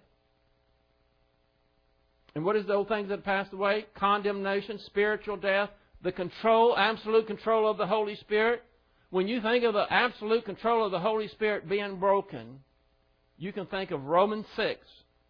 And 2.35 2.45
what 2.45 2.57
is 2.57 2.67
the 2.67 2.75
old 2.75 2.89
things 2.89 3.09
that 3.11 3.25
passed 3.25 3.53
away? 3.53 3.87
Condemnation, 3.95 4.79
spiritual 4.87 5.37
death, 5.37 5.71
the 6.03 6.13
control, 6.13 6.77
absolute 6.77 7.27
control 7.27 7.71
of 7.71 7.79
the 7.79 7.87
Holy 7.87 8.17
Spirit. 8.17 8.63
When 9.11 9.29
you 9.29 9.41
think 9.43 9.65
of 9.65 9.75
the 9.75 9.93
absolute 9.93 10.45
control 10.45 10.85
of 10.87 10.93
the 10.93 11.01
Holy 11.01 11.29
Spirit 11.29 11.69
being 11.69 11.97
broken, 11.97 12.61
you 13.37 13.53
can 13.53 13.67
think 13.67 13.91
of 13.91 14.05
Romans 14.05 14.47
6, 14.57 14.81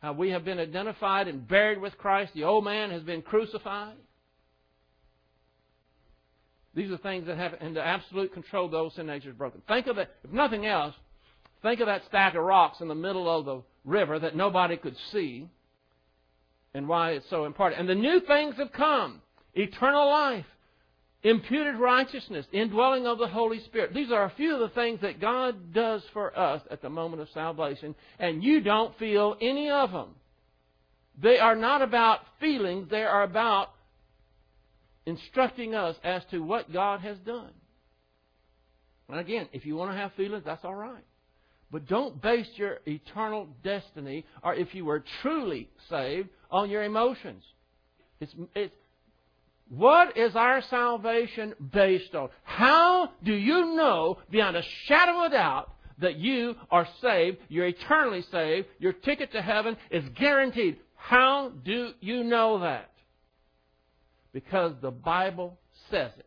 how 0.00 0.12
we 0.12 0.30
have 0.30 0.44
been 0.44 0.60
identified 0.60 1.26
and 1.26 1.46
buried 1.48 1.80
with 1.80 1.98
Christ. 1.98 2.32
The 2.34 2.44
old 2.44 2.64
man 2.64 2.90
has 2.90 3.02
been 3.02 3.22
crucified. 3.22 3.96
These 6.74 6.90
are 6.90 6.98
things 6.98 7.26
that 7.26 7.36
have, 7.36 7.54
and 7.60 7.76
the 7.76 7.84
absolute 7.84 8.32
control 8.32 8.66
of 8.66 8.70
the 8.70 8.76
old 8.78 8.94
sin 8.94 9.06
nature 9.06 9.30
is 9.30 9.34
broken. 9.34 9.60
Think 9.66 9.88
of 9.88 9.98
it, 9.98 10.08
if 10.24 10.30
nothing 10.30 10.64
else, 10.64 10.94
think 11.60 11.80
of 11.80 11.86
that 11.86 12.02
stack 12.08 12.34
of 12.34 12.42
rocks 12.42 12.80
in 12.80 12.88
the 12.88 12.94
middle 12.94 13.28
of 13.28 13.44
the 13.44 13.62
river 13.84 14.18
that 14.18 14.36
nobody 14.36 14.76
could 14.76 14.96
see 15.10 15.48
and 16.74 16.88
why 16.88 17.12
it's 17.12 17.28
so 17.30 17.44
important. 17.44 17.80
And 17.80 17.88
the 17.88 17.94
new 17.94 18.20
things 18.20 18.56
have 18.56 18.72
come 18.72 19.20
eternal 19.54 20.08
life, 20.08 20.46
imputed 21.22 21.76
righteousness, 21.76 22.46
indwelling 22.52 23.06
of 23.06 23.18
the 23.18 23.28
Holy 23.28 23.60
Spirit. 23.60 23.94
These 23.94 24.10
are 24.10 24.24
a 24.24 24.32
few 24.36 24.54
of 24.54 24.60
the 24.60 24.74
things 24.74 25.00
that 25.02 25.20
God 25.20 25.72
does 25.72 26.02
for 26.12 26.36
us 26.38 26.62
at 26.70 26.82
the 26.82 26.90
moment 26.90 27.22
of 27.22 27.28
salvation, 27.34 27.94
and 28.18 28.42
you 28.42 28.60
don't 28.60 28.98
feel 28.98 29.36
any 29.40 29.70
of 29.70 29.92
them. 29.92 30.14
They 31.20 31.38
are 31.38 31.56
not 31.56 31.82
about 31.82 32.20
feelings, 32.40 32.88
they 32.90 33.02
are 33.02 33.22
about 33.22 33.70
instructing 35.04 35.74
us 35.74 35.96
as 36.02 36.22
to 36.30 36.38
what 36.38 36.72
God 36.72 37.00
has 37.00 37.18
done. 37.18 37.50
And 39.08 39.20
again, 39.20 39.48
if 39.52 39.66
you 39.66 39.76
want 39.76 39.90
to 39.90 39.96
have 39.96 40.12
feelings, 40.14 40.44
that's 40.46 40.64
all 40.64 40.74
right. 40.74 41.04
But 41.70 41.86
don't 41.86 42.20
base 42.20 42.48
your 42.56 42.78
eternal 42.86 43.48
destiny, 43.62 44.24
or 44.42 44.54
if 44.54 44.74
you 44.74 44.84
were 44.84 45.04
truly 45.22 45.68
saved, 45.88 46.28
on 46.52 46.70
your 46.70 46.84
emotions. 46.84 47.42
It's, 48.20 48.32
it's, 48.54 48.74
what 49.68 50.16
is 50.16 50.36
our 50.36 50.62
salvation 50.68 51.54
based 51.72 52.14
on? 52.14 52.28
How 52.44 53.10
do 53.24 53.32
you 53.32 53.74
know 53.74 54.18
beyond 54.30 54.56
a 54.56 54.62
shadow 54.84 55.24
of 55.24 55.32
a 55.32 55.34
doubt 55.34 55.72
that 55.98 56.16
you 56.16 56.54
are 56.70 56.86
saved, 57.00 57.38
you're 57.48 57.66
eternally 57.66 58.22
saved, 58.30 58.68
your 58.78 58.92
ticket 58.92 59.32
to 59.32 59.40
heaven 59.40 59.76
is 59.90 60.04
guaranteed? 60.18 60.76
How 60.94 61.52
do 61.64 61.92
you 62.00 62.22
know 62.22 62.60
that? 62.60 62.90
Because 64.32 64.74
the 64.82 64.90
Bible 64.90 65.58
says 65.90 66.12
it. 66.18 66.26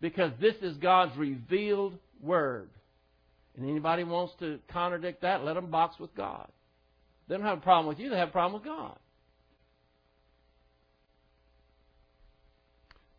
Because 0.00 0.32
this 0.40 0.54
is 0.60 0.76
God's 0.76 1.16
revealed 1.16 1.96
word. 2.20 2.68
And 3.56 3.68
anybody 3.68 4.04
wants 4.04 4.34
to 4.40 4.58
contradict 4.68 5.22
that, 5.22 5.44
let 5.44 5.54
them 5.54 5.70
box 5.70 5.98
with 5.98 6.14
God. 6.14 6.48
They 7.28 7.36
don't 7.36 7.46
have 7.46 7.58
a 7.58 7.62
problem 7.62 7.86
with 7.86 7.98
you, 7.98 8.10
they 8.10 8.18
have 8.18 8.28
a 8.28 8.32
problem 8.32 8.60
with 8.60 8.64
God. 8.64 8.98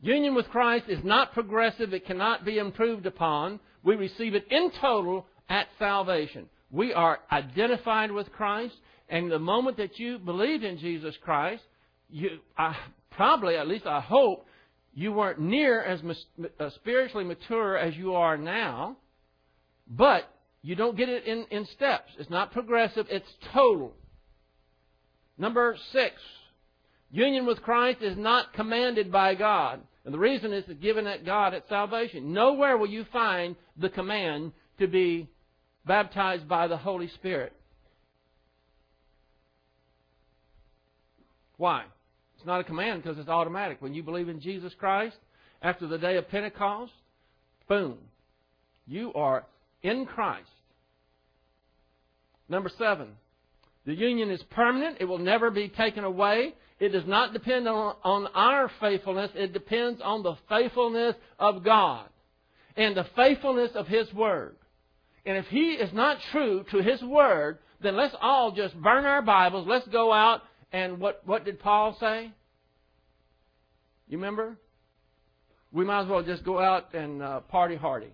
Union 0.05 0.35
with 0.35 0.47
Christ 0.49 0.85
is 0.87 1.03
not 1.03 1.33
progressive, 1.33 1.91
it 1.91 2.05
cannot 2.05 2.45
be 2.45 2.59
improved 2.59 3.07
upon. 3.07 3.59
We 3.81 3.95
receive 3.95 4.35
it 4.35 4.45
in 4.51 4.69
total 4.79 5.25
at 5.49 5.65
salvation. 5.79 6.45
We 6.69 6.93
are 6.93 7.21
identified 7.31 8.11
with 8.11 8.31
Christ, 8.31 8.75
and 9.09 9.31
the 9.31 9.39
moment 9.39 9.77
that 9.77 9.97
you 9.97 10.19
believed 10.19 10.63
in 10.63 10.77
Jesus 10.77 11.15
Christ, 11.23 11.63
you 12.07 12.37
I, 12.55 12.75
probably, 13.09 13.55
at 13.55 13.67
least 13.67 13.87
I 13.87 13.99
hope, 13.99 14.45
you 14.93 15.11
weren't 15.11 15.39
near 15.39 15.81
as 15.81 16.01
uh, 16.59 16.69
spiritually 16.75 17.25
mature 17.25 17.75
as 17.75 17.95
you 17.95 18.13
are 18.13 18.37
now, 18.37 18.97
but 19.87 20.29
you 20.61 20.75
don't 20.75 20.95
get 20.95 21.09
it 21.09 21.25
in, 21.25 21.47
in 21.49 21.65
steps. 21.73 22.11
It's 22.19 22.29
not 22.29 22.51
progressive, 22.51 23.07
it's 23.09 23.33
total. 23.51 23.91
Number 25.35 25.75
six, 25.91 26.13
union 27.09 27.47
with 27.47 27.63
Christ 27.63 28.03
is 28.03 28.15
not 28.15 28.53
commanded 28.53 29.11
by 29.11 29.33
God. 29.33 29.81
And 30.05 30.13
the 30.13 30.19
reason 30.19 30.53
is 30.53 30.65
given 30.81 31.07
at 31.07 31.25
God 31.25 31.55
at 31.55 31.67
salvation. 31.67 32.31
Nowhere 32.31 32.77
will 32.77 32.89
you 32.89 33.05
find 33.11 33.55
the 33.75 33.89
command 33.89 34.51
to 34.79 34.87
be 34.87 35.27
baptized 35.85 36.47
by 36.47 36.67
the 36.67 36.77
Holy 36.77 37.09
Spirit. 37.09 37.53
Why? 41.57 41.85
It's 42.37 42.45
not 42.45 42.59
a 42.59 42.63
command 42.63 43.01
because 43.01 43.17
it's 43.17 43.29
automatic. 43.29 43.81
When 43.81 43.93
you 43.93 44.03
believe 44.03 44.29
in 44.29 44.41
Jesus 44.41 44.73
Christ, 44.77 45.15
after 45.61 45.87
the 45.87 45.97
day 45.97 46.17
of 46.17 46.29
Pentecost, 46.29 46.91
boom, 47.67 47.97
you 48.85 49.11
are 49.13 49.45
in 49.81 50.05
Christ. 50.05 50.49
Number 52.47 52.69
seven, 52.77 53.07
the 53.85 53.93
union 53.93 54.29
is 54.29 54.43
permanent. 54.51 54.97
It 54.99 55.05
will 55.05 55.17
never 55.17 55.49
be 55.49 55.69
taken 55.69 56.03
away. 56.03 56.53
It 56.79 56.89
does 56.89 57.05
not 57.05 57.33
depend 57.33 57.67
on, 57.67 57.95
on 58.03 58.27
our 58.27 58.69
faithfulness. 58.81 59.31
It 59.33 59.53
depends 59.53 60.01
on 60.03 60.23
the 60.23 60.35
faithfulness 60.49 61.15
of 61.39 61.63
God 61.63 62.07
and 62.75 62.97
the 62.97 63.07
faithfulness 63.15 63.71
of 63.75 63.87
His 63.87 64.13
Word. 64.13 64.55
And 65.25 65.37
if 65.37 65.45
He 65.47 65.73
is 65.73 65.93
not 65.93 66.17
true 66.31 66.65
to 66.71 66.79
His 66.79 67.01
Word, 67.01 67.59
then 67.81 67.95
let's 67.95 68.15
all 68.21 68.51
just 68.51 68.75
burn 68.81 69.05
our 69.05 69.21
Bibles. 69.21 69.67
Let's 69.67 69.87
go 69.87 70.11
out 70.11 70.41
and 70.73 70.99
what, 70.99 71.21
what 71.25 71.45
did 71.45 71.59
Paul 71.59 71.95
say? 71.99 72.31
You 74.07 74.17
remember? 74.17 74.57
We 75.71 75.85
might 75.85 76.03
as 76.03 76.07
well 76.07 76.23
just 76.23 76.43
go 76.43 76.59
out 76.59 76.93
and 76.93 77.21
uh, 77.21 77.39
party 77.41 77.75
hardy. 77.75 78.11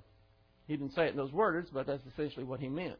He 0.67 0.77
didn't 0.77 0.93
say 0.93 1.05
it 1.05 1.11
in 1.11 1.17
those 1.17 1.31
words, 1.31 1.69
but 1.73 1.87
that's 1.87 2.03
essentially 2.13 2.45
what 2.45 2.59
he 2.59 2.69
meant. 2.69 2.97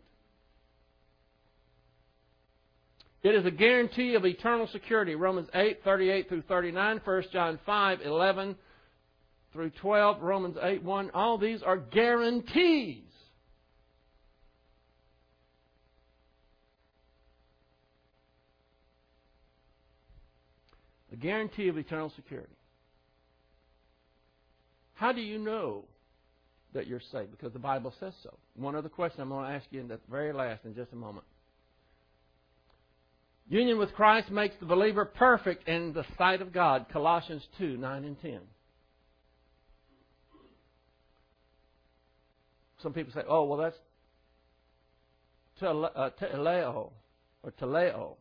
It 3.24 3.36
is 3.36 3.46
a 3.46 3.52
guarantee 3.52 4.16
of 4.16 4.26
eternal 4.26 4.68
security. 4.68 5.14
Romans 5.14 5.48
8, 5.54 5.84
38 5.84 6.30
through 6.30 6.42
39, 6.44 7.02
1 7.04 7.24
John 7.32 7.60
5, 7.66 8.02
11 8.04 8.56
through 9.54 9.70
12, 9.82 10.22
Romans 10.22 10.58
8, 10.62 10.84
1. 10.84 11.12
All 11.14 11.38
these 11.38 11.62
are 11.62 11.78
guarantees. 11.78 13.04
A 21.12 21.16
guarantee 21.16 21.68
of 21.68 21.78
eternal 21.78 22.12
security. 22.16 22.56
How 24.94 25.12
do 25.12 25.22
you 25.22 25.38
know 25.38 25.86
that 26.74 26.88
you're 26.88 27.02
saved? 27.12 27.32
Because 27.32 27.54
the 27.54 27.60
Bible 27.60 27.94
says 28.00 28.14
so. 28.24 28.38
One 28.56 28.76
other 28.76 28.90
question 28.90 29.22
I'm 29.22 29.30
going 29.30 29.48
to 29.48 29.54
ask 29.54 29.66
you 29.70 29.82
in 29.82 29.88
the 29.88 30.00
very 30.10 30.32
last 30.32 30.64
in 30.64 30.74
just 30.74 30.94
a 30.94 30.96
moment. 30.96 31.26
Union 33.52 33.78
with 33.78 33.94
Christ 33.96 34.32
makes 34.32 34.56
the 34.62 34.66
believer 34.66 35.04
perfect 35.04 35.68
in 35.68 35.92
the 35.92 36.06
sight 36.18 36.42
of 36.42 36.54
God. 36.54 36.86
Colossians 36.90 37.46
2 37.58 37.76
9 37.76 38.06
and 38.06 38.22
10. 38.22 38.40
Some 42.82 42.94
people 42.94 43.12
say, 43.14 43.24
oh, 43.28 43.44
well, 43.44 43.58
that's 43.60 43.76
uh, 45.62 46.10
teleo, 46.22 46.92
or 47.44 47.52
teleo, 47.62 48.16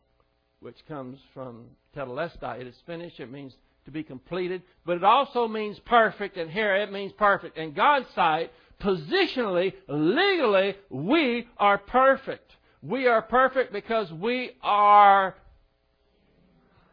which 0.59 0.75
comes 0.89 1.17
from 1.33 1.63
tetelestai. 1.95 2.59
It 2.59 2.67
is 2.67 2.75
finished. 2.85 3.21
It 3.21 3.31
means 3.31 3.53
to 3.85 3.91
be 3.91 4.03
completed. 4.03 4.61
But 4.85 4.97
it 4.97 5.03
also 5.05 5.47
means 5.47 5.79
perfect, 5.85 6.35
and 6.35 6.51
here 6.51 6.75
it 6.75 6.91
means 6.91 7.13
perfect. 7.13 7.57
In 7.57 7.71
God's 7.71 8.07
sight, 8.13 8.51
positionally, 8.81 9.75
legally, 9.87 10.75
we 10.89 11.47
are 11.57 11.77
perfect. 11.77 12.51
We 12.81 13.07
are 13.07 13.21
perfect 13.21 13.71
because 13.73 14.11
we 14.11 14.51
are. 14.61 15.35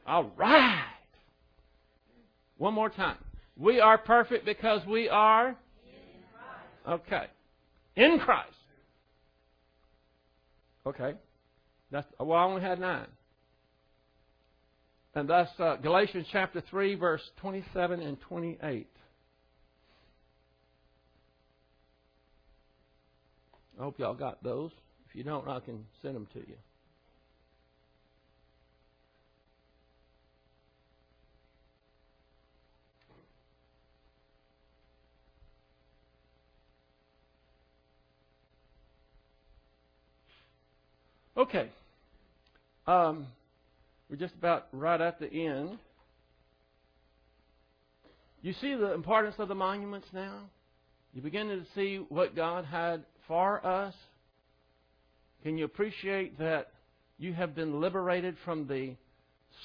All 0.06 0.32
right. 0.36 0.84
One 2.58 2.74
more 2.74 2.90
time. 2.90 3.16
We 3.56 3.80
are 3.80 3.96
perfect 3.98 4.44
because 4.44 4.84
we 4.86 5.08
are. 5.08 5.56
Okay. 6.86 7.26
In 7.96 8.18
Christ. 8.18 8.54
Okay. 10.86 11.14
That's, 11.90 12.06
well, 12.18 12.38
I 12.38 12.44
only 12.44 12.62
had 12.62 12.80
nine. 12.80 13.06
And 15.14 15.28
that's 15.28 15.50
uh, 15.58 15.76
Galatians 15.76 16.26
chapter 16.30 16.62
3, 16.70 16.94
verse 16.94 17.22
27 17.40 18.00
and 18.00 18.20
28. 18.20 18.86
I 23.78 23.82
hope 23.82 23.98
y'all 23.98 24.14
got 24.14 24.42
those. 24.42 24.70
You 25.18 25.24
don't, 25.24 25.48
I 25.48 25.58
can 25.58 25.84
send 26.00 26.14
them 26.14 26.28
to 26.32 26.38
you. 26.38 26.54
Okay. 41.36 41.68
Um, 42.86 43.26
we're 44.08 44.14
just 44.14 44.34
about 44.34 44.68
right 44.70 45.00
at 45.00 45.18
the 45.18 45.26
end. 45.26 45.78
You 48.40 48.52
see 48.52 48.76
the 48.76 48.94
importance 48.94 49.34
of 49.40 49.48
the 49.48 49.56
monuments 49.56 50.06
now? 50.12 50.42
You 51.12 51.22
begin 51.22 51.48
to 51.48 51.64
see 51.74 51.96
what 52.08 52.36
God 52.36 52.64
had 52.66 53.02
for 53.26 53.66
us? 53.66 53.94
Can 55.42 55.56
you 55.56 55.64
appreciate 55.64 56.38
that 56.38 56.72
you 57.18 57.32
have 57.32 57.54
been 57.54 57.80
liberated 57.80 58.36
from 58.44 58.66
the 58.66 58.96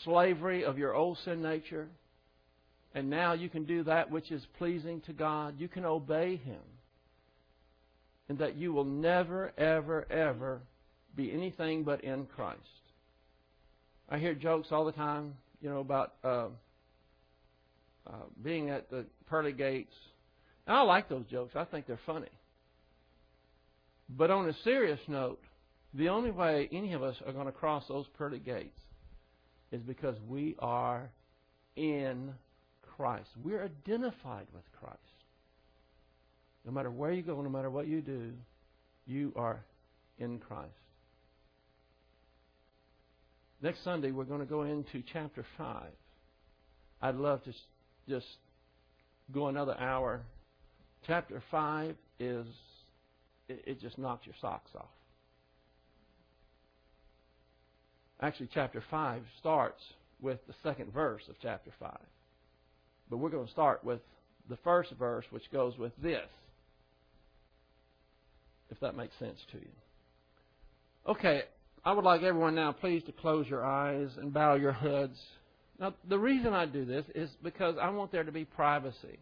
slavery 0.04 0.64
of 0.64 0.78
your 0.78 0.94
old 0.94 1.18
sin 1.26 1.42
nature? 1.42 1.88
And 2.96 3.10
now 3.10 3.34
you 3.34 3.50
can 3.50 3.66
do 3.66 3.84
that 3.84 4.12
which 4.12 4.32
is 4.32 4.46
pleasing 4.58 5.02
to 5.02 5.14
God. 5.14 5.56
You 5.60 5.68
can 5.68 5.86
obey 5.86 6.38
Him. 6.38 6.62
And 8.30 8.38
that 8.38 8.56
you 8.56 8.72
will 8.72 8.86
never, 8.86 9.52
ever, 9.58 10.10
ever 10.12 10.62
be 11.16 11.32
anything 11.32 11.84
but 11.84 12.04
in 12.04 12.26
Christ. 12.26 12.60
I 14.10 14.20
hear 14.20 14.34
jokes 14.34 14.68
all 14.72 14.86
the 14.86 14.92
time, 14.92 15.34
you 15.62 15.70
know, 15.70 15.80
about 15.80 16.14
uh, 16.24 16.48
uh, 18.08 18.14
being 18.44 18.70
at 18.70 18.90
the 18.90 19.06
pearly 19.28 19.54
gates. 19.54 19.94
And 20.68 20.78
I 20.78 20.82
like 20.82 21.10
those 21.10 21.26
jokes. 21.30 21.56
I 21.56 21.66
think 21.66 21.88
they're 21.88 22.00
funny. 22.06 22.30
But 24.10 24.30
on 24.30 24.48
a 24.48 24.54
serious 24.64 25.00
note, 25.08 25.42
the 25.94 26.10
only 26.10 26.32
way 26.32 26.68
any 26.72 26.94
of 26.94 27.04
us 27.04 27.16
are 27.26 27.34
going 27.34 27.46
to 27.46 27.52
cross 27.52 27.84
those 27.88 28.06
pearly 28.18 28.40
gates 28.40 28.80
is 29.72 29.82
because 29.82 30.16
we 30.28 30.56
are 30.60 31.10
in 31.76 32.34
Christ. 32.96 33.30
We're 33.44 33.64
identified 33.64 34.48
with 34.54 34.64
Christ. 34.80 34.98
No 36.66 36.72
matter 36.72 36.90
where 36.90 37.12
you 37.12 37.22
go, 37.22 37.42
no 37.42 37.50
matter 37.50 37.70
what 37.70 37.88
you 37.88 38.02
do, 38.02 38.32
you 39.06 39.34
are 39.36 39.64
in 40.18 40.40
Christ. 40.40 40.72
Next 43.62 43.84
Sunday, 43.84 44.12
we're 44.12 44.26
going 44.26 44.42
to 44.42 44.46
go 44.46 44.64
into 44.64 45.04
chapter 45.12 45.46
5. 45.58 45.84
I'd 47.02 47.16
love 47.16 47.44
to 47.44 47.54
just 48.08 48.26
go 49.32 49.48
another 49.48 49.78
hour. 49.80 50.22
Chapter 51.08 51.42
5 51.52 51.96
is, 52.20 52.46
it, 53.48 53.64
it 53.66 53.82
just 53.82 53.98
knocks 53.98 54.26
your 54.26 54.36
socks 54.42 54.72
off. 54.76 54.86
Actually, 58.24 58.48
chapter 58.54 58.82
5 58.90 59.22
starts 59.42 59.82
with 60.22 60.40
the 60.48 60.54
second 60.64 60.94
verse 60.94 61.24
of 61.28 61.36
chapter 61.42 61.72
5. 61.78 61.92
But 63.10 63.18
we're 63.18 63.30
going 63.30 63.46
to 63.46 63.52
start 63.52 63.84
with 63.84 64.00
the 64.50 64.56
first 64.64 64.92
verse, 64.98 65.26
which 65.30 65.52
goes 65.52 65.78
with 65.78 65.92
this, 66.02 66.30
if 68.72 68.80
that 68.80 68.96
makes 68.96 69.14
sense 69.20 69.38
to 69.52 69.58
you. 69.58 69.68
Okay, 71.06 71.42
I 71.84 71.92
would 71.92 72.06
like 72.06 72.24
everyone 72.24 72.56
now, 72.56 72.72
please, 72.72 73.04
to 73.04 73.12
close 73.12 73.46
your 73.50 73.66
eyes 73.66 74.10
and 74.18 74.34
bow 74.34 74.56
your 74.56 74.72
heads. 74.72 75.20
Now, 75.78 75.94
the 76.08 76.18
reason 76.18 76.54
I 76.54 76.66
do 76.66 76.86
this 76.86 77.04
is 77.14 77.30
because 77.44 77.76
I 77.82 77.90
want 77.90 78.14
there 78.14 78.24
to 78.24 78.32
be 78.32 78.46
privacy. 78.46 79.20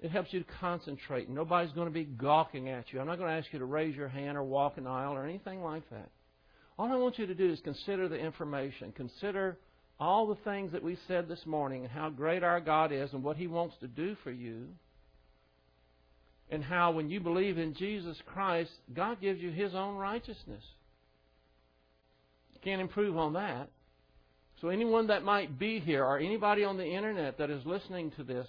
It 0.00 0.12
helps 0.12 0.32
you 0.32 0.44
to 0.44 0.46
concentrate. 0.60 1.28
Nobody's 1.28 1.72
going 1.72 1.88
to 1.88 1.92
be 1.92 2.04
gawking 2.04 2.68
at 2.68 2.84
you. 2.92 3.00
I'm 3.00 3.08
not 3.08 3.18
going 3.18 3.30
to 3.30 3.36
ask 3.36 3.52
you 3.52 3.58
to 3.58 3.64
raise 3.64 3.96
your 3.96 4.08
hand 4.08 4.38
or 4.38 4.44
walk 4.44 4.78
an 4.78 4.86
aisle 4.86 5.14
or 5.14 5.24
anything 5.24 5.60
like 5.60 5.82
that. 5.90 6.08
All 6.78 6.92
I 6.92 6.96
want 6.96 7.18
you 7.18 7.26
to 7.26 7.34
do 7.34 7.50
is 7.50 7.60
consider 7.60 8.08
the 8.08 8.18
information. 8.18 8.92
Consider 8.92 9.56
all 9.98 10.26
the 10.26 10.36
things 10.44 10.72
that 10.72 10.82
we 10.82 10.98
said 11.08 11.26
this 11.26 11.46
morning 11.46 11.84
and 11.84 11.90
how 11.90 12.10
great 12.10 12.42
our 12.42 12.60
God 12.60 12.92
is 12.92 13.12
and 13.12 13.22
what 13.22 13.38
He 13.38 13.46
wants 13.46 13.76
to 13.80 13.88
do 13.88 14.16
for 14.22 14.30
you. 14.30 14.66
And 16.50 16.62
how, 16.62 16.92
when 16.92 17.10
you 17.10 17.18
believe 17.18 17.58
in 17.58 17.74
Jesus 17.74 18.16
Christ, 18.26 18.70
God 18.94 19.20
gives 19.20 19.40
you 19.40 19.50
His 19.50 19.74
own 19.74 19.96
righteousness. 19.96 20.62
You 22.52 22.60
can't 22.62 22.80
improve 22.80 23.16
on 23.16 23.32
that. 23.32 23.68
So, 24.60 24.68
anyone 24.68 25.08
that 25.08 25.24
might 25.24 25.58
be 25.58 25.80
here 25.80 26.04
or 26.04 26.18
anybody 26.18 26.64
on 26.64 26.76
the 26.76 26.86
internet 26.86 27.38
that 27.38 27.50
is 27.50 27.66
listening 27.66 28.12
to 28.12 28.22
this, 28.22 28.46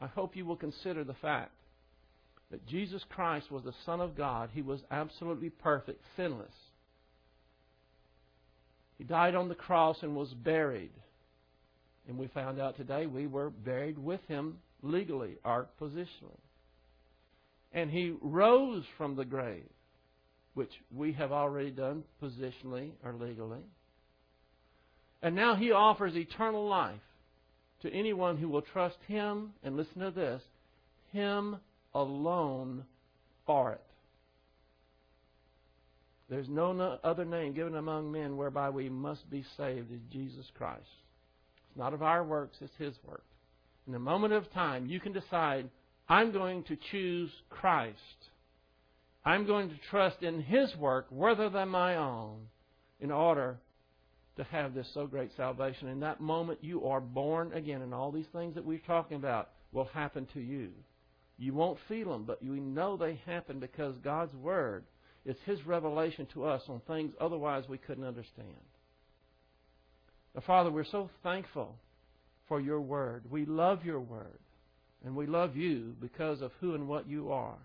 I 0.00 0.06
hope 0.06 0.34
you 0.34 0.44
will 0.44 0.56
consider 0.56 1.04
the 1.04 1.14
fact 1.14 1.52
that 2.50 2.66
Jesus 2.66 3.02
Christ 3.10 3.50
was 3.50 3.64
the 3.64 3.74
Son 3.84 4.00
of 4.00 4.16
God. 4.16 4.50
He 4.52 4.62
was 4.62 4.80
absolutely 4.90 5.50
perfect, 5.50 6.02
sinless. 6.16 6.52
He 9.00 9.04
died 9.04 9.34
on 9.34 9.48
the 9.48 9.54
cross 9.54 9.96
and 10.02 10.14
was 10.14 10.28
buried. 10.28 10.92
And 12.06 12.18
we 12.18 12.26
found 12.26 12.60
out 12.60 12.76
today 12.76 13.06
we 13.06 13.26
were 13.26 13.48
buried 13.48 13.96
with 13.96 14.20
him 14.28 14.58
legally 14.82 15.38
or 15.42 15.68
positionally. 15.80 16.36
And 17.72 17.90
he 17.90 18.14
rose 18.20 18.84
from 18.98 19.16
the 19.16 19.24
grave, 19.24 19.70
which 20.52 20.68
we 20.94 21.12
have 21.12 21.32
already 21.32 21.70
done 21.70 22.04
positionally 22.22 22.90
or 23.02 23.14
legally. 23.14 23.62
And 25.22 25.34
now 25.34 25.54
he 25.54 25.72
offers 25.72 26.14
eternal 26.14 26.68
life 26.68 27.00
to 27.80 27.90
anyone 27.90 28.36
who 28.36 28.50
will 28.50 28.60
trust 28.60 28.98
him, 29.08 29.54
and 29.62 29.78
listen 29.78 30.00
to 30.00 30.10
this, 30.10 30.42
him 31.10 31.56
alone 31.94 32.84
for 33.46 33.72
it. 33.72 33.89
There's 36.30 36.48
no 36.48 36.98
other 37.02 37.24
name 37.24 37.54
given 37.54 37.74
among 37.74 38.12
men 38.12 38.36
whereby 38.36 38.70
we 38.70 38.88
must 38.88 39.28
be 39.28 39.44
saved 39.56 39.92
is 39.92 40.00
Jesus 40.12 40.46
Christ. 40.56 40.86
It's 41.68 41.76
not 41.76 41.92
of 41.92 42.02
our 42.04 42.22
works, 42.22 42.56
it's 42.60 42.72
His 42.78 42.94
work. 43.04 43.24
In 43.88 43.96
a 43.96 43.98
moment 43.98 44.32
of 44.32 44.50
time, 44.52 44.86
you 44.86 45.00
can 45.00 45.12
decide, 45.12 45.68
I'm 46.08 46.30
going 46.30 46.62
to 46.64 46.76
choose 46.92 47.32
Christ. 47.48 47.96
I'm 49.24 49.44
going 49.44 49.70
to 49.70 49.74
trust 49.90 50.22
in 50.22 50.40
His 50.40 50.74
work 50.76 51.06
rather 51.10 51.50
than 51.50 51.68
my 51.68 51.96
own 51.96 52.46
in 53.00 53.10
order 53.10 53.58
to 54.36 54.44
have 54.44 54.72
this 54.72 54.86
so 54.94 55.08
great 55.08 55.32
salvation. 55.36 55.88
In 55.88 55.98
that 56.00 56.20
moment, 56.20 56.60
you 56.62 56.86
are 56.86 57.00
born 57.00 57.52
again, 57.54 57.82
and 57.82 57.92
all 57.92 58.12
these 58.12 58.28
things 58.32 58.54
that 58.54 58.64
we're 58.64 58.78
talking 58.86 59.16
about 59.16 59.48
will 59.72 59.86
happen 59.92 60.28
to 60.34 60.40
you. 60.40 60.70
You 61.38 61.54
won't 61.54 61.78
feel 61.88 62.12
them, 62.12 62.22
but 62.24 62.40
you 62.40 62.52
know 62.54 62.96
they 62.96 63.20
happen 63.26 63.58
because 63.58 63.96
God's 63.98 64.34
Word 64.34 64.84
is 65.24 65.36
His 65.44 65.64
revelation 65.66 66.26
to 66.34 66.44
us 66.44 66.62
on 66.68 66.80
things 66.86 67.12
otherwise 67.20 67.64
we 67.68 67.78
couldn't 67.78 68.04
understand. 68.04 68.48
Now, 70.34 70.42
Father, 70.46 70.70
we're 70.70 70.84
so 70.84 71.10
thankful 71.22 71.76
for 72.48 72.60
your 72.60 72.80
Word. 72.80 73.24
We 73.30 73.44
love 73.44 73.84
your 73.84 74.00
Word, 74.00 74.38
and 75.04 75.14
we 75.16 75.26
love 75.26 75.56
you 75.56 75.94
because 76.00 76.40
of 76.40 76.52
who 76.60 76.74
and 76.74 76.88
what 76.88 77.08
you 77.08 77.32
are. 77.32 77.58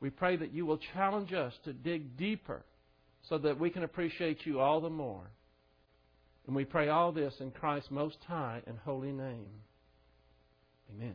We 0.00 0.10
pray 0.10 0.36
that 0.36 0.52
you 0.52 0.66
will 0.66 0.80
challenge 0.92 1.32
us 1.32 1.54
to 1.64 1.72
dig 1.72 2.16
deeper 2.16 2.62
so 3.28 3.38
that 3.38 3.58
we 3.58 3.70
can 3.70 3.84
appreciate 3.84 4.44
you 4.44 4.60
all 4.60 4.80
the 4.80 4.90
more. 4.90 5.30
And 6.46 6.54
we 6.54 6.64
pray 6.64 6.88
all 6.88 7.10
this 7.10 7.34
in 7.40 7.50
Christ's 7.50 7.90
most 7.90 8.18
high 8.26 8.60
and 8.66 8.76
holy 8.84 9.12
name. 9.12 9.46
Amen. 10.90 11.14